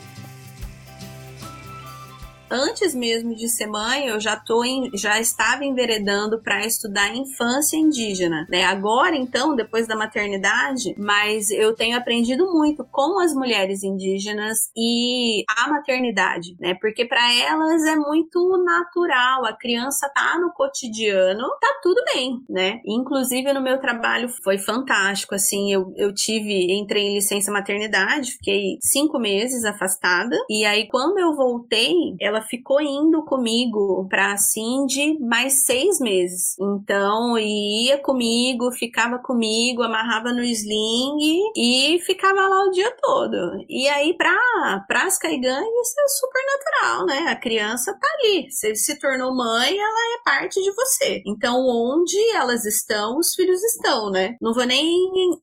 Antes 2.50 2.94
mesmo 2.94 3.34
de 3.34 3.48
ser 3.48 3.66
mãe, 3.66 4.08
eu 4.08 4.20
já 4.20 4.36
tô 4.36 4.64
em, 4.64 4.90
já 4.94 5.20
estava 5.20 5.64
enveredando 5.64 6.42
para 6.42 6.66
estudar 6.66 7.14
infância 7.14 7.76
indígena, 7.76 8.46
né? 8.50 8.64
Agora, 8.64 9.16
então, 9.16 9.54
depois 9.54 9.86
da 9.86 9.96
maternidade, 9.96 10.94
mas 10.98 11.50
eu 11.50 11.74
tenho 11.74 11.96
aprendido 11.96 12.52
muito 12.52 12.84
com 12.90 13.20
as 13.20 13.32
mulheres 13.34 13.82
indígenas 13.82 14.70
e 14.76 15.44
a 15.48 15.68
maternidade, 15.68 16.56
né? 16.58 16.74
Porque 16.80 17.04
para 17.04 17.32
elas 17.32 17.84
é 17.84 17.96
muito 17.96 18.62
natural, 18.64 19.44
a 19.44 19.52
criança 19.52 20.10
tá 20.14 20.38
no 20.38 20.52
cotidiano, 20.52 21.48
tá 21.60 21.80
tudo 21.82 22.02
bem, 22.12 22.42
né? 22.48 22.80
Inclusive 22.84 23.52
no 23.52 23.62
meu 23.62 23.78
trabalho 23.78 24.28
foi 24.42 24.58
fantástico, 24.58 25.34
assim, 25.34 25.72
eu, 25.72 25.92
eu 25.96 26.12
tive, 26.12 26.72
entrei 26.72 27.04
em 27.04 27.14
licença 27.14 27.52
maternidade, 27.52 28.32
fiquei 28.32 28.78
cinco 28.80 29.18
meses 29.18 29.64
afastada, 29.64 30.36
e 30.48 30.64
aí 30.64 30.88
quando 30.88 31.18
eu 31.18 31.34
voltei, 31.34 31.94
ela 32.20 32.39
ficou 32.40 32.80
indo 32.80 33.24
comigo 33.24 34.06
pra 34.08 34.36
Cindy 34.36 35.18
mais 35.20 35.64
seis 35.64 35.98
meses. 36.00 36.56
Então, 36.58 37.38
ia 37.38 37.98
comigo, 37.98 38.72
ficava 38.72 39.18
comigo, 39.18 39.82
amarrava 39.82 40.32
no 40.32 40.42
sling 40.42 41.16
e 41.56 41.98
ficava 42.04 42.40
lá 42.48 42.64
o 42.66 42.70
dia 42.70 42.94
todo. 43.00 43.36
E 43.68 43.88
aí, 43.88 44.16
pra, 44.16 44.84
pra 44.86 45.04
as 45.04 45.18
caigangues, 45.18 45.88
isso 45.88 46.00
é 46.00 46.08
super 46.08 46.42
natural, 46.46 47.06
né? 47.06 47.30
A 47.30 47.36
criança 47.36 47.92
tá 47.98 48.08
ali. 48.18 48.50
Você 48.50 48.74
se 48.74 48.98
tornou 48.98 49.34
mãe, 49.34 49.76
ela 49.76 50.14
é 50.14 50.22
parte 50.24 50.60
de 50.60 50.72
você. 50.72 51.22
Então, 51.26 51.56
onde 51.66 52.18
elas 52.34 52.64
estão, 52.64 53.18
os 53.18 53.34
filhos 53.34 53.62
estão, 53.62 54.10
né? 54.10 54.36
Não 54.40 54.52
vou 54.52 54.64
nem 54.64 54.90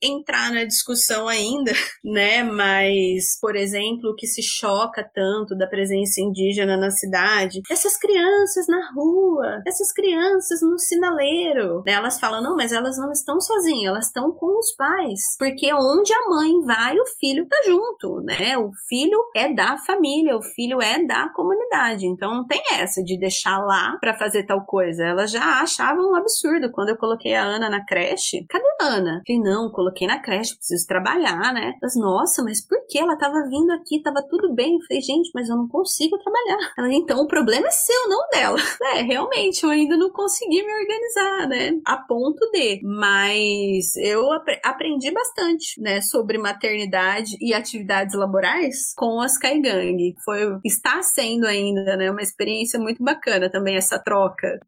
entrar 0.02 0.52
na 0.52 0.64
discussão 0.64 1.28
ainda, 1.28 1.72
né? 2.04 2.44
Mas, 2.44 3.38
por 3.40 3.56
exemplo, 3.56 4.12
o 4.12 4.16
que 4.16 4.28
se 4.28 4.42
choca 4.42 5.04
tanto 5.14 5.56
da 5.56 5.68
presença 5.68 6.22
indígena 6.22 6.78
na 6.78 6.87
cidade, 6.92 7.62
essas 7.70 7.98
crianças 7.98 8.68
na 8.68 8.92
rua, 8.94 9.62
essas 9.66 9.92
crianças 9.94 10.62
no 10.62 10.78
sinaleiro, 10.78 11.84
né? 11.86 11.94
Elas 11.94 12.20
falam, 12.20 12.42
não, 12.42 12.56
mas 12.56 12.72
elas 12.72 12.98
não 12.98 13.12
estão 13.12 13.40
sozinhas, 13.40 13.92
elas 13.92 14.06
estão 14.08 14.32
com 14.32 14.58
os 14.58 14.76
pais, 14.76 15.20
porque 15.38 15.74
onde 15.74 16.14
a 16.14 16.30
mãe 16.30 16.62
vai, 16.66 16.98
o 16.98 17.06
filho 17.20 17.48
tá 17.48 17.58
junto, 17.66 18.22
né? 18.22 18.58
O 18.58 18.72
filho 18.88 19.20
é 19.36 19.54
da 19.54 19.78
família, 19.78 20.38
o 20.38 20.42
filho 20.42 20.82
é 20.82 21.04
da 21.06 21.30
comunidade, 21.30 22.06
então 22.06 22.34
não 22.34 22.46
tem 22.46 22.62
essa 22.74 23.04
de 23.04 23.18
deixar 23.20 23.58
lá 23.60 23.98
para 24.00 24.18
fazer 24.18 24.46
tal 24.46 24.66
coisa. 24.66 25.04
Elas 25.04 25.32
já 25.32 25.62
achavam 25.62 26.12
um 26.12 26.16
absurdo 26.16 26.72
quando 26.72 26.90
eu 26.90 26.98
coloquei 26.98 27.36
a 27.36 27.44
Ana 27.44 27.70
na 27.70 27.86
creche. 27.86 28.46
Cadê 28.50 28.66
a 28.82 28.86
Ana? 28.86 29.22
Falei, 29.26 29.42
não, 29.42 29.72
coloquei 29.72 30.08
na 30.08 30.20
creche, 30.20 30.56
preciso 30.56 30.86
trabalhar, 30.88 31.54
né? 31.54 31.74
Mas, 31.82 31.96
nossa, 31.96 32.44
mas 32.44 32.66
por 32.66 32.78
que? 32.88 33.00
Ela 33.00 33.18
tava 33.18 33.48
vindo 33.50 33.72
aqui, 33.72 34.02
tava 34.02 34.22
tudo 34.28 34.54
bem. 34.54 34.78
falei, 34.88 35.02
gente, 35.02 35.32
mas 35.34 35.50
eu 35.50 35.56
não 35.56 35.68
consigo 35.68 36.18
trabalhar. 36.18 36.74
Ela, 36.78 36.94
então 36.94 37.20
o 37.22 37.28
problema 37.28 37.68
é 37.68 37.72
seu, 37.72 38.08
não 38.08 38.30
dela. 38.30 38.58
É, 38.98 39.02
realmente, 39.02 39.64
eu 39.64 39.70
ainda 39.70 39.98
não 39.98 40.12
consegui 40.12 40.64
me 40.64 40.74
organizar, 40.74 41.48
né? 41.48 41.80
A 41.86 41.98
ponto 41.98 42.50
de. 42.52 42.80
Mas 42.84 43.96
eu 43.98 44.32
ap 44.32 44.48
aprendi 44.64 45.12
bastante, 45.12 45.80
né, 45.82 46.02
sobre 46.02 46.38
maternidade 46.38 47.36
e 47.42 47.54
atividades 47.54 48.16
laborais 48.16 48.94
com 48.96 49.20
as 49.20 49.38
Kaigang. 49.38 50.16
Foi, 50.24 50.58
está 50.64 51.02
sendo 51.04 51.46
ainda, 51.48 51.98
né, 51.98 52.10
uma 52.12 52.22
experiência 52.22 52.80
muito 52.80 53.04
bacana 53.04 53.50
também 53.50 53.76
essa 53.76 54.00
troca. 54.00 54.60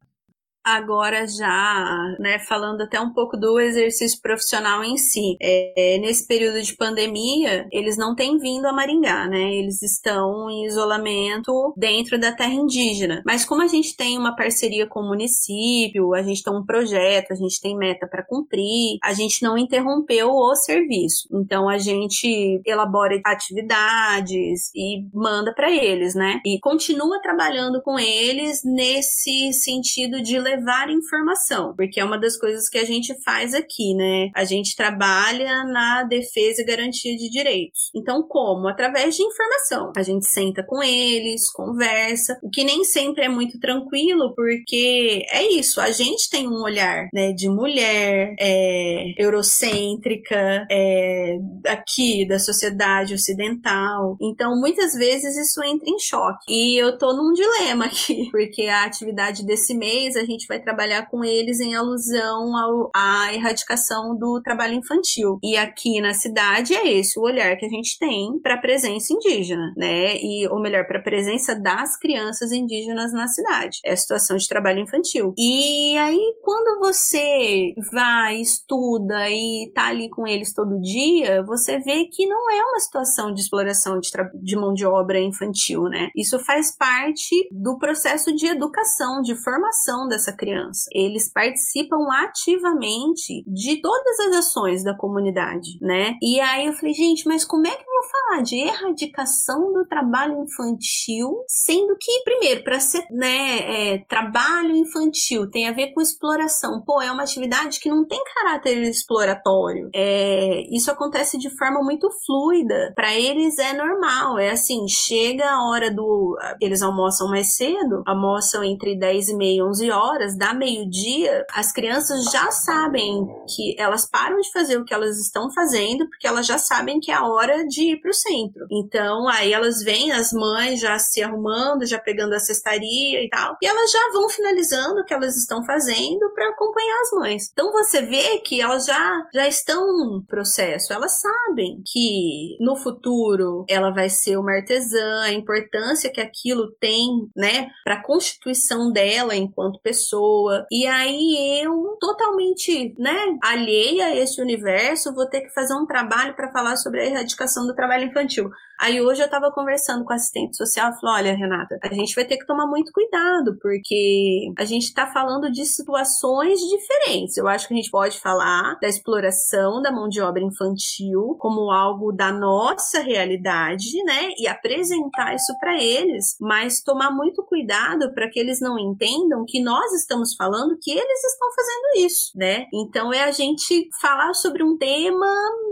Agora 0.76 1.26
já, 1.28 2.16
né, 2.20 2.38
falando 2.40 2.82
até 2.82 3.02
um 3.02 3.12
pouco 3.12 3.36
do 3.36 3.60
exercício 3.60 4.22
profissional 4.22 4.84
em 4.84 4.98
si, 4.98 5.36
é, 5.42 5.98
nesse 6.00 6.28
período 6.28 6.62
de 6.62 6.76
pandemia, 6.76 7.68
eles 7.72 7.98
não 7.98 8.16
têm 8.16 8.38
vindo 8.38 8.66
a 8.68 8.72
Maringá, 8.72 9.28
né? 9.28 9.56
Eles 9.56 9.82
estão 9.82 10.48
em 10.50 10.68
isolamento 10.68 11.74
dentro 11.76 12.20
da 12.20 12.32
terra 12.32 12.54
indígena. 12.54 13.24
Mas 13.26 13.44
como 13.46 13.64
a 13.64 13.68
gente 13.68 13.96
tem 13.96 14.18
uma 14.18 14.36
parceria 14.36 14.86
com 14.86 15.00
o 15.00 15.08
município, 15.08 16.14
a 16.14 16.22
gente 16.22 16.44
tem 16.44 16.54
um 16.54 16.64
projeto, 16.64 17.32
a 17.32 17.36
gente 17.36 17.60
tem 17.60 17.76
meta 17.76 18.08
para 18.08 18.24
cumprir, 18.24 19.00
a 19.04 19.14
gente 19.14 19.42
não 19.42 19.58
interrompeu 19.58 20.30
o 20.30 20.56
serviço. 20.56 21.28
Então 21.34 21.68
a 21.68 21.80
gente 21.80 22.62
elabora 22.64 23.20
atividades 23.26 24.70
e 24.76 25.04
manda 25.14 25.52
para 25.54 25.72
eles, 25.72 26.14
né? 26.14 26.40
E 26.46 26.60
continua 26.60 27.20
trabalhando 27.22 27.82
com 27.82 27.98
eles 27.98 28.62
nesse 28.64 29.52
sentido 29.54 30.22
de 30.22 30.38
levar 30.38 30.59
informação, 30.90 31.74
porque 31.76 32.00
é 32.00 32.04
uma 32.04 32.18
das 32.18 32.38
coisas 32.38 32.70
que 32.70 32.78
a 32.78 32.86
gente 32.86 33.14
faz 33.24 33.54
aqui, 33.54 33.94
né? 33.96 34.30
A 34.36 34.44
gente 34.44 34.76
trabalha 34.76 35.64
na 35.66 36.04
defesa 36.04 36.62
e 36.62 36.66
garantia 36.66 37.16
de 37.16 37.30
direitos. 37.30 37.90
Então, 37.96 38.24
como? 38.24 38.68
Através 38.68 39.16
de 39.16 39.24
informação. 39.24 39.92
A 39.96 40.04
gente 40.04 40.26
senta 40.26 40.64
com 40.64 40.82
eles, 40.84 41.50
conversa, 41.52 42.38
o 42.44 42.50
que 42.50 42.64
nem 42.64 42.84
sempre 42.84 43.26
é 43.26 43.30
muito 43.30 43.60
tranquilo, 43.60 44.34
porque 44.36 45.26
é 45.32 45.44
isso, 45.52 45.82
a 45.82 45.92
gente 45.92 46.30
tem 46.30 46.48
um 46.48 46.62
olhar, 46.62 47.08
né, 47.14 47.32
de 47.34 47.50
mulher, 47.50 48.36
é, 48.40 49.14
eurocêntrica, 49.18 50.66
é, 50.70 51.38
aqui 51.68 52.28
da 52.28 52.40
sociedade 52.40 53.14
ocidental. 53.14 54.18
Então, 54.22 54.60
muitas 54.60 54.94
vezes 54.94 55.36
isso 55.38 55.64
entra 55.64 55.90
em 55.90 56.00
choque. 56.00 56.46
E 56.48 56.78
eu 56.82 56.98
tô 56.98 57.14
num 57.14 57.34
dilema 57.34 57.86
aqui, 57.90 58.30
porque 58.32 58.64
a 58.64 58.86
atividade 58.86 59.46
desse 59.46 59.76
mês 59.76 60.16
a 60.16 60.24
gente 60.24 60.48
vai 60.50 60.60
trabalhar 60.60 61.08
com 61.10 61.24
eles 61.24 61.60
em 61.60 61.76
alusão 61.76 62.58
ao, 62.58 62.90
à 62.94 63.32
erradicação 63.34 64.18
do 64.18 64.42
trabalho 64.42 64.74
infantil. 64.74 65.38
E 65.44 65.56
aqui 65.56 66.02
na 66.02 66.14
cidade 66.14 66.74
é 66.74 66.92
esse 66.92 67.20
o 67.20 67.24
olhar 67.24 67.56
que 67.56 67.66
a 67.66 67.70
gente 67.70 67.98
tem 68.00 68.40
para 68.42 68.56
a 68.56 68.60
presença 68.60 69.14
indígena, 69.14 69.72
né? 69.78 70.18
E, 70.18 70.48
ou 70.50 70.60
melhor, 70.60 70.88
para 70.88 71.00
a 71.00 71.04
presença 71.04 71.56
das 71.56 71.98
crianças 71.98 72.52
indígenas 72.52 73.14
na 73.14 73.28
cidade. 73.28 73.80
É 73.86 73.94
a 73.94 73.98
situação 73.98 74.38
de 74.38 74.48
trabalho 74.48 74.80
infantil. 74.80 75.34
E 75.38 75.96
aí, 75.98 76.36
quando 76.42 76.80
você 76.80 77.74
vai, 77.92 78.38
estuda 78.38 79.30
e 79.30 79.72
tá 79.74 79.88
ali 79.88 80.10
com 80.10 80.26
eles 80.26 80.54
todo 80.54 80.82
dia, 80.82 81.44
você 81.44 81.78
vê 81.80 82.06
que 82.06 82.26
não 82.26 82.50
é 82.50 82.62
uma 82.64 82.80
situação 82.80 83.32
de 83.34 83.42
exploração 83.42 84.00
de, 84.00 84.10
de 84.42 84.56
mão 84.56 84.74
de 84.74 84.86
obra 84.86 85.20
infantil, 85.20 85.84
né? 85.84 86.10
Isso 86.16 86.40
faz 86.40 86.76
parte 86.76 87.48
do 87.52 87.78
processo 87.78 88.34
de 88.36 88.48
educação, 88.48 89.22
de 89.22 89.36
formação 89.36 90.08
dessa 90.08 90.29
essa 90.30 90.36
criança. 90.36 90.90
Eles 90.94 91.32
participam 91.32 92.08
ativamente 92.12 93.44
de 93.48 93.82
todas 93.82 94.20
as 94.20 94.38
ações 94.38 94.84
da 94.84 94.96
comunidade, 94.96 95.78
né? 95.82 96.16
E 96.22 96.40
aí 96.40 96.68
eu 96.68 96.74
falei, 96.74 96.94
gente, 96.94 97.28
mas 97.28 97.44
como 97.44 97.68
é 97.68 97.72
que 97.72 97.82
eu 97.82 97.86
vou 97.86 98.10
falar 98.10 98.44
de 98.44 98.58
erradicação 98.58 99.74
do 99.74 99.86
trabalho 99.86 100.44
infantil, 100.44 101.44
sendo 101.48 101.96
que, 102.00 102.24
primeiro, 102.24 102.64
para 102.64 102.80
ser, 102.80 103.04
né, 103.12 103.94
é, 103.94 103.98
trabalho 104.08 104.76
infantil 104.76 105.50
tem 105.50 105.68
a 105.68 105.74
ver 105.74 105.94
com 105.94 106.02
exploração. 106.02 106.82
Pô, 106.86 107.02
é 107.02 107.12
uma 107.12 107.24
atividade 107.24 107.80
que 107.80 107.90
não 107.90 108.06
tem 108.06 108.20
caráter 108.36 108.78
exploratório. 108.84 109.90
É, 109.94 110.64
isso 110.72 110.92
acontece 110.92 111.38
de 111.38 111.50
forma 111.58 111.82
muito 111.82 112.10
fluida. 112.26 112.94
Para 112.96 113.14
eles 113.16 113.58
é 113.58 113.74
normal, 113.74 114.38
é 114.38 114.52
assim, 114.52 114.88
chega 114.88 115.50
a 115.50 115.70
hora 115.70 115.92
do. 115.92 116.38
Eles 116.62 116.82
almoçam 116.82 117.30
mais 117.30 117.56
cedo, 117.56 118.04
almoçam 118.06 118.64
entre 118.64 118.98
10 118.98 119.30
e 119.30 119.36
meia 119.36 119.58
e 119.58 119.64
11 119.64 119.92
horas 119.92 120.19
horas, 120.20 120.38
da 120.38 120.54
meio-dia, 120.54 121.46
as 121.54 121.72
crianças 121.72 122.26
já 122.26 122.52
sabem 122.52 123.26
que 123.56 123.76
elas 123.80 124.08
param 124.10 124.40
de 124.40 124.52
fazer 124.52 124.78
o 124.78 124.84
que 124.84 124.94
elas 124.94 125.18
estão 125.18 125.52
fazendo, 125.52 126.08
porque 126.10 126.28
elas 126.28 126.46
já 126.46 126.58
sabem 126.58 127.00
que 127.00 127.12
é 127.12 127.16
a 127.16 127.26
hora 127.26 127.66
de 127.66 127.94
ir 127.94 128.02
para 128.02 128.12
o 128.12 128.14
centro. 128.14 128.68
Então, 128.70 129.28
aí 129.30 129.54
elas 129.54 129.82
vêm, 129.82 130.12
as 130.12 130.32
mães 130.32 130.80
já 130.80 131.00
se 131.00 131.24
arrumando, 131.24 131.86
já 131.86 131.98
pegando 131.98 132.34
a 132.34 132.40
cestaria 132.40 133.24
e 133.24 133.30
tal, 133.30 133.56
e 133.62 133.66
elas 133.66 133.92
já 133.92 134.12
vão 134.12 134.30
finalizando 134.30 135.02
o 135.02 135.06
que 135.06 135.14
elas 135.14 135.38
estão 135.38 135.64
fazendo 135.64 136.30
para 136.34 136.50
acompanhar 136.50 137.02
as 137.02 137.12
mães. 137.12 137.50
Então, 137.52 137.72
você 137.72 138.02
vê 138.02 138.40
que 138.40 138.62
elas 138.62 138.86
já, 138.86 139.28
já 139.34 139.48
estão 139.48 139.88
no 139.88 140.24
processo, 140.28 140.94
elas 140.94 141.20
sabem 141.20 141.82
que 141.86 142.58
no 142.60 142.76
futuro 142.76 143.66
ela 143.70 143.92
vai 143.92 144.10
ser 144.10 144.38
uma 144.38 144.54
artesã, 144.54 145.22
a 145.22 145.32
importância 145.32 146.12
que 146.12 146.22
aquilo 146.22 146.72
tem, 146.80 147.08
né, 147.36 147.70
para 147.84 147.96
a 147.96 148.04
constituição 148.04 148.92
dela 148.92 149.36
enquanto 149.36 149.80
pessoa 149.82 150.09
pessoa. 150.10 150.66
E 150.72 150.86
aí 150.88 151.62
eu, 151.62 151.98
totalmente, 152.00 152.96
né, 152.98 153.16
alheia 153.44 154.08
a 154.08 154.16
esse 154.16 154.42
universo, 154.42 155.14
vou 155.14 155.28
ter 155.28 155.42
que 155.42 155.54
fazer 155.54 155.74
um 155.76 155.86
trabalho 155.86 156.36
para 156.36 156.52
falar 156.52 156.76
sobre 156.76 157.02
a 157.02 157.06
erradicação 157.06 157.68
do 157.68 157.76
trabalho 157.76 158.06
infantil. 158.06 158.50
Aí 158.80 159.02
hoje 159.02 159.22
eu 159.22 159.26
estava 159.26 159.52
conversando 159.52 160.06
com 160.06 160.14
a 160.14 160.16
assistente 160.16 160.56
social 160.56 160.94
falou: 161.00 161.16
olha, 161.16 161.36
Renata, 161.36 161.78
a 161.84 161.94
gente 161.94 162.16
vai 162.16 162.24
ter 162.24 162.38
que 162.38 162.46
tomar 162.46 162.66
muito 162.66 162.94
cuidado, 162.94 163.58
porque 163.62 164.54
a 164.58 164.64
gente 164.64 164.84
está 164.84 165.06
falando 165.08 165.52
de 165.52 165.66
situações 165.66 166.60
diferentes. 166.60 167.36
Eu 167.36 167.48
acho 167.48 167.68
que 167.68 167.74
a 167.74 167.78
gente 167.78 167.92
pode 167.92 168.20
falar 168.20 168.80
da 168.82 168.88
exploração 168.88 169.82
da 169.82 169.92
mão 169.92 170.08
de 170.08 170.22
obra 170.22 170.42
infantil 170.42 171.36
como 171.40 171.72
algo 171.72 172.14
da 172.14 172.32
nossa 172.32 173.02
realidade, 173.02 174.02
né? 174.06 174.30
E 174.38 174.48
apresentar 174.48 175.36
isso 175.36 175.54
para 175.60 175.82
eles, 175.82 176.38
mas 176.40 176.82
tomar 176.82 177.12
muito 177.12 177.44
cuidado 177.44 178.14
para 178.14 178.30
que 178.30 178.40
eles 178.40 178.62
não 178.62 178.80
entendam 178.80 179.44
que 179.46 179.62
nós 179.62 179.92
estamos 179.92 180.36
falando 180.36 180.78
que 180.82 180.92
eles 180.92 181.24
estão 181.26 181.50
fazendo 181.54 182.06
isso, 182.06 182.32
né? 182.34 182.66
Então 182.74 183.12
é 183.12 183.24
a 183.24 183.32
gente 183.32 183.90
falar 184.02 184.34
sobre 184.34 184.64
um 184.64 184.78
tema, 184.78 185.28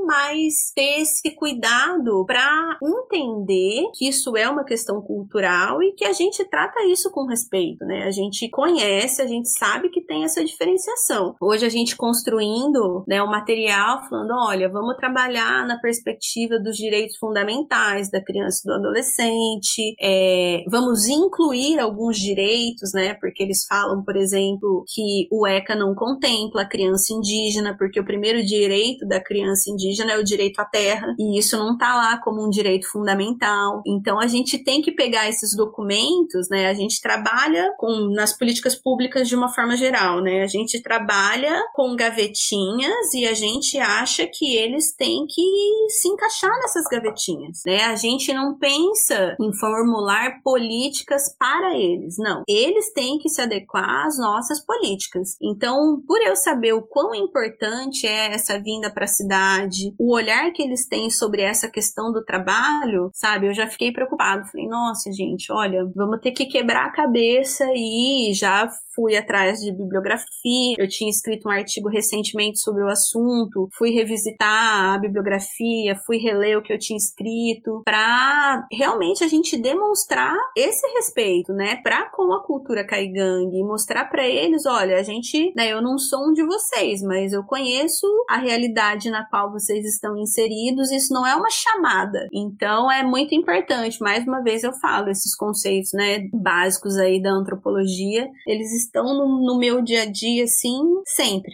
mas 0.05 0.71
ter 0.75 1.01
esse 1.01 1.33
cuidado 1.35 2.25
para 2.25 2.77
entender 2.99 3.89
que 3.93 4.07
isso 4.07 4.35
é 4.35 4.49
uma 4.49 4.63
questão 4.63 5.01
cultural 5.01 5.81
e 5.81 5.93
que 5.93 6.05
a 6.05 6.13
gente 6.13 6.43
trata 6.45 6.83
isso 6.85 7.11
com 7.11 7.25
respeito, 7.25 7.85
né? 7.85 8.03
A 8.03 8.11
gente 8.11 8.49
conhece, 8.49 9.21
a 9.21 9.27
gente 9.27 9.49
sabe 9.49 9.89
que 9.89 10.01
tem 10.01 10.23
essa 10.23 10.43
diferenciação. 10.43 11.35
Hoje 11.41 11.65
a 11.65 11.69
gente 11.69 11.95
construindo 11.95 13.03
né, 13.07 13.21
o 13.21 13.29
material 13.29 14.03
falando, 14.07 14.31
olha, 14.31 14.69
vamos 14.69 14.95
trabalhar 14.97 15.65
na 15.65 15.77
perspectiva 15.79 16.59
dos 16.59 16.75
direitos 16.75 17.17
fundamentais 17.17 18.09
da 18.09 18.23
criança 18.23 18.61
e 18.63 18.67
do 18.67 18.73
adolescente, 18.73 19.95
é, 19.99 20.63
vamos 20.69 21.07
incluir 21.07 21.79
alguns 21.79 22.17
direitos, 22.17 22.91
né? 22.93 23.13
Porque 23.15 23.43
eles 23.43 23.65
falam, 23.65 24.03
por 24.03 24.15
exemplo, 24.15 24.83
que 24.87 25.27
o 25.31 25.45
ECA 25.47 25.75
não 25.75 25.93
contempla 25.95 26.63
a 26.63 26.69
criança 26.69 27.13
indígena, 27.13 27.75
porque 27.77 27.99
o 27.99 28.05
primeiro 28.05 28.43
direito 28.43 29.07
da 29.07 29.19
criança 29.19 29.69
indígena 29.69 30.13
é 30.13 30.17
o 30.17 30.23
direito 30.23 30.59
à 30.59 30.65
terra, 30.65 31.07
e 31.17 31.37
isso 31.37 31.57
não 31.57 31.73
está 31.73 31.95
lá 31.95 32.17
como 32.17 32.45
um 32.45 32.49
direito 32.49 32.86
fundamental. 32.91 33.81
Então 33.85 34.19
a 34.19 34.27
gente 34.27 34.57
tem 34.57 34.81
que 34.81 34.91
pegar 34.91 35.27
esses 35.29 35.55
documentos, 35.55 36.49
né? 36.49 36.67
A 36.67 36.73
gente 36.73 37.01
trabalha 37.01 37.73
com 37.77 38.11
nas 38.13 38.37
políticas 38.37 38.75
públicas 38.75 39.27
de 39.27 39.35
uma 39.35 39.49
forma 39.49 39.75
geral, 39.75 40.21
né? 40.21 40.43
A 40.43 40.47
gente 40.47 40.81
trabalha 40.81 41.63
com 41.73 41.95
gavetinhas 41.95 43.13
e 43.13 43.25
a 43.25 43.33
gente 43.33 43.77
acha 43.77 44.27
que 44.27 44.55
eles 44.55 44.93
têm 44.95 45.25
que 45.27 45.43
se 45.89 46.07
encaixar 46.07 46.51
nessas 46.59 46.83
gavetinhas, 46.85 47.61
né? 47.65 47.85
A 47.85 47.95
gente 47.95 48.33
não 48.33 48.57
pensa 48.57 49.35
em 49.39 49.53
formular 49.53 50.41
políticas 50.43 51.35
para 51.37 51.77
eles, 51.77 52.15
não. 52.17 52.43
Eles 52.47 52.91
têm 52.93 53.17
que 53.17 53.29
se 53.29 53.41
adequar 53.41 54.05
às 54.05 54.17
nossas 54.17 54.63
políticas. 54.63 55.35
Então, 55.41 56.01
por 56.07 56.21
eu 56.21 56.35
saber 56.35 56.73
o 56.73 56.81
quão 56.81 57.13
importante 57.13 58.05
é 58.05 58.33
essa 58.33 58.59
vinda 58.59 58.89
para 58.89 59.05
a 59.05 59.07
cidade, 59.07 59.93
o 59.97 60.13
olhar 60.13 60.51
que 60.51 60.61
eles 60.61 60.87
têm 60.87 61.09
sobre 61.09 61.41
essa 61.41 61.69
questão 61.69 62.11
do 62.11 62.23
trabalho, 62.23 62.76
sabe? 63.13 63.47
Eu 63.47 63.53
já 63.53 63.67
fiquei 63.67 63.91
preocupado. 63.91 64.47
Falei, 64.47 64.67
nossa, 64.67 65.11
gente, 65.11 65.51
olha, 65.51 65.85
vamos 65.95 66.19
ter 66.21 66.31
que 66.31 66.45
quebrar 66.45 66.85
a 66.85 66.91
cabeça 66.91 67.65
e 67.75 68.31
já 68.33 68.69
fui 68.95 69.15
atrás 69.15 69.59
de 69.59 69.71
bibliografia. 69.71 70.75
Eu 70.77 70.87
tinha 70.87 71.09
escrito 71.09 71.47
um 71.47 71.51
artigo 71.51 71.87
recentemente 71.87 72.59
sobre 72.59 72.83
o 72.83 72.87
assunto, 72.87 73.69
fui 73.77 73.91
revisitar 73.91 74.95
a 74.95 74.97
bibliografia, 74.97 75.95
fui 76.05 76.17
reler 76.17 76.57
o 76.57 76.63
que 76.63 76.73
eu 76.73 76.79
tinha 76.79 76.97
escrito, 76.97 77.83
para 77.85 78.65
realmente 78.71 79.23
a 79.23 79.27
gente 79.27 79.55
demonstrar 79.55 80.35
esse 80.55 80.85
respeito, 80.95 81.53
né, 81.53 81.75
para 81.83 82.09
com 82.09 82.33
a 82.33 82.43
cultura 82.43 82.85
caigangue 82.85 83.63
mostrar 83.67 84.05
para 84.05 84.25
eles, 84.25 84.65
olha, 84.65 84.97
a 84.97 85.03
gente, 85.03 85.53
né, 85.55 85.71
eu 85.71 85.81
não 85.81 85.97
sou 85.97 86.29
um 86.29 86.33
de 86.33 86.43
vocês, 86.43 87.01
mas 87.01 87.33
eu 87.33 87.43
conheço 87.43 88.07
a 88.29 88.37
realidade 88.37 89.09
na 89.11 89.25
qual 89.29 89.51
vocês 89.51 89.85
estão 89.85 90.17
inseridos, 90.17 90.91
isso 90.91 91.13
não 91.13 91.27
é 91.27 91.35
uma 91.35 91.49
chamada. 91.51 92.27
Então 92.33 92.66
é 92.91 93.03
muito 93.03 93.33
importante, 93.33 94.01
mais 94.01 94.25
uma 94.25 94.41
vez 94.41 94.63
eu 94.63 94.73
falo, 94.73 95.09
esses 95.09 95.35
conceitos, 95.35 95.93
né, 95.93 96.27
básicos 96.33 96.97
aí 96.97 97.21
da 97.21 97.31
antropologia, 97.31 98.27
eles 98.45 98.73
estão 98.73 99.05
no, 99.05 99.45
no 99.45 99.57
meu 99.57 99.81
dia 99.81 100.03
a 100.03 100.05
dia, 100.05 100.43
assim, 100.43 100.81
sempre. 101.05 101.51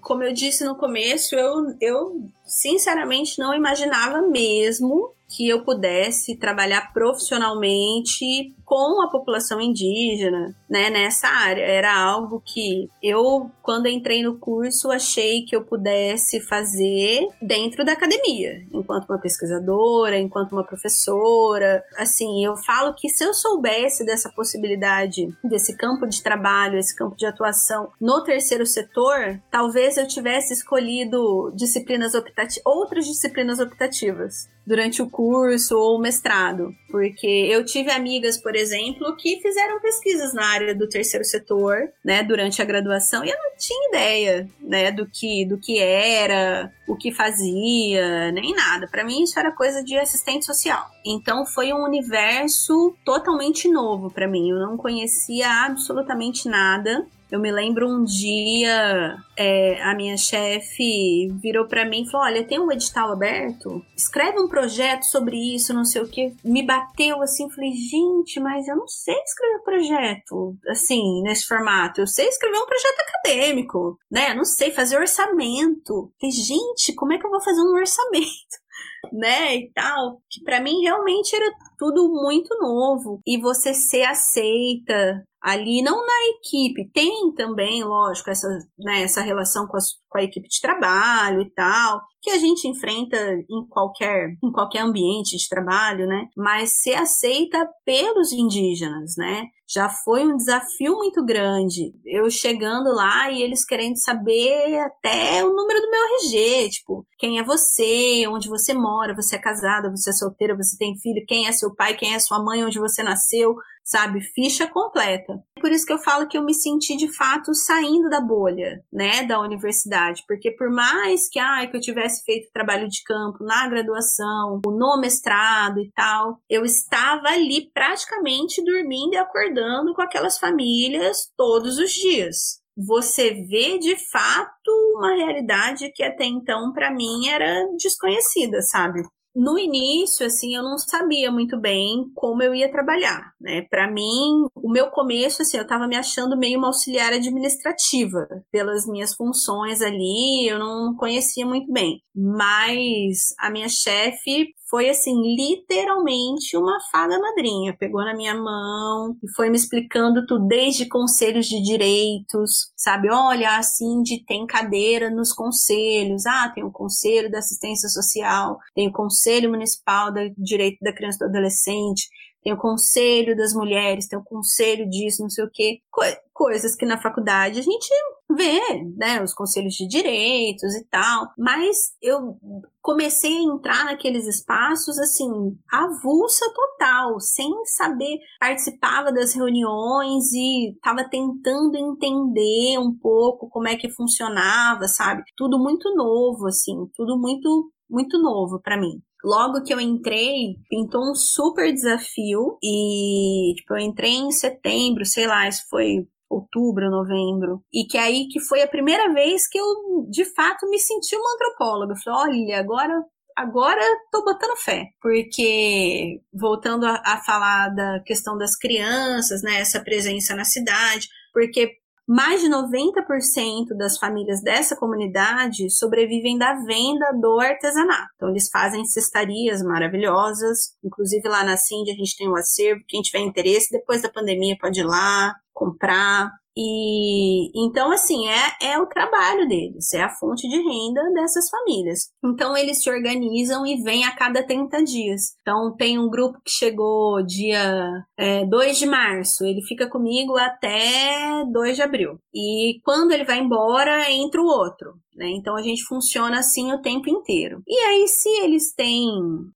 Como 0.00 0.22
eu 0.22 0.32
disse 0.32 0.64
no 0.64 0.76
começo, 0.76 1.34
eu, 1.34 1.76
eu 1.80 2.28
sinceramente 2.44 3.38
não 3.38 3.54
imaginava 3.54 4.20
mesmo 4.20 5.14
que 5.36 5.48
eu 5.48 5.64
pudesse 5.64 6.36
trabalhar 6.36 6.92
profissionalmente 6.92 8.54
com 8.64 9.02
a 9.02 9.10
população 9.10 9.60
indígena, 9.60 10.56
né, 10.68 10.88
nessa 10.88 11.28
área. 11.28 11.62
Era 11.62 11.94
algo 11.94 12.42
que 12.44 12.88
eu, 13.02 13.50
quando 13.62 13.86
entrei 13.86 14.22
no 14.22 14.38
curso, 14.38 14.90
achei 14.90 15.42
que 15.42 15.54
eu 15.54 15.62
pudesse 15.62 16.40
fazer 16.40 17.28
dentro 17.40 17.84
da 17.84 17.92
academia, 17.92 18.62
enquanto 18.72 19.10
uma 19.10 19.18
pesquisadora, 19.18 20.18
enquanto 20.18 20.52
uma 20.52 20.64
professora. 20.64 21.84
Assim, 21.98 22.44
eu 22.44 22.56
falo 22.56 22.94
que 22.94 23.10
se 23.10 23.22
eu 23.22 23.34
soubesse 23.34 24.06
dessa 24.06 24.30
possibilidade, 24.30 25.28
desse 25.44 25.76
campo 25.76 26.06
de 26.06 26.22
trabalho, 26.22 26.78
esse 26.78 26.96
campo 26.96 27.14
de 27.14 27.26
atuação 27.26 27.90
no 28.00 28.24
terceiro 28.24 28.64
setor, 28.64 29.38
talvez 29.50 29.98
eu 29.98 30.08
tivesse 30.08 30.54
escolhido 30.54 31.52
disciplinas 31.54 32.14
optativas, 32.14 32.62
outras 32.64 33.04
disciplinas 33.04 33.60
optativas 33.60 34.50
durante 34.66 35.02
o 35.02 35.10
curso 35.10 35.76
ou 35.76 36.00
mestrado, 36.00 36.74
porque 36.88 37.26
eu 37.26 37.64
tive 37.64 37.90
amigas, 37.90 38.36
por 38.36 38.54
exemplo, 38.54 39.16
que 39.16 39.40
fizeram 39.40 39.80
pesquisas 39.80 40.32
na 40.32 40.46
área 40.46 40.74
do 40.74 40.88
terceiro 40.88 41.24
setor, 41.24 41.90
né, 42.04 42.22
durante 42.22 42.62
a 42.62 42.64
graduação, 42.64 43.24
e 43.24 43.30
eu 43.30 43.36
não 43.36 43.56
tinha 43.58 43.88
ideia, 43.88 44.48
né, 44.60 44.92
do 44.92 45.06
que 45.06 45.44
do 45.44 45.58
que 45.58 45.78
era, 45.78 46.72
o 46.86 46.96
que 46.96 47.12
fazia, 47.12 48.30
nem 48.32 48.54
nada. 48.54 48.86
Para 48.86 49.04
mim 49.04 49.22
isso 49.22 49.38
era 49.38 49.50
coisa 49.50 49.82
de 49.82 49.96
assistente 49.96 50.44
social. 50.44 50.84
Então 51.04 51.44
foi 51.46 51.72
um 51.72 51.82
universo 51.82 52.94
totalmente 53.04 53.68
novo 53.68 54.10
para 54.10 54.28
mim. 54.28 54.50
Eu 54.50 54.60
não 54.60 54.76
conhecia 54.76 55.48
absolutamente 55.64 56.48
nada. 56.48 57.06
Eu 57.32 57.40
me 57.40 57.50
lembro 57.50 57.88
um 57.88 58.04
dia, 58.04 59.16
é, 59.38 59.82
a 59.82 59.94
minha 59.94 60.18
chefe 60.18 61.28
virou 61.40 61.66
para 61.66 61.86
mim 61.86 62.02
e 62.02 62.10
falou: 62.10 62.26
Olha, 62.26 62.46
tem 62.46 62.60
um 62.60 62.70
edital 62.70 63.10
aberto, 63.10 63.82
escreve 63.96 64.38
um 64.38 64.46
projeto 64.46 65.04
sobre 65.04 65.38
isso, 65.54 65.72
não 65.72 65.86
sei 65.86 66.02
o 66.02 66.08
que. 66.08 66.34
Me 66.44 66.62
bateu 66.62 67.22
assim, 67.22 67.48
falei: 67.48 67.72
Gente, 67.72 68.38
mas 68.38 68.68
eu 68.68 68.76
não 68.76 68.86
sei 68.86 69.14
escrever 69.14 69.62
projeto 69.64 70.54
assim, 70.68 71.22
nesse 71.22 71.46
formato. 71.46 72.02
Eu 72.02 72.06
sei 72.06 72.28
escrever 72.28 72.58
um 72.58 72.66
projeto 72.66 73.00
acadêmico, 73.00 73.98
né? 74.10 74.32
Eu 74.32 74.36
não 74.36 74.44
sei 74.44 74.70
fazer 74.70 74.98
orçamento. 74.98 76.12
Falei: 76.20 76.36
Gente, 76.36 76.94
como 76.94 77.14
é 77.14 77.18
que 77.18 77.24
eu 77.24 77.30
vou 77.30 77.40
fazer 77.40 77.62
um 77.62 77.72
orçamento? 77.72 78.60
né, 79.12 79.56
e 79.56 79.70
tal, 79.72 80.20
que 80.30 80.42
para 80.42 80.60
mim 80.60 80.82
realmente 80.82 81.34
era 81.34 81.50
tudo 81.82 82.08
muito 82.12 82.56
novo 82.60 83.20
e 83.26 83.40
você 83.40 83.74
ser 83.74 84.04
aceita 84.04 85.24
ali, 85.42 85.82
não 85.82 85.96
na 85.96 86.38
equipe, 86.38 86.88
tem 86.92 87.34
também, 87.34 87.82
lógico, 87.82 88.30
essa, 88.30 88.46
né, 88.78 89.02
essa 89.02 89.20
relação 89.20 89.66
com, 89.66 89.76
as, 89.76 89.86
com 90.08 90.18
a 90.18 90.22
equipe 90.22 90.46
de 90.48 90.60
trabalho 90.60 91.42
e 91.42 91.50
tal, 91.50 92.00
que 92.20 92.30
a 92.30 92.38
gente 92.38 92.68
enfrenta 92.68 93.16
em 93.50 93.66
qualquer, 93.68 94.36
em 94.40 94.52
qualquer 94.52 94.82
ambiente 94.82 95.36
de 95.36 95.48
trabalho, 95.48 96.06
né? 96.06 96.28
Mas 96.36 96.80
ser 96.80 96.94
aceita 96.94 97.68
pelos 97.84 98.30
indígenas, 98.30 99.14
né? 99.18 99.46
Já 99.72 99.88
foi 99.88 100.22
um 100.26 100.36
desafio 100.36 100.96
muito 100.96 101.24
grande. 101.24 101.94
Eu 102.04 102.30
chegando 102.30 102.92
lá 102.92 103.30
e 103.30 103.40
eles 103.40 103.64
querendo 103.64 103.96
saber 103.96 104.78
até 104.80 105.42
o 105.42 105.54
número 105.54 105.80
do 105.80 105.90
meu 105.90 106.00
RG, 106.20 106.68
tipo, 106.68 107.06
quem 107.18 107.38
é 107.38 107.42
você, 107.42 108.26
onde 108.28 108.50
você 108.50 108.74
mora, 108.74 109.14
você 109.14 109.36
é 109.36 109.38
casada, 109.38 109.90
você 109.90 110.10
é 110.10 110.12
solteira, 110.12 110.54
você 110.54 110.76
tem 110.76 110.98
filho, 110.98 111.24
quem 111.26 111.46
é 111.46 111.52
seu 111.52 111.74
pai, 111.74 111.94
quem 111.96 112.14
é 112.14 112.18
sua 112.18 112.42
mãe, 112.44 112.62
onde 112.62 112.78
você 112.78 113.02
nasceu, 113.02 113.54
sabe? 113.84 114.20
Ficha 114.34 114.66
completa. 114.66 115.42
Por 115.60 115.70
isso 115.70 115.86
que 115.86 115.92
eu 115.92 115.98
falo 115.98 116.26
que 116.26 116.36
eu 116.36 116.44
me 116.44 116.54
senti 116.54 116.96
de 116.96 117.14
fato 117.14 117.54
saindo 117.54 118.08
da 118.08 118.20
bolha, 118.20 118.82
né, 118.92 119.24
da 119.24 119.40
universidade, 119.40 120.24
porque 120.26 120.50
por 120.50 120.70
mais 120.70 121.28
que, 121.28 121.38
ai, 121.38 121.70
que 121.70 121.76
eu 121.76 121.80
tivesse 121.80 122.24
feito 122.24 122.50
trabalho 122.52 122.88
de 122.88 123.02
campo 123.04 123.44
na 123.44 123.68
graduação, 123.68 124.60
no 124.64 125.00
mestrado 125.00 125.80
e 125.80 125.90
tal, 125.92 126.38
eu 126.48 126.64
estava 126.64 127.28
ali 127.28 127.70
praticamente 127.72 128.64
dormindo 128.64 129.14
e 129.14 129.18
acordando 129.18 129.94
com 129.94 130.02
aquelas 130.02 130.38
famílias 130.38 131.30
todos 131.36 131.78
os 131.78 131.90
dias. 131.90 132.62
Você 132.76 133.34
vê 133.48 133.78
de 133.78 133.96
fato 134.10 134.70
uma 134.96 135.14
realidade 135.14 135.92
que 135.92 136.02
até 136.02 136.24
então 136.24 136.72
para 136.72 136.90
mim 136.90 137.28
era 137.28 137.66
desconhecida, 137.76 138.62
sabe? 138.62 139.02
No 139.34 139.58
início, 139.58 140.26
assim, 140.26 140.54
eu 140.54 140.62
não 140.62 140.76
sabia 140.78 141.30
muito 141.30 141.58
bem 141.58 142.10
como 142.14 142.42
eu 142.42 142.54
ia 142.54 142.70
trabalhar, 142.70 143.32
né? 143.40 143.62
Para 143.70 143.90
mim, 143.90 144.46
o 144.54 144.70
meu 144.70 144.90
começo, 144.90 145.42
assim, 145.42 145.56
eu 145.56 145.66
tava 145.66 145.86
me 145.86 145.96
achando 145.96 146.36
meio 146.36 146.58
uma 146.58 146.68
auxiliar 146.68 147.12
administrativa 147.12 148.28
pelas 148.50 148.86
minhas 148.86 149.14
funções 149.14 149.80
ali, 149.80 150.48
eu 150.48 150.58
não 150.58 150.94
conhecia 150.96 151.46
muito 151.46 151.72
bem. 151.72 152.02
Mas 152.14 153.34
a 153.38 153.50
minha 153.50 153.68
chefe 153.68 154.54
foi 154.72 154.88
assim, 154.88 155.20
literalmente 155.36 156.56
uma 156.56 156.80
fada 156.90 157.18
madrinha. 157.18 157.76
Pegou 157.78 158.02
na 158.02 158.16
minha 158.16 158.34
mão 158.34 159.14
e 159.22 159.30
foi 159.36 159.50
me 159.50 159.56
explicando 159.56 160.24
tudo, 160.24 160.46
desde 160.46 160.88
conselhos 160.88 161.44
de 161.44 161.62
direitos, 161.62 162.72
sabe? 162.74 163.10
Olha, 163.10 163.58
assim, 163.58 164.02
de 164.02 164.24
tem 164.24 164.46
cadeira 164.46 165.10
nos 165.10 165.30
conselhos. 165.30 166.24
Ah, 166.24 166.50
tem 166.54 166.64
o 166.64 166.72
Conselho 166.72 167.30
da 167.30 167.40
Assistência 167.40 167.86
Social, 167.90 168.58
tem 168.74 168.88
o 168.88 168.92
Conselho 168.92 169.50
Municipal 169.50 170.10
do 170.10 170.20
Direito 170.38 170.78
da 170.80 170.94
Criança 170.94 171.16
e 171.16 171.28
do 171.28 171.30
Adolescente, 171.30 172.08
tem 172.42 172.52
o 172.52 172.58
conselho 172.58 173.36
das 173.36 173.54
mulheres, 173.54 174.08
tem 174.08 174.18
o 174.18 174.24
conselho 174.24 174.88
disso, 174.88 175.22
não 175.22 175.30
sei 175.30 175.44
o 175.44 175.50
quê. 175.50 175.78
Co 175.90 176.02
coisas 176.34 176.74
que 176.74 176.86
na 176.86 177.00
faculdade 177.00 177.60
a 177.60 177.62
gente 177.62 177.88
vê, 178.28 178.58
né, 178.96 179.22
os 179.22 179.34
conselhos 179.34 179.74
de 179.74 179.86
direitos 179.86 180.74
e 180.74 180.84
tal, 180.90 181.28
mas 181.38 181.92
eu 182.00 182.36
comecei 182.80 183.36
a 183.36 183.42
entrar 183.42 183.84
naqueles 183.84 184.26
espaços 184.26 184.98
assim, 184.98 185.28
avulsa 185.70 186.44
total, 186.52 187.20
sem 187.20 187.48
saber, 187.66 188.18
participava 188.40 189.12
das 189.12 189.34
reuniões 189.34 190.32
e 190.32 190.72
estava 190.72 191.08
tentando 191.08 191.76
entender 191.76 192.78
um 192.78 192.92
pouco 192.98 193.48
como 193.48 193.68
é 193.68 193.76
que 193.76 193.90
funcionava, 193.90 194.88
sabe? 194.88 195.22
Tudo 195.36 195.58
muito 195.58 195.94
novo 195.94 196.46
assim, 196.46 196.88
tudo 196.96 197.16
muito 197.18 197.70
muito 197.88 198.18
novo 198.18 198.58
para 198.58 198.80
mim. 198.80 199.02
Logo 199.24 199.62
que 199.62 199.72
eu 199.72 199.80
entrei, 199.80 200.56
pintou 200.68 201.10
um 201.10 201.14
super 201.14 201.72
desafio 201.72 202.58
e, 202.62 203.54
tipo, 203.56 203.74
eu 203.74 203.78
entrei 203.78 204.12
em 204.12 204.32
setembro, 204.32 205.04
sei 205.04 205.26
lá, 205.26 205.48
isso 205.48 205.62
foi 205.70 206.06
outubro, 206.28 206.90
novembro, 206.90 207.62
e 207.72 207.84
que 207.84 207.98
aí 207.98 208.26
que 208.28 208.40
foi 208.40 208.62
a 208.62 208.68
primeira 208.68 209.12
vez 209.12 209.46
que 209.46 209.58
eu 209.58 210.06
de 210.10 210.24
fato 210.24 210.68
me 210.68 210.78
senti 210.78 211.14
uma 211.14 211.34
antropóloga. 211.34 211.92
Eu 211.92 211.96
falei, 211.98 212.40
olha, 212.40 212.58
agora 212.58 213.04
agora 213.36 213.80
tô 214.10 214.24
botando 214.24 214.56
fé, 214.56 214.88
porque 215.00 216.20
voltando 216.32 216.84
a, 216.84 217.02
a, 217.04 217.22
falar 217.24 217.68
da 217.70 218.00
questão 218.00 218.36
das 218.36 218.56
crianças, 218.56 219.42
né, 219.42 219.60
essa 219.60 219.80
presença 219.80 220.34
na 220.34 220.44
cidade, 220.44 221.08
porque 221.32 221.78
mais 222.06 222.40
de 222.40 222.48
90% 222.48 223.76
das 223.76 223.96
famílias 223.98 224.42
dessa 224.42 224.76
comunidade 224.76 225.70
sobrevivem 225.70 226.36
da 226.36 226.54
venda 226.54 227.12
do 227.20 227.40
artesanato. 227.40 228.10
Então, 228.16 228.30
eles 228.30 228.48
fazem 228.50 228.84
cestarias 228.84 229.62
maravilhosas. 229.62 230.74
Inclusive, 230.84 231.28
lá 231.28 231.44
na 231.44 231.56
Cindy, 231.56 231.92
a 231.92 231.94
gente 231.94 232.16
tem 232.16 232.28
um 232.28 232.36
acervo. 232.36 232.82
Quem 232.88 233.00
tiver 233.02 233.20
interesse, 233.20 233.70
depois 233.70 234.02
da 234.02 234.10
pandemia, 234.10 234.56
pode 234.60 234.80
ir 234.80 234.84
lá 234.84 235.34
comprar. 235.52 236.30
E 236.56 237.50
então, 237.54 237.90
assim, 237.90 238.28
é, 238.28 238.72
é 238.72 238.78
o 238.78 238.86
trabalho 238.86 239.48
deles, 239.48 239.92
é 239.94 240.02
a 240.02 240.10
fonte 240.10 240.48
de 240.48 240.56
renda 240.56 241.02
dessas 241.14 241.48
famílias. 241.48 242.10
Então, 242.24 242.56
eles 242.56 242.82
se 242.82 242.90
organizam 242.90 243.66
e 243.66 243.82
vêm 243.82 244.04
a 244.04 244.14
cada 244.14 244.42
30 244.42 244.84
dias. 244.84 245.34
Então, 245.40 245.74
tem 245.76 245.98
um 245.98 246.10
grupo 246.10 246.38
que 246.44 246.50
chegou 246.50 247.24
dia 247.24 248.04
é, 248.16 248.44
2 248.44 248.78
de 248.78 248.86
março, 248.86 249.44
ele 249.44 249.62
fica 249.62 249.88
comigo 249.88 250.36
até 250.36 251.44
2 251.50 251.76
de 251.76 251.82
abril. 251.82 252.18
E 252.34 252.80
quando 252.84 253.12
ele 253.12 253.24
vai 253.24 253.38
embora, 253.38 254.10
entra 254.10 254.40
o 254.40 254.46
outro. 254.46 254.94
Né? 255.22 255.30
Então 255.30 255.56
a 255.56 255.62
gente 255.62 255.84
funciona 255.84 256.40
assim 256.40 256.72
o 256.72 256.82
tempo 256.82 257.08
inteiro. 257.08 257.62
E 257.66 257.78
aí, 257.78 258.08
se 258.08 258.28
eles 258.42 258.74
têm 258.74 259.08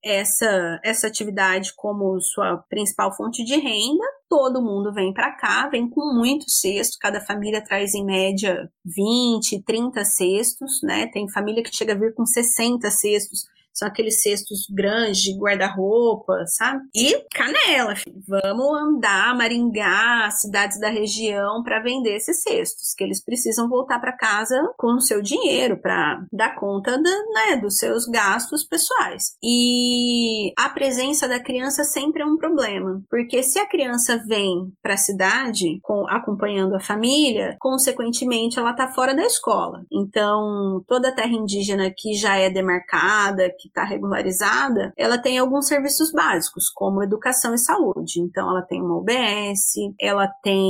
essa, 0.02 0.80
essa 0.84 1.08
atividade 1.08 1.72
como 1.74 2.20
sua 2.20 2.58
principal 2.68 3.14
fonte 3.16 3.44
de 3.44 3.56
renda, 3.56 4.04
todo 4.28 4.62
mundo 4.62 4.92
vem 4.92 5.12
para 5.12 5.32
cá, 5.32 5.68
vem 5.68 5.88
com 5.90 6.14
muito 6.14 6.48
cesto, 6.48 6.98
cada 7.00 7.20
família 7.20 7.62
traz 7.62 7.94
em 7.94 8.04
média 8.04 8.70
20, 8.84 9.62
30 9.64 10.04
cestos, 10.04 10.80
né? 10.82 11.08
Tem 11.08 11.28
família 11.28 11.62
que 11.62 11.74
chega 11.74 11.94
a 11.94 11.98
vir 11.98 12.14
com 12.14 12.24
60 12.24 12.88
cestos 12.90 13.44
são 13.76 13.86
aqueles 13.86 14.22
cestos 14.22 14.66
grandes 14.70 15.20
de 15.20 15.38
guarda-roupa, 15.38 16.44
sabe? 16.46 16.82
E 16.94 17.24
canela, 17.34 17.94
filho. 17.94 18.16
vamos 18.26 18.80
andar, 18.80 19.36
maringar 19.36 20.32
cidades 20.32 20.80
da 20.80 20.88
região 20.88 21.62
para 21.62 21.82
vender 21.82 22.16
esses 22.16 22.40
cestos, 22.40 22.94
que 22.96 23.04
eles 23.04 23.22
precisam 23.22 23.68
voltar 23.68 24.00
para 24.00 24.16
casa 24.16 24.56
com 24.78 24.94
o 24.94 25.00
seu 25.00 25.20
dinheiro 25.20 25.76
para 25.76 26.24
dar 26.32 26.54
conta 26.54 26.92
da, 26.92 27.10
né, 27.34 27.56
dos 27.60 27.76
seus 27.76 28.06
gastos 28.06 28.64
pessoais. 28.64 29.36
E 29.42 30.52
a 30.58 30.70
presença 30.70 31.28
da 31.28 31.38
criança 31.38 31.84
sempre 31.84 32.22
é 32.22 32.26
um 32.26 32.38
problema, 32.38 33.02
porque 33.10 33.42
se 33.42 33.58
a 33.58 33.68
criança 33.68 34.22
vem 34.26 34.72
para 34.82 34.94
a 34.94 34.98
cidade 34.98 35.78
com, 35.82 36.08
acompanhando 36.08 36.74
a 36.74 36.80
família, 36.80 37.56
consequentemente 37.60 38.58
ela 38.58 38.70
está 38.70 38.88
fora 38.88 39.14
da 39.14 39.24
escola. 39.24 39.84
Então, 39.92 40.82
toda 40.86 41.08
a 41.08 41.14
terra 41.14 41.32
indígena 41.32 41.92
que 41.94 42.14
já 42.14 42.36
é 42.36 42.48
demarcada, 42.48 43.50
que 43.58 43.65
que 43.66 43.70
está 43.70 43.84
regularizada, 43.84 44.92
ela 44.96 45.18
tem 45.18 45.38
alguns 45.38 45.66
serviços 45.66 46.12
básicos, 46.12 46.70
como 46.74 47.02
educação 47.02 47.54
e 47.54 47.58
saúde. 47.58 48.20
Então, 48.20 48.48
ela 48.50 48.62
tem 48.62 48.80
uma 48.80 48.98
UBS, 48.98 49.74
ela 50.00 50.28
tem 50.42 50.62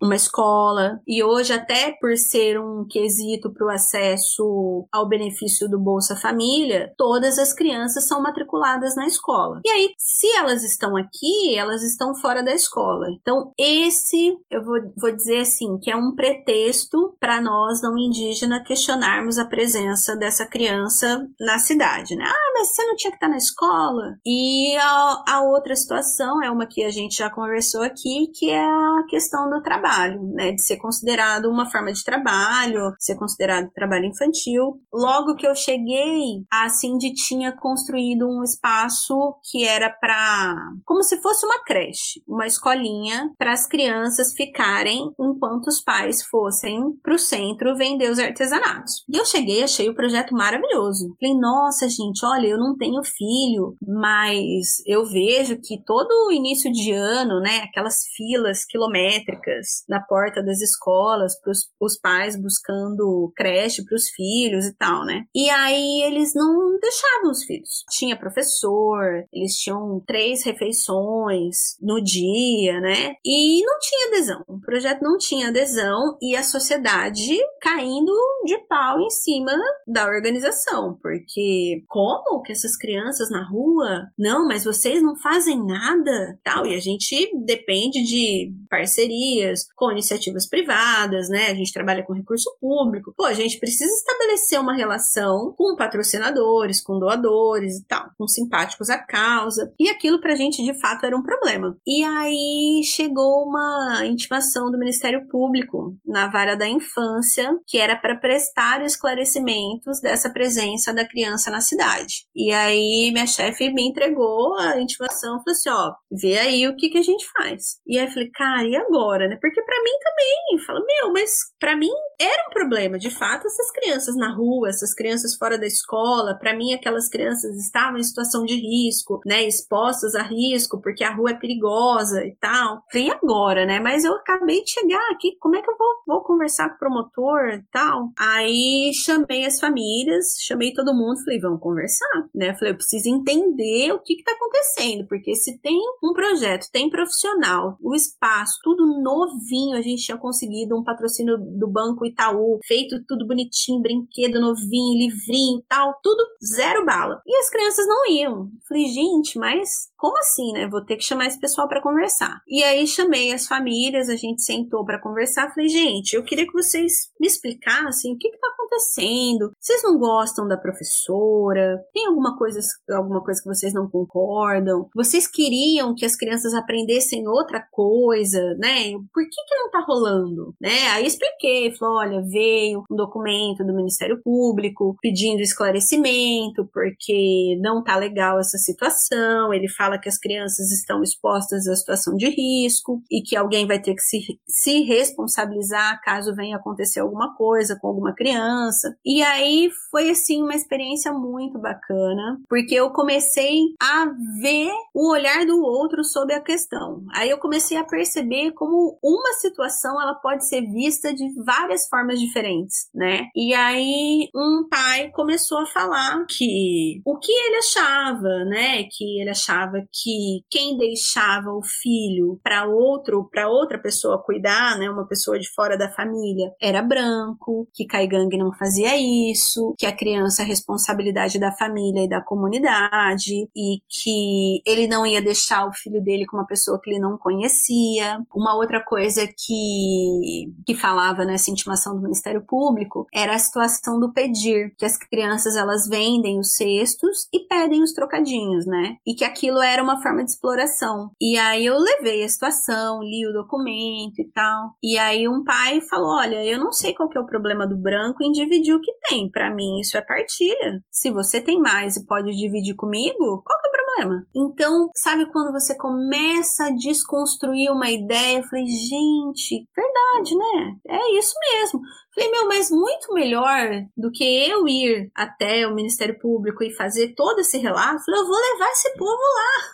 uma 0.00 0.14
escola, 0.14 1.00
e 1.06 1.22
hoje, 1.22 1.52
até 1.52 1.92
por 2.00 2.16
ser 2.16 2.60
um 2.60 2.86
quesito 2.88 3.52
para 3.52 3.66
o 3.66 3.70
acesso 3.70 4.86
ao 4.92 5.08
benefício 5.08 5.68
do 5.68 5.78
Bolsa 5.78 6.16
Família, 6.16 6.92
todas 6.96 7.38
as 7.38 7.52
crianças 7.52 8.06
são 8.06 8.22
matriculadas 8.22 8.94
na 8.94 9.06
escola. 9.06 9.60
E 9.64 9.70
aí, 9.70 9.90
se 9.98 10.28
elas 10.36 10.62
estão 10.62 10.96
aqui, 10.96 11.56
elas 11.56 11.82
estão 11.82 12.14
fora 12.14 12.42
da 12.42 12.52
escola. 12.52 13.06
Então, 13.20 13.52
esse, 13.58 14.36
eu 14.50 14.64
vou, 14.64 14.78
vou 14.96 15.14
dizer 15.14 15.40
assim, 15.40 15.78
que 15.78 15.90
é 15.90 15.96
um 15.96 16.14
pretexto 16.14 17.16
para 17.18 17.40
nós, 17.40 17.82
não 17.82 17.96
indígena, 17.96 18.62
questionarmos 18.62 19.38
a 19.38 19.44
presença 19.44 20.16
dessa 20.16 20.46
criança 20.46 21.26
na 21.40 21.58
cidade 21.58 22.01
né? 22.10 22.24
Ah, 22.26 22.52
mas 22.54 22.74
você 22.74 22.84
não 22.84 22.96
tinha 22.96 23.10
que 23.10 23.16
estar 23.16 23.28
na 23.28 23.36
escola. 23.36 24.16
E 24.26 24.76
a, 24.76 25.24
a 25.28 25.42
outra 25.42 25.74
situação 25.74 26.42
é 26.42 26.50
uma 26.50 26.66
que 26.66 26.84
a 26.84 26.90
gente 26.90 27.16
já 27.16 27.30
conversou 27.30 27.82
aqui, 27.82 28.28
que 28.34 28.50
é 28.50 28.64
a 28.64 29.04
questão 29.08 29.48
do 29.48 29.62
trabalho, 29.62 30.20
né? 30.34 30.52
De 30.52 30.62
ser 30.62 30.76
considerado 30.76 31.46
uma 31.46 31.70
forma 31.70 31.92
de 31.92 32.04
trabalho, 32.04 32.92
ser 32.98 33.16
considerado 33.16 33.70
trabalho 33.74 34.06
infantil. 34.06 34.80
Logo 34.92 35.36
que 35.36 35.46
eu 35.46 35.54
cheguei, 35.54 36.44
a 36.50 36.68
Cindy 36.68 37.12
tinha 37.14 37.52
construído 37.52 38.28
um 38.28 38.42
espaço 38.42 39.14
que 39.50 39.64
era 39.64 39.90
para 39.90 40.54
como 40.84 41.02
se 41.02 41.20
fosse 41.20 41.44
uma 41.46 41.62
creche, 41.64 42.22
uma 42.26 42.46
escolinha 42.46 43.30
para 43.38 43.52
as 43.52 43.66
crianças 43.66 44.32
ficarem 44.34 45.10
enquanto 45.18 45.68
os 45.68 45.82
pais 45.82 46.22
fossem 46.24 46.92
para 47.02 47.14
o 47.14 47.18
centro 47.18 47.76
vender 47.76 48.10
os 48.10 48.18
artesanatos. 48.18 49.04
E 49.08 49.16
eu 49.16 49.24
cheguei, 49.24 49.62
achei 49.62 49.88
o 49.88 49.94
projeto 49.94 50.34
maravilhoso. 50.34 51.14
Falei, 51.20 51.36
nossa, 51.38 51.88
gente, 51.96 52.24
olha, 52.24 52.46
eu 52.46 52.58
não 52.58 52.76
tenho 52.76 53.02
filho, 53.04 53.76
mas 53.86 54.82
eu 54.86 55.04
vejo 55.04 55.58
que 55.60 55.82
todo 55.84 56.32
início 56.32 56.70
de 56.72 56.92
ano, 56.92 57.40
né, 57.40 57.58
aquelas 57.64 58.02
filas 58.16 58.64
quilométricas 58.64 59.84
na 59.88 60.00
porta 60.00 60.42
das 60.42 60.60
escolas, 60.60 61.38
para 61.40 61.52
os 61.80 61.98
pais 61.98 62.40
buscando 62.40 63.32
creche 63.36 63.84
para 63.84 63.96
os 63.96 64.08
filhos 64.10 64.66
e 64.66 64.74
tal, 64.76 65.04
né? 65.04 65.24
E 65.34 65.48
aí 65.50 66.02
eles 66.02 66.34
não 66.34 66.78
deixavam 66.80 67.30
os 67.30 67.44
filhos. 67.44 67.84
Tinha 67.90 68.18
professor, 68.18 69.24
eles 69.32 69.54
tinham 69.56 70.02
três 70.06 70.44
refeições 70.44 71.76
no 71.80 72.02
dia, 72.02 72.80
né? 72.80 73.14
E 73.24 73.64
não 73.64 73.78
tinha 73.78 74.08
adesão. 74.08 74.44
O 74.48 74.60
projeto 74.60 75.02
não 75.02 75.16
tinha 75.18 75.48
adesão 75.48 76.16
e 76.20 76.36
a 76.36 76.42
sociedade 76.42 77.38
caindo 77.60 78.12
de 78.44 78.58
pau 78.66 79.00
em 79.00 79.10
cima 79.10 79.52
da 79.86 80.06
organização, 80.06 80.98
porque 81.00 81.81
como 81.88 82.42
que 82.42 82.52
essas 82.52 82.76
crianças 82.76 83.30
na 83.30 83.42
rua, 83.42 84.08
não, 84.18 84.46
mas 84.46 84.64
vocês 84.64 85.02
não 85.02 85.16
fazem 85.16 85.64
nada, 85.64 86.38
tal, 86.42 86.66
e 86.66 86.74
a 86.74 86.80
gente 86.80 87.30
depende 87.44 88.02
de 88.02 88.52
parcerias 88.68 89.66
com 89.76 89.90
iniciativas 89.90 90.48
privadas, 90.48 91.28
né? 91.28 91.46
A 91.50 91.54
gente 91.54 91.72
trabalha 91.72 92.02
com 92.02 92.12
recurso 92.12 92.50
público. 92.60 93.12
Pô, 93.16 93.24
a 93.24 93.34
gente 93.34 93.58
precisa 93.58 93.92
estabelecer 93.92 94.60
uma 94.60 94.74
relação 94.74 95.54
com 95.56 95.76
patrocinadores, 95.76 96.80
com 96.80 96.98
doadores 96.98 97.78
e 97.78 97.84
tal, 97.84 98.10
com 98.18 98.26
simpáticos 98.26 98.90
à 98.90 98.98
causa. 98.98 99.72
E 99.78 99.88
aquilo 99.88 100.20
pra 100.20 100.34
gente 100.34 100.62
de 100.62 100.78
fato 100.80 101.06
era 101.06 101.16
um 101.16 101.22
problema. 101.22 101.76
E 101.86 102.02
aí 102.04 102.82
chegou 102.84 103.44
uma 103.44 104.04
intimação 104.04 104.70
do 104.70 104.78
Ministério 104.78 105.26
Público 105.28 105.96
na 106.04 106.28
vara 106.28 106.56
da 106.56 106.68
infância, 106.68 107.50
que 107.66 107.78
era 107.78 107.96
para 107.96 108.16
prestar 108.16 108.84
esclarecimentos 108.84 110.00
dessa 110.00 110.30
presença 110.30 110.92
da 110.92 111.06
criança 111.06 111.50
na 111.50 111.60
cidade. 111.62 112.26
E 112.34 112.52
aí 112.52 113.10
minha 113.12 113.26
chefe 113.26 113.72
me 113.72 113.82
entregou 113.88 114.58
a 114.58 114.80
intimação, 114.80 115.42
falou 115.42 115.44
assim, 115.48 115.70
ó, 115.70 115.92
vê 116.10 116.38
aí 116.38 116.68
o 116.68 116.76
que 116.76 116.90
que 116.90 116.98
a 116.98 117.02
gente 117.02 117.26
faz. 117.36 117.78
E 117.86 117.98
aí 117.98 118.06
eu 118.06 118.10
falei, 118.12 118.30
cara, 118.30 118.68
e 118.68 118.76
agora, 118.76 119.28
né? 119.28 119.38
Porque 119.40 119.62
para 119.62 119.82
mim 119.82 119.92
também, 120.02 120.66
fala, 120.66 120.80
meu, 120.84 121.12
mas 121.12 121.30
para 121.58 121.76
mim 121.76 121.90
era 122.22 122.46
um 122.48 122.52
problema, 122.52 122.98
de 122.98 123.10
fato, 123.10 123.46
essas 123.46 123.70
crianças 123.70 124.16
na 124.16 124.32
rua, 124.34 124.68
essas 124.68 124.94
crianças 124.94 125.34
fora 125.34 125.58
da 125.58 125.66
escola, 125.66 126.34
para 126.34 126.56
mim 126.56 126.72
aquelas 126.72 127.08
crianças 127.08 127.56
estavam 127.56 127.98
em 127.98 128.02
situação 128.02 128.44
de 128.44 128.54
risco, 128.54 129.20
né, 129.26 129.42
expostas 129.42 130.14
a 130.14 130.22
risco, 130.22 130.80
porque 130.80 131.04
a 131.04 131.14
rua 131.14 131.30
é 131.30 131.34
perigosa 131.34 132.24
e 132.24 132.34
tal. 132.36 132.82
E 132.94 133.10
agora, 133.10 133.66
né? 133.66 133.80
Mas 133.80 134.04
eu 134.04 134.14
acabei 134.14 134.62
de 134.62 134.70
chegar 134.70 135.02
aqui, 135.12 135.36
como 135.38 135.56
é 135.56 135.62
que 135.62 135.70
eu 135.70 135.76
vou, 135.76 135.88
vou 136.06 136.22
conversar 136.22 136.68
com 136.68 136.76
o 136.76 136.78
promotor 136.78 137.48
e 137.54 137.62
tal? 137.72 138.10
Aí 138.18 138.92
chamei 138.94 139.44
as 139.44 139.58
famílias, 139.58 140.36
chamei 140.40 140.72
todo 140.72 140.94
mundo, 140.94 141.22
falei, 141.24 141.40
vamos 141.40 141.60
conversar, 141.60 142.28
né? 142.34 142.54
Falei, 142.54 142.72
eu 142.72 142.76
preciso 142.76 143.08
entender 143.08 143.92
o 143.92 144.00
que 144.00 144.14
está 144.14 144.32
acontecendo, 144.32 145.06
porque 145.08 145.34
se 145.34 145.58
tem 145.58 145.78
um 146.02 146.12
projeto, 146.12 146.70
tem 146.72 146.90
profissional, 146.90 147.76
o 147.80 147.94
espaço, 147.94 148.60
tudo 148.62 149.00
novinho, 149.02 149.76
a 149.76 149.82
gente 149.82 150.04
tinha 150.04 150.18
conseguido 150.18 150.76
um 150.76 150.84
patrocínio 150.84 151.36
do 151.38 151.68
Banco 151.68 152.04
Itaú, 152.12 152.60
feito 152.64 153.02
tudo 153.06 153.26
bonitinho, 153.26 153.80
brinquedo 153.80 154.40
novinho, 154.40 154.98
livrinho 154.98 155.62
tal, 155.68 155.98
tudo 156.02 156.22
zero 156.44 156.84
bala. 156.84 157.20
E 157.26 157.36
as 157.36 157.50
crianças 157.50 157.86
não 157.86 158.06
iam. 158.08 158.50
Falei, 158.68 158.86
gente, 158.86 159.38
mas 159.38 159.88
como 160.02 160.18
assim, 160.18 160.52
né? 160.52 160.66
Vou 160.66 160.84
ter 160.84 160.96
que 160.96 161.04
chamar 161.04 161.26
esse 161.26 161.38
pessoal 161.38 161.68
para 161.68 161.80
conversar. 161.80 162.40
E 162.48 162.60
aí 162.64 162.88
chamei 162.88 163.32
as 163.32 163.46
famílias, 163.46 164.08
a 164.08 164.16
gente 164.16 164.42
sentou 164.42 164.84
para 164.84 165.00
conversar. 165.00 165.54
Falei, 165.54 165.68
gente, 165.68 166.14
eu 166.14 166.24
queria 166.24 166.44
que 166.44 166.52
vocês 166.52 167.12
me 167.20 167.28
explicassem 167.28 168.12
o 168.12 168.18
que 168.18 168.26
está 168.26 168.48
acontecendo. 168.48 169.52
Vocês 169.60 169.80
não 169.84 169.96
gostam 170.00 170.48
da 170.48 170.56
professora? 170.56 171.80
Tem 171.94 172.04
alguma 172.08 172.36
coisa, 172.36 172.58
alguma 172.90 173.22
coisa 173.22 173.40
que 173.40 173.48
vocês 173.48 173.72
não 173.72 173.88
concordam? 173.88 174.88
Vocês 174.92 175.28
queriam 175.28 175.94
que 175.94 176.04
as 176.04 176.16
crianças 176.16 176.52
aprendessem 176.52 177.28
outra 177.28 177.64
coisa, 177.70 178.40
né? 178.58 178.94
Por 179.14 179.22
que 179.22 179.44
que 179.46 179.54
não 179.54 179.70
tá 179.70 179.84
rolando, 179.86 180.52
né? 180.60 180.88
Aí 180.94 181.06
expliquei, 181.06 181.70
falou, 181.76 181.98
olha, 181.98 182.20
veio 182.22 182.82
um 182.90 182.96
documento 182.96 183.64
do 183.64 183.72
Ministério 183.72 184.20
Público 184.20 184.96
pedindo 185.00 185.40
esclarecimento 185.42 186.68
porque 186.74 187.56
não 187.60 187.84
tá 187.84 187.96
legal 187.96 188.40
essa 188.40 188.58
situação. 188.58 189.54
Ele 189.54 189.68
fala 189.68 189.91
que 189.98 190.08
as 190.08 190.18
crianças 190.18 190.70
estão 190.70 191.02
expostas 191.02 191.66
à 191.66 191.76
situação 191.76 192.16
de 192.16 192.28
risco 192.28 193.02
e 193.10 193.22
que 193.22 193.36
alguém 193.36 193.66
vai 193.66 193.80
ter 193.80 193.94
que 193.94 194.02
se, 194.02 194.40
se 194.46 194.82
responsabilizar 194.82 196.00
caso 196.02 196.34
venha 196.34 196.56
acontecer 196.56 197.00
alguma 197.00 197.34
coisa 197.34 197.78
com 197.80 197.88
alguma 197.88 198.14
criança. 198.14 198.96
E 199.04 199.22
aí 199.22 199.70
foi 199.90 200.10
assim 200.10 200.42
uma 200.42 200.54
experiência 200.54 201.12
muito 201.12 201.58
bacana, 201.58 202.40
porque 202.48 202.74
eu 202.74 202.90
comecei 202.90 203.58
a 203.80 204.06
ver 204.40 204.70
o 204.94 205.10
olhar 205.10 205.44
do 205.46 205.62
outro 205.62 206.04
sobre 206.04 206.34
a 206.34 206.40
questão. 206.40 207.04
Aí 207.14 207.30
eu 207.30 207.38
comecei 207.38 207.76
a 207.76 207.84
perceber 207.84 208.52
como 208.52 208.98
uma 209.02 209.32
situação 209.34 210.00
ela 210.00 210.14
pode 210.14 210.46
ser 210.46 210.62
vista 210.62 211.12
de 211.12 211.32
várias 211.42 211.88
formas 211.88 212.20
diferentes, 212.20 212.88
né? 212.94 213.28
E 213.34 213.54
aí 213.54 214.28
um 214.34 214.66
pai 214.68 215.10
começou 215.10 215.58
a 215.58 215.66
falar 215.66 216.24
que 216.26 217.00
o 217.04 217.18
que 217.18 217.32
ele 217.32 217.56
achava, 217.56 218.44
né, 218.44 218.84
que 218.84 219.20
ele 219.20 219.30
achava 219.30 219.81
que 219.92 220.44
quem 220.50 220.76
deixava 220.76 221.50
o 221.50 221.62
filho 221.62 222.38
para 222.42 222.66
outro, 222.66 223.28
para 223.30 223.48
outra 223.48 223.78
pessoa 223.78 224.22
cuidar, 224.22 224.78
né, 224.78 224.90
uma 224.90 225.06
pessoa 225.06 225.38
de 225.38 225.48
fora 225.54 225.76
da 225.76 225.90
família, 225.90 226.52
era 226.60 226.82
branco, 226.82 227.68
que 227.72 227.86
Kaigang 227.86 228.36
não 228.36 228.52
fazia 228.52 228.96
isso, 228.96 229.74
que 229.78 229.86
a 229.86 229.94
criança 229.94 230.42
é 230.42 230.46
responsabilidade 230.46 231.38
da 231.38 231.52
família 231.52 232.04
e 232.04 232.08
da 232.08 232.20
comunidade 232.20 233.48
e 233.56 233.78
que 233.88 234.62
ele 234.66 234.86
não 234.86 235.06
ia 235.06 235.22
deixar 235.22 235.66
o 235.66 235.72
filho 235.72 236.02
dele 236.02 236.26
com 236.26 236.36
uma 236.36 236.46
pessoa 236.46 236.80
que 236.80 236.90
ele 236.90 237.00
não 237.00 237.16
conhecia. 237.18 238.20
Uma 238.34 238.54
outra 238.56 238.82
coisa 238.82 239.26
que 239.26 240.52
que 240.66 240.74
falava 240.74 241.24
nessa 241.24 241.50
intimação 241.50 241.94
do 241.94 242.02
Ministério 242.02 242.44
Público 242.46 243.06
era 243.12 243.34
a 243.34 243.38
situação 243.38 243.98
do 243.98 244.12
pedir, 244.12 244.74
que 244.76 244.84
as 244.84 244.96
crianças 244.96 245.56
elas 245.56 245.88
vendem 245.88 246.38
os 246.38 246.54
cestos 246.54 247.28
e 247.32 247.46
pedem 247.46 247.82
os 247.82 247.92
trocadinhos, 247.92 248.66
né? 248.66 248.96
E 249.06 249.14
que 249.14 249.24
aquilo 249.24 249.62
era 249.72 249.82
uma 249.82 250.00
forma 250.02 250.24
de 250.24 250.30
exploração. 250.30 251.10
E 251.20 251.38
aí 251.38 251.66
eu 251.66 251.76
levei 251.78 252.22
a 252.24 252.28
situação, 252.28 253.02
li 253.02 253.26
o 253.26 253.32
documento 253.32 254.20
e 254.20 254.30
tal. 254.32 254.74
E 254.82 254.98
aí 254.98 255.28
um 255.28 255.42
pai 255.44 255.80
falou: 255.82 256.16
"Olha, 256.16 256.44
eu 256.44 256.58
não 256.58 256.72
sei 256.72 256.94
qual 256.94 257.08
que 257.08 257.18
é 257.18 257.20
o 257.20 257.26
problema 257.26 257.66
do 257.66 257.76
branco 257.76 258.22
em 258.22 258.32
dividir 258.32 258.74
o 258.74 258.80
que 258.80 258.92
tem. 259.08 259.30
Para 259.30 259.54
mim 259.54 259.80
isso 259.80 259.96
é 259.96 260.02
partilha. 260.02 260.82
Se 260.90 261.10
você 261.10 261.40
tem 261.40 261.60
mais 261.60 261.96
e 261.96 262.06
pode 262.06 262.30
dividir 262.36 262.74
comigo, 262.74 263.42
qual 263.44 263.60
que 263.60 263.66
é 263.66 263.70
o 263.70 263.72
problema?" 263.72 263.91
Então, 264.34 264.90
sabe 264.96 265.30
quando 265.30 265.52
você 265.52 265.76
começa 265.76 266.66
a 266.66 266.70
desconstruir 266.70 267.70
uma 267.70 267.90
ideia, 267.90 268.38
eu 268.38 268.44
falei: 268.44 268.66
"Gente, 268.66 269.66
verdade, 269.74 270.36
né? 270.36 270.76
É 270.88 271.18
isso 271.18 271.34
mesmo. 271.52 271.80
Falei, 272.14 272.30
meu, 272.30 272.46
mas 272.46 272.70
muito 272.70 273.14
melhor 273.14 273.86
do 273.96 274.10
que 274.10 274.22
eu 274.22 274.68
ir 274.68 275.10
até 275.14 275.66
o 275.66 275.74
Ministério 275.74 276.18
Público 276.18 276.62
e 276.62 276.74
fazer 276.74 277.14
todo 277.14 277.38
esse 277.38 277.56
relato, 277.56 278.04
falei, 278.04 278.20
eu 278.20 278.26
vou 278.26 278.36
levar 278.36 278.70
esse 278.70 278.92
povo 278.98 279.10
lá. 279.10 279.72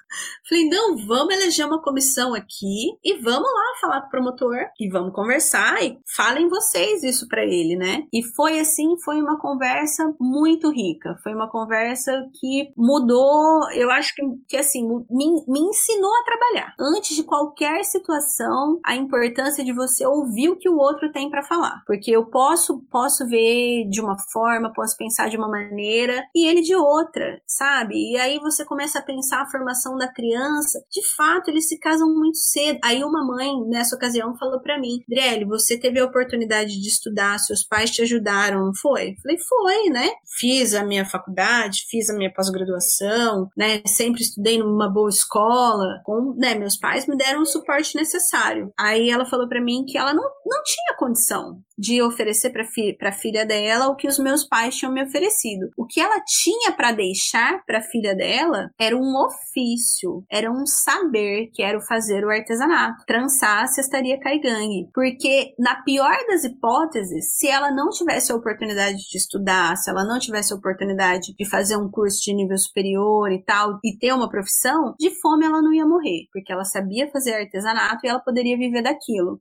Falei, 0.48 0.68
não, 0.68 0.96
vamos 1.06 1.34
eleger 1.34 1.66
uma 1.66 1.82
comissão 1.82 2.34
aqui 2.34 2.96
e 3.04 3.14
vamos 3.18 3.52
lá 3.52 3.78
falar 3.80 4.00
com 4.02 4.06
o 4.06 4.10
promotor 4.10 4.56
e 4.80 4.88
vamos 4.88 5.12
conversar 5.12 5.82
e 5.82 5.98
falem 6.16 6.48
vocês 6.48 7.02
isso 7.02 7.26
para 7.28 7.44
ele, 7.44 7.76
né? 7.76 8.04
E 8.12 8.22
foi 8.34 8.58
assim, 8.58 8.96
foi 9.04 9.20
uma 9.20 9.38
conversa 9.38 10.10
muito 10.18 10.70
rica. 10.70 11.16
Foi 11.22 11.34
uma 11.34 11.50
conversa 11.50 12.12
que 12.40 12.72
mudou, 12.76 13.70
eu 13.72 13.90
acho 13.90 14.07
que, 14.14 14.22
que 14.48 14.56
assim, 14.56 14.86
me, 15.10 15.44
me 15.46 15.60
ensinou 15.60 16.10
a 16.14 16.24
trabalhar. 16.24 16.74
Antes 16.78 17.16
de 17.16 17.22
qualquer 17.22 17.84
situação, 17.84 18.80
a 18.84 18.96
importância 18.96 19.64
de 19.64 19.72
você 19.72 20.06
ouvir 20.06 20.50
o 20.50 20.56
que 20.56 20.68
o 20.68 20.78
outro 20.78 21.10
tem 21.12 21.30
para 21.30 21.42
falar. 21.42 21.82
Porque 21.86 22.10
eu 22.10 22.26
posso, 22.26 22.80
posso 22.90 23.26
ver 23.26 23.88
de 23.88 24.00
uma 24.00 24.18
forma, 24.18 24.72
posso 24.72 24.96
pensar 24.96 25.28
de 25.28 25.36
uma 25.36 25.48
maneira 25.48 26.24
e 26.34 26.46
ele 26.46 26.60
de 26.60 26.74
outra, 26.74 27.40
sabe? 27.46 27.94
E 28.12 28.16
aí 28.16 28.38
você 28.38 28.64
começa 28.64 28.98
a 28.98 29.02
pensar 29.02 29.42
a 29.42 29.50
formação 29.50 29.96
da 29.96 30.12
criança. 30.12 30.82
De 30.90 31.02
fato, 31.16 31.50
eles 31.50 31.68
se 31.68 31.78
casam 31.78 32.08
muito 32.14 32.38
cedo. 32.38 32.78
Aí 32.82 33.02
uma 33.02 33.24
mãe, 33.24 33.50
nessa 33.66 33.96
ocasião, 33.96 34.36
falou 34.36 34.60
para 34.60 34.78
mim: 34.78 35.02
Driele, 35.08 35.44
você 35.44 35.78
teve 35.78 36.00
a 36.00 36.04
oportunidade 36.04 36.80
de 36.80 36.88
estudar, 36.88 37.38
seus 37.38 37.64
pais 37.64 37.90
te 37.90 38.02
ajudaram, 38.02 38.66
não 38.66 38.74
foi? 38.74 39.16
Falei, 39.22 39.38
foi, 39.38 39.90
né? 39.90 40.10
Fiz 40.38 40.74
a 40.74 40.84
minha 40.84 41.04
faculdade, 41.04 41.86
fiz 41.88 42.10
a 42.10 42.14
minha 42.14 42.32
pós-graduação, 42.32 43.50
né? 43.56 43.82
Sempre 43.98 44.22
estudei 44.22 44.58
numa 44.58 44.88
boa 44.88 45.08
escola, 45.08 46.00
com, 46.04 46.32
né? 46.38 46.54
Meus 46.54 46.76
pais 46.76 47.08
me 47.08 47.16
deram 47.16 47.42
o 47.42 47.46
suporte 47.46 47.96
necessário. 47.96 48.72
Aí 48.78 49.10
ela 49.10 49.26
falou 49.26 49.48
para 49.48 49.60
mim 49.60 49.84
que 49.84 49.98
ela 49.98 50.14
não, 50.14 50.22
não 50.22 50.62
tinha 50.62 50.96
condição 50.96 51.58
de 51.76 52.00
oferecer 52.00 52.50
para 52.50 52.64
fi 52.64 52.96
a 53.00 53.12
filha 53.12 53.44
dela 53.44 53.88
o 53.88 53.96
que 53.96 54.06
os 54.06 54.18
meus 54.18 54.44
pais 54.44 54.76
tinham 54.76 54.92
me 54.92 55.02
oferecido. 55.02 55.68
O 55.76 55.84
que 55.84 56.00
ela 56.00 56.20
tinha 56.24 56.72
para 56.72 56.92
deixar 56.92 57.64
para 57.64 57.78
a 57.78 57.82
filha 57.82 58.14
dela 58.14 58.70
era 58.78 58.96
um 58.96 59.16
ofício, 59.16 60.24
era 60.30 60.50
um 60.50 60.64
saber 60.64 61.50
que 61.52 61.62
era 61.62 61.76
o 61.76 61.86
fazer 61.86 62.24
o 62.24 62.30
artesanato, 62.30 63.04
trançar 63.04 63.64
a 63.64 63.66
cestaria 63.66 64.20
caigangue. 64.20 64.88
Porque, 64.94 65.54
na 65.58 65.82
pior 65.82 66.16
das 66.28 66.44
hipóteses, 66.44 67.36
se 67.36 67.48
ela 67.48 67.70
não 67.70 67.90
tivesse 67.90 68.30
a 68.30 68.36
oportunidade 68.36 68.98
de 68.98 69.18
estudar, 69.18 69.76
se 69.76 69.90
ela 69.90 70.04
não 70.04 70.18
tivesse 70.18 70.52
a 70.52 70.56
oportunidade 70.56 71.34
de 71.36 71.48
fazer 71.48 71.76
um 71.76 71.90
curso 71.90 72.20
de 72.22 72.34
nível 72.34 72.58
superior 72.58 73.32
e 73.32 73.42
tal, 73.42 73.78
e 73.88 73.98
ter 73.98 74.12
uma 74.12 74.28
profissão, 74.28 74.94
de 74.98 75.10
fome 75.20 75.46
ela 75.46 75.62
não 75.62 75.72
ia 75.72 75.86
morrer, 75.86 76.26
porque 76.32 76.52
ela 76.52 76.64
sabia 76.64 77.10
fazer 77.10 77.34
artesanato 77.34 78.04
e 78.04 78.08
ela 78.08 78.20
poderia 78.20 78.56
viver 78.56 78.82
daquilo 78.82 79.40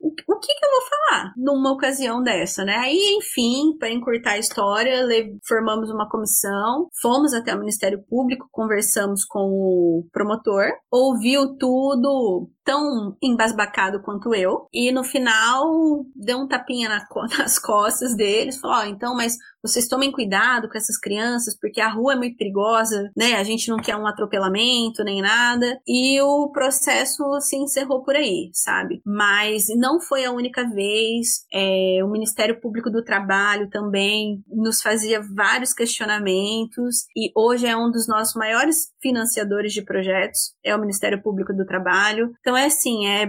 o, 0.00 0.38
que, 0.38 0.54
que 0.54 0.64
eu 0.64 0.70
vou 0.70 0.80
falar 0.88 1.32
numa 1.36 1.72
ocasião 1.72 2.22
dessa, 2.22 2.64
né? 2.64 2.76
Aí, 2.76 3.16
enfim, 3.18 3.76
para 3.78 3.90
encurtar 3.90 4.32
a 4.32 4.38
história, 4.38 5.06
formamos 5.46 5.90
uma 5.90 6.08
comissão, 6.08 6.88
fomos 7.00 7.34
até 7.34 7.54
o 7.54 7.58
Ministério 7.58 8.02
Público, 8.08 8.48
conversamos 8.50 9.24
com 9.24 9.40
o 9.40 10.06
promotor, 10.12 10.66
ouviu 10.90 11.56
tudo, 11.56 12.48
tão 12.68 13.16
embasbacado 13.22 14.02
quanto 14.02 14.34
eu. 14.34 14.68
E 14.70 14.92
no 14.92 15.02
final 15.02 16.04
deu 16.14 16.36
um 16.36 16.46
tapinha 16.46 16.86
na, 16.86 17.06
nas 17.38 17.58
costas 17.58 18.14
deles, 18.14 18.60
falou: 18.60 18.76
Ó, 18.76 18.80
oh, 18.82 18.84
então, 18.84 19.16
mas 19.16 19.38
vocês 19.62 19.88
tomem 19.88 20.12
cuidado 20.12 20.68
com 20.68 20.76
essas 20.76 20.98
crianças, 20.98 21.58
porque 21.58 21.80
a 21.80 21.88
rua 21.88 22.12
é 22.12 22.16
muito 22.16 22.36
perigosa, 22.36 23.10
né? 23.16 23.34
A 23.36 23.42
gente 23.42 23.68
não 23.70 23.78
quer 23.78 23.96
um 23.96 24.06
atropelamento 24.06 25.02
nem 25.02 25.22
nada. 25.22 25.80
E 25.86 26.20
o 26.20 26.50
processo 26.52 27.40
se 27.40 27.56
encerrou 27.56 28.04
por 28.04 28.14
aí, 28.14 28.50
sabe? 28.52 29.00
Mas 29.04 29.64
não 29.76 29.98
foi 29.98 30.26
a 30.26 30.30
única 30.30 30.68
vez. 30.68 31.46
É, 31.52 32.00
o 32.04 32.08
Ministério 32.08 32.60
Público 32.60 32.90
do 32.90 33.02
Trabalho 33.02 33.70
também 33.70 34.44
nos 34.46 34.82
fazia 34.82 35.22
vários 35.34 35.72
questionamentos, 35.72 37.06
e 37.16 37.32
hoje 37.34 37.66
é 37.66 37.76
um 37.76 37.90
dos 37.90 38.06
nossos 38.06 38.34
maiores 38.34 38.92
financiadores 39.00 39.72
de 39.72 39.82
projetos, 39.82 40.52
é 40.64 40.74
o 40.74 40.80
Ministério 40.80 41.22
Público 41.22 41.52
do 41.52 41.64
Trabalho. 41.64 42.32
Então 42.40 42.56
é 42.56 42.66
assim, 42.66 43.06
é 43.06 43.28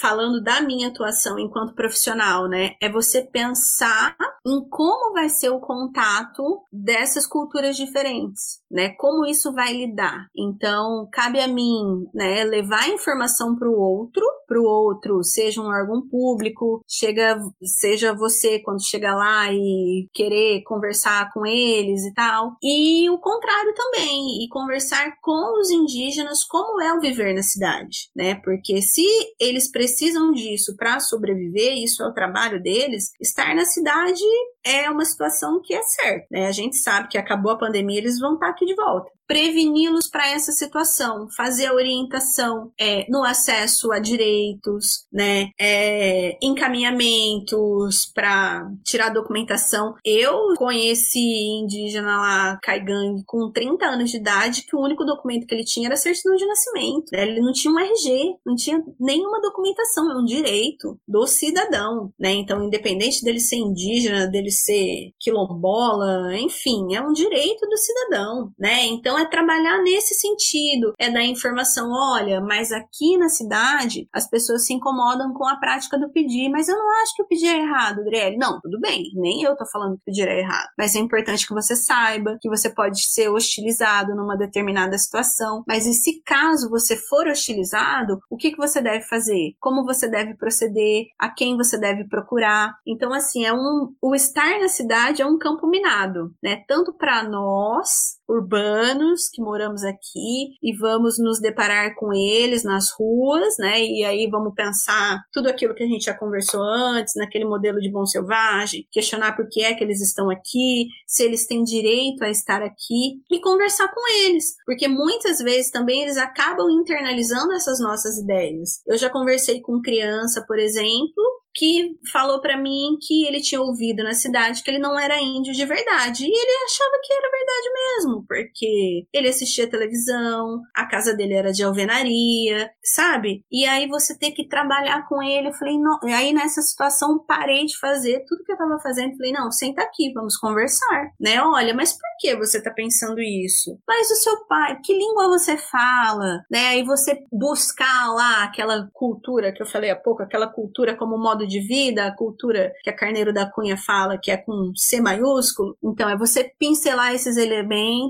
falando 0.00 0.42
da 0.42 0.60
minha 0.60 0.88
atuação 0.88 1.38
enquanto 1.38 1.74
profissional, 1.74 2.48
né? 2.48 2.72
É 2.80 2.90
você 2.90 3.22
pensar 3.22 4.16
em 4.46 4.68
como 4.68 5.12
vai 5.12 5.28
ser 5.28 5.50
o 5.50 5.60
contato 5.60 6.62
dessas 6.72 7.26
culturas 7.26 7.76
diferentes, 7.76 8.60
né? 8.70 8.90
Como 8.98 9.26
isso 9.26 9.52
vai 9.52 9.72
lidar. 9.72 10.26
Então, 10.36 11.08
cabe 11.12 11.40
a 11.40 11.48
mim, 11.48 12.06
né, 12.14 12.44
levar 12.44 12.88
informação 12.88 13.56
para 13.56 13.68
o 13.68 13.78
outro, 13.78 14.24
para 14.46 14.60
o 14.60 14.64
outro, 14.64 15.22
seja 15.22 15.60
um 15.60 15.66
órgão 15.66 16.06
público, 16.08 16.82
chega, 16.86 17.38
seja 17.62 18.14
você 18.14 18.58
quando 18.60 18.84
chega 18.84 19.14
lá 19.14 19.50
e 19.50 20.08
querer 20.12 20.62
conversar 20.64 21.32
com 21.32 21.46
eles 21.46 22.04
e 22.04 22.12
tal, 22.12 22.52
e 22.62 23.08
o 23.08 23.18
contrário 23.18 23.72
também, 23.74 24.44
e 24.44 24.48
conversar 24.48 24.83
com 25.20 25.60
os 25.60 25.70
indígenas 25.70 26.44
como 26.44 26.80
é 26.80 26.92
o 26.92 27.00
viver 27.00 27.34
na 27.34 27.42
cidade, 27.42 28.10
né? 28.14 28.36
Porque 28.36 28.80
se 28.82 29.04
eles 29.38 29.70
precisam 29.70 30.32
disso 30.32 30.76
para 30.76 31.00
sobreviver, 31.00 31.74
isso 31.74 32.02
é 32.02 32.06
o 32.08 32.14
trabalho 32.14 32.62
deles, 32.62 33.12
estar 33.20 33.54
na 33.54 33.64
cidade 33.64 34.22
é 34.64 34.90
uma 34.90 35.04
situação 35.04 35.60
que 35.62 35.74
é 35.74 35.82
certa, 35.82 36.26
né? 36.30 36.46
A 36.46 36.52
gente 36.52 36.76
sabe 36.76 37.08
que 37.08 37.18
acabou 37.18 37.52
a 37.52 37.58
pandemia, 37.58 37.98
eles 37.98 38.18
vão 38.18 38.34
estar 38.34 38.48
aqui 38.48 38.64
de 38.64 38.74
volta 38.74 39.10
preveni-los 39.26 40.08
para 40.08 40.30
essa 40.30 40.52
situação, 40.52 41.28
fazer 41.36 41.66
a 41.66 41.74
orientação 41.74 42.70
é, 42.78 43.06
no 43.08 43.24
acesso 43.24 43.92
a 43.92 43.98
direitos, 43.98 45.06
né, 45.12 45.50
é, 45.58 46.36
encaminhamentos 46.42 48.10
para 48.14 48.68
tirar 48.84 49.10
documentação. 49.10 49.94
Eu 50.04 50.54
conheci 50.56 51.20
indígena 51.62 52.20
lá, 52.20 52.58
Caigang, 52.62 53.22
com 53.26 53.50
30 53.50 53.86
anos 53.86 54.10
de 54.10 54.18
idade, 54.18 54.64
que 54.68 54.76
o 54.76 54.80
único 54.80 55.04
documento 55.04 55.46
que 55.46 55.54
ele 55.54 55.64
tinha 55.64 55.88
era 55.88 55.96
certidão 55.96 56.36
de 56.36 56.46
nascimento. 56.46 57.06
Né? 57.12 57.22
Ele 57.22 57.40
não 57.40 57.52
tinha 57.52 57.72
um 57.72 57.78
RG, 57.78 58.34
não 58.44 58.54
tinha 58.54 58.82
nenhuma 59.00 59.40
documentação, 59.40 60.10
é 60.10 60.16
um 60.16 60.24
direito 60.24 60.98
do 61.06 61.26
cidadão, 61.26 62.12
né? 62.18 62.32
Então, 62.32 62.62
independente 62.64 63.22
dele 63.22 63.40
ser 63.40 63.56
indígena, 63.56 64.26
dele 64.26 64.50
ser 64.54 65.10
quilombola, 65.20 66.36
enfim, 66.38 66.94
é 66.94 67.00
um 67.00 67.12
direito 67.12 67.66
do 67.68 67.76
cidadão, 67.76 68.52
né? 68.58 68.86
Então, 68.86 69.18
é 69.18 69.24
trabalhar 69.28 69.82
nesse 69.82 70.14
sentido, 70.14 70.92
é 70.98 71.10
dar 71.10 71.24
informação, 71.24 71.90
olha, 71.90 72.40
mas 72.40 72.72
aqui 72.72 73.16
na 73.16 73.28
cidade 73.28 74.08
as 74.12 74.28
pessoas 74.28 74.66
se 74.66 74.72
incomodam 74.72 75.32
com 75.34 75.46
a 75.46 75.56
prática 75.56 75.98
do 75.98 76.10
pedir, 76.10 76.48
mas 76.48 76.68
eu 76.68 76.76
não 76.76 77.02
acho 77.02 77.14
que 77.16 77.22
o 77.22 77.26
pedir 77.26 77.48
é 77.48 77.58
errado, 77.58 78.00
Adriele. 78.00 78.36
Não, 78.36 78.60
tudo 78.60 78.80
bem, 78.80 79.10
nem 79.14 79.42
eu 79.42 79.56
tô 79.56 79.66
falando 79.66 79.96
que 79.96 80.02
o 80.02 80.04
pedir 80.06 80.28
é 80.28 80.40
errado, 80.40 80.68
mas 80.78 80.94
é 80.94 80.98
importante 80.98 81.46
que 81.46 81.54
você 81.54 81.76
saiba 81.76 82.38
que 82.40 82.48
você 82.48 82.70
pode 82.70 83.02
ser 83.06 83.28
hostilizado 83.28 84.14
numa 84.14 84.36
determinada 84.36 84.96
situação, 84.98 85.62
mas 85.66 85.86
e 85.86 85.92
se 85.92 86.22
caso 86.24 86.70
você 86.70 86.96
for 86.96 87.26
hostilizado, 87.26 88.18
o 88.30 88.36
que, 88.36 88.50
que 88.50 88.56
você 88.56 88.80
deve 88.80 89.04
fazer? 89.06 89.54
Como 89.60 89.84
você 89.84 90.08
deve 90.08 90.34
proceder? 90.36 91.06
A 91.18 91.28
quem 91.28 91.56
você 91.56 91.78
deve 91.78 92.04
procurar? 92.08 92.74
Então, 92.86 93.12
assim, 93.12 93.44
é 93.44 93.52
um, 93.52 93.94
o 94.00 94.14
estar 94.14 94.43
na 94.60 94.68
cidade 94.68 95.22
é 95.22 95.26
um 95.26 95.38
campo 95.38 95.66
minado, 95.66 96.34
né? 96.42 96.64
Tanto 96.66 96.92
para 96.92 97.22
nós, 97.22 98.18
urbanos 98.28 99.28
que 99.32 99.42
moramos 99.42 99.84
aqui 99.84 100.56
e 100.62 100.76
vamos 100.76 101.18
nos 101.18 101.40
deparar 101.40 101.94
com 101.94 102.12
eles 102.12 102.64
nas 102.64 102.90
ruas, 102.98 103.56
né? 103.58 103.82
E 103.82 104.04
aí 104.04 104.28
vamos 104.30 104.54
pensar 104.54 105.22
tudo 105.32 105.48
aquilo 105.48 105.74
que 105.74 105.82
a 105.82 105.86
gente 105.86 106.04
já 106.04 106.14
conversou 106.14 106.62
antes, 106.62 107.14
naquele 107.16 107.44
modelo 107.44 107.80
de 107.80 107.90
bom 107.90 108.06
selvagem, 108.06 108.86
questionar 108.90 109.36
por 109.36 109.48
que 109.48 109.62
é 109.62 109.74
que 109.74 109.84
eles 109.84 110.00
estão 110.00 110.30
aqui, 110.30 110.88
se 111.06 111.22
eles 111.22 111.46
têm 111.46 111.62
direito 111.62 112.22
a 112.22 112.30
estar 112.30 112.62
aqui 112.62 113.20
e 113.30 113.40
conversar 113.40 113.88
com 113.88 114.00
eles, 114.24 114.54
porque 114.64 114.88
muitas 114.88 115.38
vezes 115.38 115.70
também 115.70 116.02
eles 116.02 116.16
acabam 116.16 116.70
internalizando 116.70 117.52
essas 117.52 117.78
nossas 117.80 118.18
ideias. 118.18 118.82
Eu 118.86 118.96
já 118.96 119.10
conversei 119.10 119.60
com 119.60 119.80
criança, 119.80 120.44
por 120.46 120.58
exemplo, 120.58 121.22
que 121.54 121.96
falou 122.12 122.40
para 122.40 122.60
mim 122.60 122.98
que 123.00 123.26
ele 123.26 123.40
tinha 123.40 123.60
ouvido 123.60 124.02
na 124.02 124.12
cidade 124.12 124.62
que 124.62 124.70
ele 124.70 124.80
não 124.80 124.98
era 124.98 125.22
índio 125.22 125.54
de 125.54 125.64
verdade. 125.64 126.24
E 126.24 126.26
ele 126.26 126.64
achava 126.64 127.00
que 127.02 127.12
era 127.12 127.30
verdade 127.30 127.68
mesmo, 127.72 128.13
porque 128.22 129.06
ele 129.12 129.28
assistia 129.28 129.70
televisão, 129.70 130.60
a 130.74 130.86
casa 130.86 131.14
dele 131.14 131.34
era 131.34 131.52
de 131.52 131.62
alvenaria, 131.62 132.70
sabe? 132.82 133.44
E 133.50 133.64
aí 133.64 133.88
você 133.88 134.16
ter 134.18 134.32
que 134.32 134.48
trabalhar 134.48 135.06
com 135.08 135.22
ele. 135.22 135.48
Eu 135.48 135.52
falei, 135.52 135.78
não. 135.78 135.98
E 136.04 136.12
aí 136.12 136.32
nessa 136.32 136.62
situação 136.62 137.18
parei 137.26 137.64
de 137.66 137.78
fazer 137.78 138.24
tudo 138.26 138.44
que 138.44 138.52
eu 138.52 138.56
tava 138.56 138.78
fazendo. 138.80 139.16
Falei, 139.16 139.32
não, 139.32 139.50
senta 139.50 139.82
aqui, 139.82 140.12
vamos 140.12 140.36
conversar, 140.36 141.10
né? 141.20 141.40
Olha, 141.42 141.74
mas 141.74 141.92
por 141.92 142.00
que 142.18 142.36
você 142.36 142.62
tá 142.62 142.70
pensando 142.70 143.20
isso? 143.20 143.78
Mas 143.86 144.10
o 144.10 144.16
seu 144.16 144.46
pai, 144.46 144.78
que 144.82 144.92
língua 144.92 145.28
você 145.28 145.56
fala, 145.56 146.44
né? 146.50 146.68
Aí 146.68 146.84
você 146.84 147.22
buscar 147.32 148.12
lá 148.12 148.44
aquela 148.44 148.88
cultura 148.92 149.52
que 149.52 149.62
eu 149.62 149.66
falei 149.66 149.90
há 149.90 149.96
pouco, 149.96 150.22
aquela 150.22 150.46
cultura 150.46 150.96
como 150.96 151.18
modo 151.18 151.46
de 151.46 151.60
vida, 151.60 152.06
a 152.06 152.14
cultura 152.14 152.72
que 152.82 152.90
a 152.90 152.96
Carneiro 152.96 153.32
da 153.32 153.50
Cunha 153.50 153.76
fala, 153.76 154.18
que 154.20 154.30
é 154.30 154.36
com 154.36 154.72
C 154.74 155.00
maiúsculo. 155.00 155.76
Então, 155.82 156.08
é 156.08 156.16
você 156.16 156.52
pincelar 156.58 157.14
esses 157.14 157.36
elementos 157.36 158.03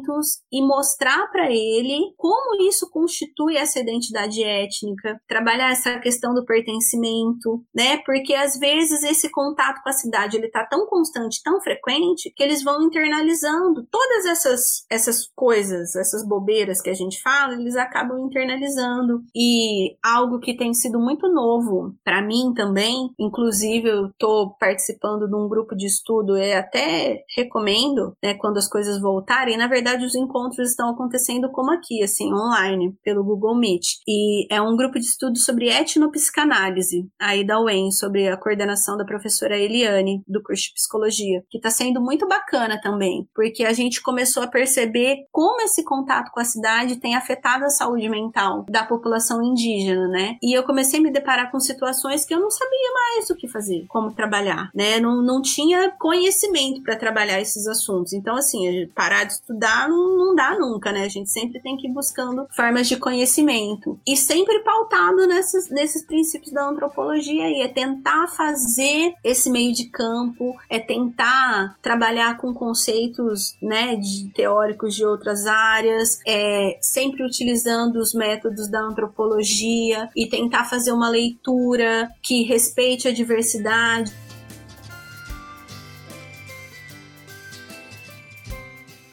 e 0.52 0.62
mostrar 0.62 1.26
para 1.30 1.50
ele 1.50 2.12
como 2.16 2.62
isso 2.62 2.88
constitui 2.90 3.56
essa 3.56 3.80
identidade 3.80 4.42
étnica, 4.42 5.20
trabalhar 5.28 5.72
essa 5.72 5.98
questão 5.98 6.34
do 6.34 6.44
pertencimento, 6.44 7.64
né? 7.74 7.98
Porque 8.04 8.34
às 8.34 8.58
vezes 8.58 9.02
esse 9.02 9.30
contato 9.30 9.82
com 9.82 9.88
a 9.88 9.92
cidade 9.92 10.36
ele 10.36 10.50
tá 10.50 10.64
tão 10.64 10.86
constante, 10.86 11.42
tão 11.42 11.60
frequente, 11.60 12.32
que 12.34 12.42
eles 12.42 12.62
vão 12.62 12.82
internalizando 12.82 13.86
todas 13.90 14.26
essas 14.26 14.84
essas 14.90 15.26
coisas, 15.34 15.94
essas 15.96 16.26
bobeiras 16.26 16.80
que 16.80 16.90
a 16.90 16.94
gente 16.94 17.20
fala, 17.22 17.54
eles 17.54 17.76
acabam 17.76 18.18
internalizando. 18.18 19.22
E 19.34 19.96
algo 20.02 20.38
que 20.38 20.56
tem 20.56 20.72
sido 20.74 20.98
muito 20.98 21.28
novo 21.28 21.94
para 22.04 22.22
mim 22.22 22.52
também, 22.54 23.14
Inclusive, 23.18 23.88
eu 23.88 24.06
estou 24.08 24.54
participando 24.58 25.26
de 25.26 25.34
um 25.34 25.48
grupo 25.48 25.74
de 25.74 25.86
estudo 25.86 26.36
e 26.36 26.52
até 26.52 27.24
recomendo, 27.36 28.16
né, 28.22 28.34
quando 28.34 28.58
as 28.58 28.68
coisas 28.68 29.00
voltarem. 29.00 29.56
Na 29.56 29.66
verdade, 29.66 29.83
os 30.04 30.14
encontros 30.14 30.70
estão 30.70 30.90
acontecendo 30.90 31.50
como 31.50 31.70
aqui, 31.70 32.02
assim, 32.02 32.32
online, 32.32 32.96
pelo 33.02 33.24
Google 33.24 33.54
Meet. 33.54 33.84
E 34.06 34.46
é 34.52 34.60
um 34.60 34.76
grupo 34.76 34.98
de 34.98 35.06
estudo 35.06 35.38
sobre 35.38 35.68
etnopsicanálise, 35.68 37.06
aí 37.18 37.44
da 37.44 37.60
UEM, 37.60 37.90
sobre 37.90 38.28
a 38.28 38.36
coordenação 38.36 38.96
da 38.96 39.04
professora 39.04 39.56
Eliane, 39.56 40.22
do 40.26 40.42
curso 40.42 40.64
de 40.64 40.74
psicologia, 40.74 41.42
que 41.50 41.58
está 41.58 41.70
sendo 41.70 42.00
muito 42.00 42.26
bacana 42.26 42.80
também, 42.80 43.28
porque 43.34 43.64
a 43.64 43.72
gente 43.72 44.02
começou 44.02 44.42
a 44.42 44.48
perceber 44.48 45.24
como 45.30 45.60
esse 45.62 45.84
contato 45.84 46.30
com 46.32 46.40
a 46.40 46.44
cidade 46.44 46.96
tem 46.96 47.14
afetado 47.14 47.64
a 47.64 47.70
saúde 47.70 48.08
mental 48.08 48.64
da 48.68 48.84
população 48.84 49.42
indígena, 49.42 50.08
né? 50.08 50.36
E 50.42 50.56
eu 50.56 50.62
comecei 50.62 51.00
a 51.00 51.02
me 51.02 51.10
deparar 51.10 51.50
com 51.50 51.60
situações 51.60 52.24
que 52.24 52.34
eu 52.34 52.40
não 52.40 52.50
sabia 52.50 52.92
mais 52.92 53.30
o 53.30 53.36
que 53.36 53.48
fazer, 53.48 53.84
como 53.88 54.12
trabalhar, 54.12 54.70
né? 54.74 55.00
Não, 55.00 55.22
não 55.22 55.42
tinha 55.42 55.90
conhecimento 55.98 56.82
para 56.82 56.96
trabalhar 56.96 57.40
esses 57.40 57.66
assuntos. 57.66 58.12
Então, 58.12 58.36
assim, 58.36 58.88
parar 58.94 59.24
de 59.24 59.34
estudar 59.34 59.73
não, 59.88 60.16
não 60.16 60.34
dá 60.34 60.58
nunca, 60.58 60.92
né? 60.92 61.04
A 61.04 61.08
gente 61.08 61.30
sempre 61.30 61.60
tem 61.60 61.76
que 61.76 61.88
ir 61.88 61.92
buscando 61.92 62.46
formas 62.50 62.88
de 62.88 62.96
conhecimento. 62.96 63.98
E 64.06 64.16
sempre 64.16 64.60
pautado 64.60 65.26
nesses, 65.26 65.70
nesses 65.70 66.04
princípios 66.04 66.52
da 66.52 66.68
antropologia 66.68 67.44
aí. 67.44 67.62
É 67.62 67.68
tentar 67.68 68.28
fazer 68.28 69.14
esse 69.22 69.50
meio 69.50 69.72
de 69.72 69.86
campo, 69.86 70.54
é 70.68 70.78
tentar 70.78 71.76
trabalhar 71.82 72.38
com 72.38 72.52
conceitos, 72.52 73.56
né, 73.62 73.96
de 73.96 74.30
teóricos 74.32 74.94
de 74.94 75.04
outras 75.04 75.46
áreas, 75.46 76.20
é 76.26 76.78
sempre 76.80 77.24
utilizando 77.24 77.96
os 77.96 78.14
métodos 78.14 78.68
da 78.68 78.80
antropologia 78.80 80.08
e 80.16 80.28
tentar 80.28 80.64
fazer 80.64 80.92
uma 80.92 81.08
leitura 81.08 82.10
que 82.22 82.42
respeite 82.42 83.08
a 83.08 83.12
diversidade. 83.12 84.12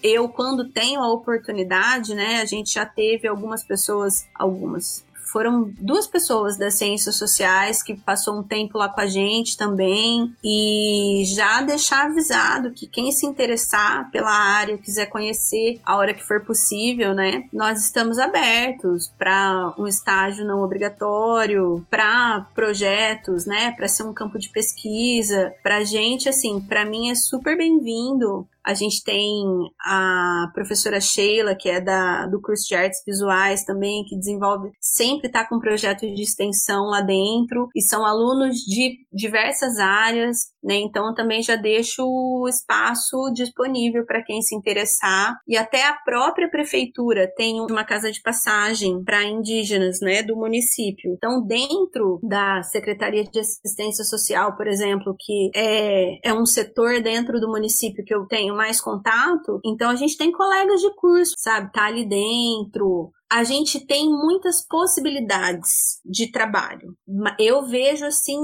Eu, 0.03 0.29
quando 0.29 0.69
tenho 0.69 1.01
a 1.01 1.11
oportunidade, 1.11 2.15
né, 2.15 2.41
a 2.41 2.45
gente 2.45 2.73
já 2.73 2.85
teve 2.85 3.27
algumas 3.27 3.63
pessoas, 3.63 4.27
algumas, 4.33 5.05
foram 5.31 5.71
duas 5.79 6.07
pessoas 6.07 6.57
das 6.57 6.75
ciências 6.75 7.15
sociais 7.15 7.81
que 7.81 7.95
passou 7.95 8.37
um 8.37 8.43
tempo 8.43 8.77
lá 8.77 8.89
com 8.89 8.99
a 8.99 9.05
gente 9.05 9.55
também 9.55 10.35
e 10.43 11.23
já 11.25 11.61
deixar 11.61 12.07
avisado 12.07 12.71
que 12.71 12.85
quem 12.85 13.11
se 13.11 13.25
interessar 13.25 14.11
pela 14.11 14.31
área, 14.31 14.77
quiser 14.77 15.05
conhecer 15.05 15.79
a 15.85 15.95
hora 15.95 16.13
que 16.13 16.23
for 16.23 16.41
possível, 16.41 17.13
né? 17.13 17.45
Nós 17.53 17.83
estamos 17.83 18.19
abertos 18.19 19.11
para 19.17 19.73
um 19.77 19.87
estágio 19.87 20.45
não 20.45 20.61
obrigatório, 20.61 21.85
para 21.89 22.45
projetos, 22.53 23.45
né? 23.45 23.71
Para 23.71 23.87
ser 23.87 24.03
um 24.03 24.13
campo 24.13 24.37
de 24.37 24.49
pesquisa, 24.49 25.53
para 25.63 25.83
gente 25.85 26.27
assim, 26.27 26.59
para 26.59 26.85
mim 26.85 27.09
é 27.09 27.15
super 27.15 27.57
bem-vindo 27.57 28.47
a 28.65 28.73
gente 28.73 29.03
tem 29.03 29.43
a 29.85 30.49
professora 30.53 30.99
Sheila, 30.99 31.55
que 31.55 31.69
é 31.69 31.81
da, 31.81 32.27
do 32.27 32.41
curso 32.41 32.67
de 32.67 32.75
artes 32.75 33.01
visuais 33.05 33.63
também, 33.63 34.03
que 34.05 34.17
desenvolve, 34.17 34.71
sempre 34.79 35.27
está 35.27 35.47
com 35.47 35.59
projetos 35.59 36.13
de 36.13 36.21
extensão 36.21 36.85
lá 36.85 37.01
dentro, 37.01 37.67
e 37.75 37.81
são 37.81 38.05
alunos 38.05 38.57
de 38.57 38.99
diversas 39.11 39.77
áreas, 39.77 40.37
né? 40.63 40.75
Então 40.75 41.13
também 41.13 41.41
já 41.41 41.55
deixo 41.55 42.03
o 42.03 42.47
espaço 42.47 43.31
disponível 43.33 44.05
para 44.05 44.23
quem 44.23 44.41
se 44.41 44.55
interessar. 44.55 45.35
E 45.47 45.57
até 45.57 45.87
a 45.87 45.93
própria 45.93 46.49
prefeitura 46.49 47.31
tem 47.35 47.59
uma 47.61 47.83
casa 47.83 48.11
de 48.11 48.21
passagem 48.21 49.03
para 49.03 49.23
indígenas, 49.23 49.99
né, 50.01 50.23
do 50.23 50.35
município. 50.35 51.11
Então, 51.11 51.45
dentro 51.45 52.19
da 52.23 52.61
Secretaria 52.63 53.23
de 53.23 53.39
Assistência 53.39 54.03
Social, 54.03 54.55
por 54.55 54.67
exemplo, 54.67 55.15
que 55.19 55.51
é, 55.55 56.29
é 56.29 56.33
um 56.33 56.45
setor 56.45 57.01
dentro 57.01 57.39
do 57.39 57.49
município 57.49 58.03
que 58.03 58.13
eu 58.13 58.25
tenho 58.25 58.50
tenho 58.51 58.55
mais 58.55 58.81
contato, 58.81 59.59
então 59.65 59.89
a 59.89 59.95
gente 59.95 60.17
tem 60.17 60.31
colegas 60.31 60.81
de 60.81 60.93
curso, 60.95 61.33
sabe? 61.37 61.71
Tá 61.71 61.85
ali 61.85 62.05
dentro, 62.05 63.11
a 63.31 63.43
gente 63.43 63.85
tem 63.85 64.09
muitas 64.09 64.65
possibilidades 64.67 66.01
de 66.05 66.29
trabalho. 66.31 66.93
Eu 67.39 67.63
vejo 67.63 68.05
assim 68.05 68.37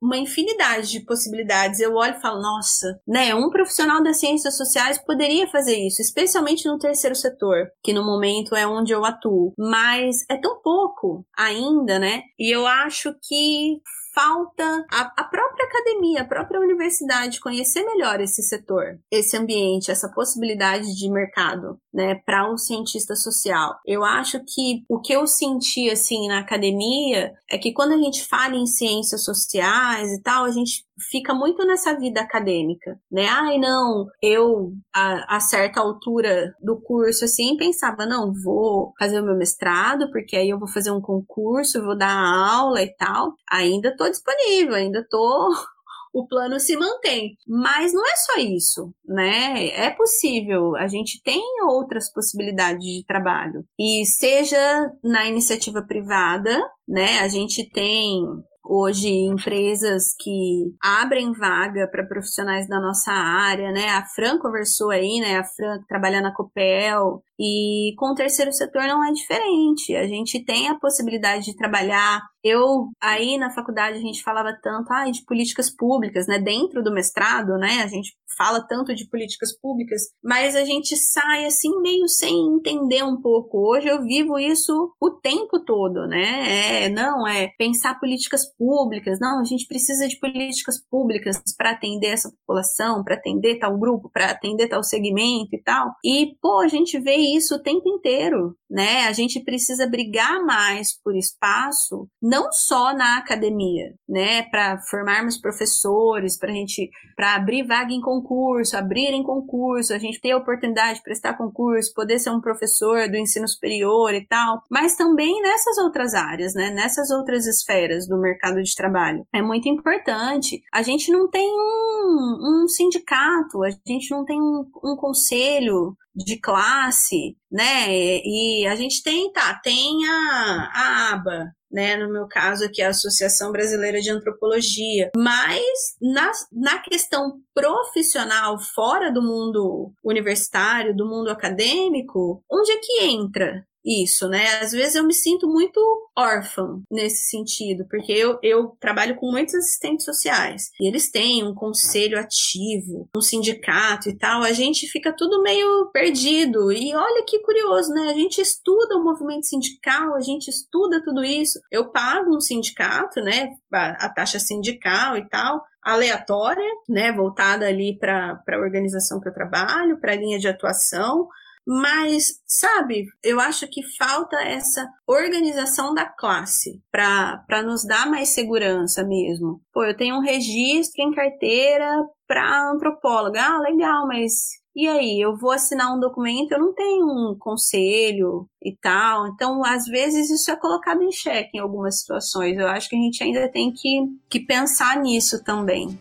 uma 0.00 0.16
infinidade 0.16 0.90
de 0.90 1.04
possibilidades. 1.04 1.80
Eu 1.80 1.94
olho 1.94 2.16
e 2.16 2.20
falo, 2.20 2.40
nossa, 2.40 3.00
né, 3.06 3.34
um 3.34 3.50
profissional 3.50 4.02
das 4.02 4.20
ciências 4.20 4.56
sociais 4.56 4.98
poderia 5.04 5.48
fazer 5.48 5.76
isso, 5.76 6.00
especialmente 6.00 6.68
no 6.68 6.78
terceiro 6.78 7.16
setor, 7.16 7.68
que 7.82 7.92
no 7.92 8.04
momento 8.04 8.54
é 8.54 8.66
onde 8.66 8.92
eu 8.92 9.04
atuo, 9.04 9.52
mas 9.58 10.24
é 10.30 10.36
tão 10.36 10.60
pouco 10.62 11.26
ainda, 11.36 11.98
né? 11.98 12.22
E 12.38 12.54
eu 12.54 12.66
acho 12.66 13.12
que 13.22 13.80
falta 14.18 14.84
a, 14.90 15.12
a, 15.16 15.24
própria 15.24 15.57
academia, 15.68 16.22
a 16.22 16.24
própria 16.26 16.60
universidade 16.60 17.40
conhecer 17.40 17.84
melhor 17.84 18.20
esse 18.20 18.42
setor, 18.42 18.98
esse 19.10 19.36
ambiente, 19.36 19.90
essa 19.90 20.08
possibilidade 20.08 20.94
de 20.96 21.10
mercado, 21.10 21.78
né, 21.92 22.16
para 22.26 22.50
um 22.50 22.56
cientista 22.56 23.14
social. 23.14 23.78
Eu 23.86 24.04
acho 24.04 24.40
que 24.40 24.84
o 24.88 25.00
que 25.00 25.12
eu 25.12 25.26
senti 25.26 25.90
assim 25.90 26.28
na 26.28 26.40
academia 26.40 27.32
é 27.50 27.58
que 27.58 27.72
quando 27.72 27.92
a 27.92 27.98
gente 27.98 28.26
fala 28.26 28.56
em 28.56 28.66
ciências 28.66 29.24
sociais 29.24 30.12
e 30.12 30.22
tal, 30.22 30.44
a 30.44 30.50
gente 30.50 30.84
fica 31.10 31.34
muito 31.34 31.64
nessa 31.66 31.94
vida 31.98 32.20
acadêmica, 32.20 32.98
né? 33.10 33.26
Ai, 33.28 33.58
não, 33.58 34.06
eu 34.22 34.72
a, 34.94 35.36
a, 35.36 35.40
certa 35.40 35.80
altura 35.80 36.54
do 36.60 36.80
curso 36.80 37.24
assim 37.24 37.56
pensava, 37.56 38.06
não, 38.06 38.32
vou 38.32 38.92
fazer 38.98 39.20
o 39.20 39.24
meu 39.24 39.36
mestrado, 39.36 40.10
porque 40.10 40.36
aí 40.36 40.48
eu 40.50 40.58
vou 40.58 40.68
fazer 40.68 40.90
um 40.90 41.00
concurso, 41.00 41.84
vou 41.84 41.96
dar 41.96 42.12
aula 42.12 42.82
e 42.82 42.94
tal. 42.96 43.34
Ainda 43.50 43.96
tô 43.96 44.08
disponível, 44.08 44.74
ainda 44.74 45.06
tô 45.08 45.50
o 46.12 46.26
plano 46.26 46.58
se 46.58 46.76
mantém. 46.76 47.36
Mas 47.46 47.92
não 47.92 48.04
é 48.04 48.16
só 48.16 48.40
isso, 48.40 48.92
né? 49.06 49.68
É 49.68 49.90
possível, 49.90 50.76
a 50.76 50.88
gente 50.88 51.22
tem 51.22 51.42
outras 51.62 52.12
possibilidades 52.12 52.84
de 52.84 53.04
trabalho. 53.06 53.64
E 53.78 54.04
seja 54.04 54.90
na 55.02 55.26
iniciativa 55.26 55.82
privada, 55.82 56.58
né? 56.86 57.20
A 57.20 57.28
gente 57.28 57.68
tem 57.70 58.24
hoje 58.68 59.08
empresas 59.08 60.14
que 60.20 60.74
abrem 60.82 61.32
vaga 61.32 61.88
para 61.88 62.06
profissionais 62.06 62.68
da 62.68 62.78
nossa 62.80 63.10
área, 63.10 63.72
né? 63.72 63.88
A 63.88 64.04
Fran 64.04 64.38
conversou 64.38 64.90
aí, 64.90 65.20
né? 65.20 65.38
A 65.38 65.44
Fran 65.44 65.80
trabalha 65.88 66.20
na 66.20 66.34
Copel, 66.34 67.22
e 67.40 67.94
com 67.96 68.10
o 68.10 68.14
terceiro 68.14 68.52
setor 68.52 68.82
não 68.88 69.04
é 69.04 69.12
diferente. 69.12 69.94
A 69.94 70.08
gente 70.08 70.44
tem 70.44 70.68
a 70.68 70.74
possibilidade 70.74 71.44
de 71.44 71.56
trabalhar. 71.56 72.20
Eu, 72.42 72.88
aí 73.00 73.38
na 73.38 73.50
faculdade, 73.50 73.96
a 73.96 74.00
gente 74.00 74.24
falava 74.24 74.58
tanto 74.60 74.92
ah, 74.92 75.08
de 75.08 75.24
políticas 75.24 75.70
públicas, 75.70 76.26
né? 76.26 76.38
Dentro 76.38 76.82
do 76.82 76.92
mestrado, 76.92 77.56
né? 77.56 77.82
A 77.84 77.86
gente 77.86 78.16
fala 78.38 78.64
tanto 78.66 78.94
de 78.94 79.08
políticas 79.08 79.58
públicas, 79.60 80.00
mas 80.22 80.54
a 80.54 80.64
gente 80.64 80.96
sai 80.96 81.44
assim 81.44 81.80
meio 81.80 82.06
sem 82.08 82.32
entender 82.54 83.02
um 83.02 83.20
pouco. 83.20 83.58
Hoje 83.58 83.88
eu 83.88 84.02
vivo 84.02 84.38
isso 84.38 84.94
o 85.00 85.10
tempo 85.10 85.58
todo, 85.64 86.06
né? 86.06 86.84
É, 86.84 86.88
não, 86.88 87.26
é 87.26 87.48
pensar 87.58 87.98
políticas 87.98 88.42
públicas. 88.56 89.18
Não, 89.20 89.40
a 89.40 89.44
gente 89.44 89.66
precisa 89.66 90.06
de 90.06 90.18
políticas 90.18 90.76
públicas 90.88 91.42
para 91.56 91.72
atender 91.72 92.08
essa 92.08 92.30
população, 92.30 93.02
para 93.02 93.16
atender 93.16 93.58
tal 93.58 93.76
grupo, 93.76 94.08
para 94.12 94.30
atender 94.30 94.68
tal 94.68 94.82
segmento 94.82 95.54
e 95.54 95.62
tal. 95.62 95.92
E, 96.04 96.36
pô, 96.40 96.60
a 96.60 96.68
gente 96.68 96.98
vê 97.00 97.16
isso 97.16 97.56
o 97.56 97.62
tempo 97.62 97.88
inteiro, 97.88 98.54
né? 98.70 99.06
A 99.06 99.12
gente 99.12 99.42
precisa 99.42 99.88
brigar 99.88 100.44
mais 100.44 100.96
por 101.02 101.16
espaço, 101.16 102.08
não 102.22 102.52
só 102.52 102.94
na 102.94 103.18
academia, 103.18 103.94
né? 104.08 104.42
Para 104.44 104.78
formarmos 104.90 105.38
professores, 105.40 106.38
para 106.38 106.52
gente, 106.52 106.88
para 107.16 107.34
abrir 107.34 107.66
vaga 107.66 107.92
em 107.92 108.00
concurso, 108.00 108.27
abrir 108.76 109.12
em 109.12 109.22
concurso, 109.22 109.92
a 109.92 109.98
gente 109.98 110.20
ter 110.20 110.32
a 110.32 110.36
oportunidade 110.36 110.98
de 110.98 111.04
prestar 111.04 111.36
concurso, 111.36 111.92
poder 111.94 112.18
ser 112.18 112.30
um 112.30 112.40
professor 112.40 113.08
do 113.08 113.16
ensino 113.16 113.48
superior 113.48 114.14
e 114.14 114.26
tal, 114.26 114.62
mas 114.70 114.96
também 114.96 115.40
nessas 115.42 115.78
outras 115.78 116.14
áreas, 116.14 116.54
né? 116.54 116.70
Nessas 116.70 117.10
outras 117.10 117.46
esferas 117.46 118.06
do 118.06 118.18
mercado 118.20 118.62
de 118.62 118.74
trabalho. 118.74 119.26
É 119.32 119.42
muito 119.42 119.68
importante. 119.68 120.60
A 120.72 120.82
gente 120.82 121.10
não 121.10 121.28
tem 121.28 121.48
um, 121.48 122.64
um 122.64 122.68
sindicato, 122.68 123.62
a 123.62 123.70
gente 123.70 124.10
não 124.10 124.24
tem 124.24 124.40
um, 124.40 124.64
um 124.84 124.96
conselho 124.96 125.96
de 126.14 126.38
classe, 126.40 127.36
né? 127.50 127.86
E 127.88 128.66
a 128.66 128.74
gente 128.74 129.02
tem, 129.02 129.30
tá, 129.32 129.58
tem 129.62 130.04
a, 130.06 130.70
a 130.74 131.12
aba, 131.14 131.52
né? 131.70 131.96
No 131.96 132.10
meu 132.10 132.26
caso 132.26 132.64
aqui, 132.64 132.82
a 132.82 132.88
Associação 132.88 133.52
Brasileira 133.52 134.00
de 134.00 134.10
Antropologia. 134.10 135.10
Mas 135.16 135.96
na, 136.00 136.30
na 136.52 136.78
questão 136.78 137.40
profissional, 137.54 138.58
fora 138.58 139.12
do 139.12 139.22
mundo 139.22 139.92
universitário, 140.02 140.96
do 140.96 141.06
mundo 141.06 141.30
acadêmico, 141.30 142.42
onde 142.50 142.72
é 142.72 142.76
que 142.76 143.04
entra 143.04 143.66
isso, 143.88 144.28
né? 144.28 144.60
Às 144.60 144.72
vezes 144.72 144.96
eu 144.96 145.04
me 145.04 145.14
sinto 145.14 145.48
muito 145.48 145.80
órfã 146.16 146.80
nesse 146.90 147.30
sentido, 147.30 147.86
porque 147.88 148.12
eu, 148.12 148.38
eu 148.42 148.76
trabalho 148.78 149.16
com 149.16 149.30
muitos 149.30 149.54
assistentes 149.54 150.04
sociais 150.04 150.70
e 150.78 150.86
eles 150.86 151.10
têm 151.10 151.42
um 151.42 151.54
conselho 151.54 152.18
ativo, 152.18 153.08
um 153.16 153.20
sindicato 153.22 154.10
e 154.10 154.16
tal. 154.16 154.42
A 154.42 154.52
gente 154.52 154.86
fica 154.88 155.14
tudo 155.16 155.42
meio 155.42 155.86
perdido. 155.92 156.70
E 156.70 156.94
olha 156.94 157.24
que 157.26 157.38
curioso, 157.40 157.92
né? 157.94 158.10
A 158.10 158.14
gente 158.14 158.40
estuda 158.40 158.96
o 158.96 159.04
movimento 159.04 159.46
sindical, 159.46 160.14
a 160.14 160.20
gente 160.20 160.48
estuda 160.48 161.02
tudo 161.02 161.24
isso. 161.24 161.58
Eu 161.72 161.90
pago 161.90 162.36
um 162.36 162.40
sindicato, 162.40 163.20
né? 163.20 163.50
A 163.72 164.08
taxa 164.10 164.38
sindical 164.38 165.16
e 165.16 165.26
tal, 165.28 165.62
aleatória, 165.82 166.68
né, 166.88 167.12
voltada 167.12 167.66
ali 167.66 167.98
para 167.98 168.42
a 168.46 168.58
organização 168.58 169.20
que 169.20 169.28
eu 169.28 169.32
trabalho, 169.32 169.98
para 169.98 170.12
a 170.12 170.16
linha 170.16 170.38
de 170.38 170.48
atuação, 170.48 171.28
mas, 171.70 172.40
sabe, 172.46 173.04
eu 173.22 173.38
acho 173.38 173.68
que 173.68 173.82
falta 173.98 174.40
essa 174.40 174.88
organização 175.06 175.92
da 175.92 176.06
classe 176.06 176.80
para 176.90 177.62
nos 177.62 177.84
dar 177.84 178.10
mais 178.10 178.30
segurança 178.30 179.04
mesmo. 179.04 179.60
Pô, 179.70 179.84
eu 179.84 179.94
tenho 179.94 180.16
um 180.16 180.22
registro 180.22 181.04
em 181.04 181.12
carteira 181.12 182.06
para 182.26 182.70
antropóloga. 182.70 183.42
Ah, 183.42 183.60
legal, 183.60 184.06
mas 184.06 184.32
e 184.74 184.88
aí, 184.88 185.20
eu 185.20 185.36
vou 185.36 185.50
assinar 185.50 185.94
um 185.94 186.00
documento, 186.00 186.52
eu 186.52 186.58
não 186.58 186.72
tenho 186.72 187.04
um 187.04 187.36
conselho 187.38 188.48
e 188.64 188.74
tal. 188.80 189.26
Então, 189.26 189.62
às 189.62 189.84
vezes, 189.84 190.30
isso 190.30 190.50
é 190.50 190.56
colocado 190.56 191.02
em 191.02 191.12
xeque 191.12 191.58
em 191.58 191.60
algumas 191.60 192.00
situações. 192.00 192.56
Eu 192.56 192.68
acho 192.68 192.88
que 192.88 192.96
a 192.96 193.00
gente 193.00 193.22
ainda 193.22 193.50
tem 193.50 193.72
que, 193.72 194.06
que 194.30 194.40
pensar 194.40 194.96
nisso 195.02 195.44
também. 195.44 195.98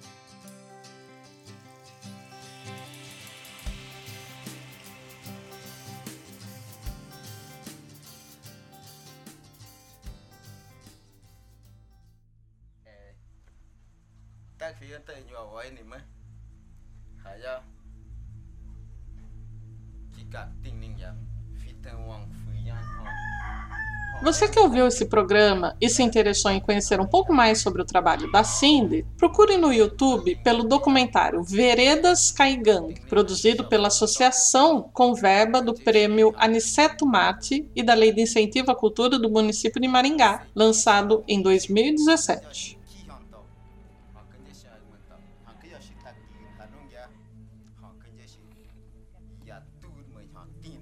Você 24.28 24.46
que 24.46 24.60
ouviu 24.60 24.86
esse 24.86 25.06
programa 25.06 25.74
e 25.80 25.90
se 25.90 26.04
interessou 26.04 26.52
em 26.52 26.60
conhecer 26.60 27.00
um 27.00 27.08
pouco 27.08 27.34
mais 27.34 27.62
sobre 27.62 27.82
o 27.82 27.86
trabalho 27.86 28.30
da 28.30 28.44
Cindy, 28.44 29.06
procure 29.18 29.56
no 29.56 29.72
YouTube 29.72 30.38
pelo 30.44 30.66
documentário 30.66 31.42
Veredas 31.42 32.30
Caigang, 32.30 32.94
produzido 33.08 33.64
pela 33.64 33.88
Associação 33.88 34.90
com 34.92 35.14
verba 35.14 35.62
do 35.62 35.74
Prêmio 35.74 36.34
Aniceto 36.36 37.06
Mate 37.06 37.66
e 37.74 37.82
da 37.82 37.94
Lei 37.94 38.12
de 38.12 38.22
Incentivo 38.22 38.70
à 38.70 38.76
Cultura 38.76 39.18
do 39.18 39.30
município 39.30 39.80
de 39.80 39.88
Maringá, 39.88 40.46
lançado 40.54 41.24
em 41.26 41.42
2017. 41.42 42.77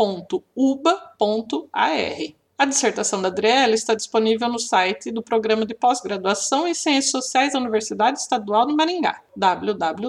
A 2.58 2.64
dissertação 2.64 3.22
da 3.22 3.28
Adriele 3.28 3.74
está 3.74 3.94
disponível 3.94 4.48
no 4.48 4.58
site 4.58 5.12
do 5.12 5.22
Programa 5.22 5.64
de 5.64 5.76
Pós-Graduação 5.76 6.66
em 6.66 6.74
Ciências 6.74 7.12
Sociais 7.12 7.52
da 7.52 7.60
Universidade 7.60 8.18
Estadual 8.18 8.66
de 8.66 8.74
Maringá, 8.74 9.22
www.pgc.em.br, 9.36 10.02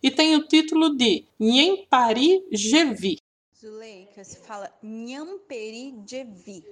e 0.00 0.10
tem 0.12 0.36
o 0.36 0.46
título 0.46 0.96
de 0.96 1.26
Nhempari 1.40 2.46
Jevi. 2.52 3.18
Zuleika, 3.60 4.22
se 4.22 4.36
fala 4.36 4.70
Nhamperi 4.80 5.92
Jevi 6.06 6.64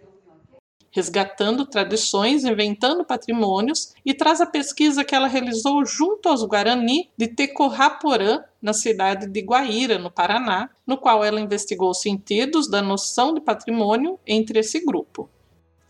resgatando 0.90 1.66
tradições, 1.66 2.44
inventando 2.44 3.04
patrimônios, 3.04 3.94
e 4.04 4.14
traz 4.14 4.40
a 4.40 4.46
pesquisa 4.46 5.04
que 5.04 5.14
ela 5.14 5.28
realizou 5.28 5.84
junto 5.84 6.28
aos 6.28 6.42
Guarani 6.44 7.10
de 7.16 7.28
Tecorraporã, 7.28 8.42
na 8.60 8.72
cidade 8.72 9.28
de 9.28 9.40
Guaíra, 9.40 9.98
no 9.98 10.10
Paraná, 10.10 10.68
no 10.86 10.98
qual 10.98 11.24
ela 11.24 11.40
investigou 11.40 11.90
os 11.90 12.00
sentidos 12.00 12.68
da 12.68 12.82
noção 12.82 13.32
de 13.32 13.40
patrimônio 13.40 14.18
entre 14.26 14.58
esse 14.58 14.84
grupo. 14.84 15.28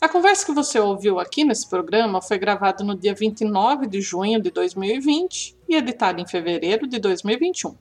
A 0.01 0.07
conversa 0.07 0.45
que 0.45 0.53
você 0.53 0.79
ouviu 0.79 1.19
aqui 1.19 1.43
nesse 1.43 1.67
programa 1.67 2.21
foi 2.21 2.37
gravada 2.37 2.85
no 2.85 2.95
dia 2.95 3.13
29 3.13 3.85
de 3.85 3.99
junho 3.99 4.41
de 4.41 4.49
2020 4.49 5.57
e 5.67 5.75
editada 5.75 6.21
em 6.21 6.25
fevereiro 6.25 6.87
de 6.87 6.99
2021. 6.99 7.75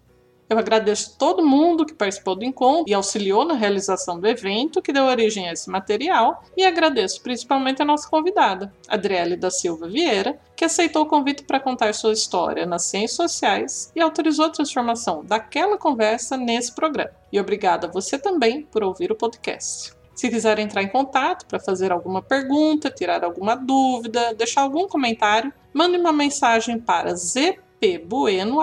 Eu 0.49 0.59
agradeço 0.59 1.15
todo 1.19 1.47
mundo 1.47 1.85
que 1.85 1.93
participou 1.93 2.35
do 2.35 2.45
encontro 2.45 2.85
e 2.89 2.95
auxiliou 2.95 3.45
na 3.45 3.53
realização 3.53 4.19
do 4.19 4.27
evento 4.27 4.81
que 4.81 4.93
deu 4.93 5.05
origem 5.05 5.47
a 5.47 5.53
esse 5.53 5.69
material, 5.69 6.43
e 6.57 6.65
agradeço 6.65 7.23
principalmente 7.23 7.83
a 7.83 7.85
nossa 7.85 8.09
convidada, 8.09 8.73
Adriele 8.89 9.37
da 9.37 9.51
Silva 9.51 9.87
Vieira, 9.87 10.41
que 10.57 10.65
aceitou 10.65 11.03
o 11.03 11.07
convite 11.07 11.45
para 11.45 11.61
contar 11.61 11.93
sua 11.93 12.15
história 12.15 12.65
nas 12.65 12.87
ciências 12.87 13.31
sociais 13.31 13.93
e 13.95 14.01
autorizou 14.01 14.47
a 14.47 14.51
transformação 14.51 15.23
daquela 15.23 15.77
conversa 15.77 16.37
nesse 16.37 16.75
programa. 16.75 17.13
E 17.31 17.39
obrigada 17.39 17.87
a 17.87 17.91
você 17.91 18.19
também 18.19 18.63
por 18.63 18.83
ouvir 18.83 19.13
o 19.13 19.17
podcast. 19.17 19.93
Se 20.15 20.31
quiser 20.31 20.59
entrar 20.59 20.83
em 20.83 20.89
contato 20.89 21.47
para 21.47 21.61
fazer 21.61 21.93
alguma 21.93 22.23
pergunta, 22.23 22.91
tirar 22.91 23.23
alguma 23.23 23.55
dúvida, 23.55 24.35
deixar 24.35 24.63
algum 24.63 24.89
comentário, 24.89 25.53
mande 25.73 25.97
uma 25.97 26.13
mensagem 26.13 26.81
para 26.81 27.15
zp 27.15 27.68
pbueno.uem.br. 27.81 28.59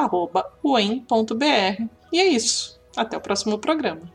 E 2.11 2.19
é 2.19 2.25
isso. 2.27 2.79
Até 2.95 3.17
o 3.17 3.21
próximo 3.21 3.57
programa. 3.57 4.14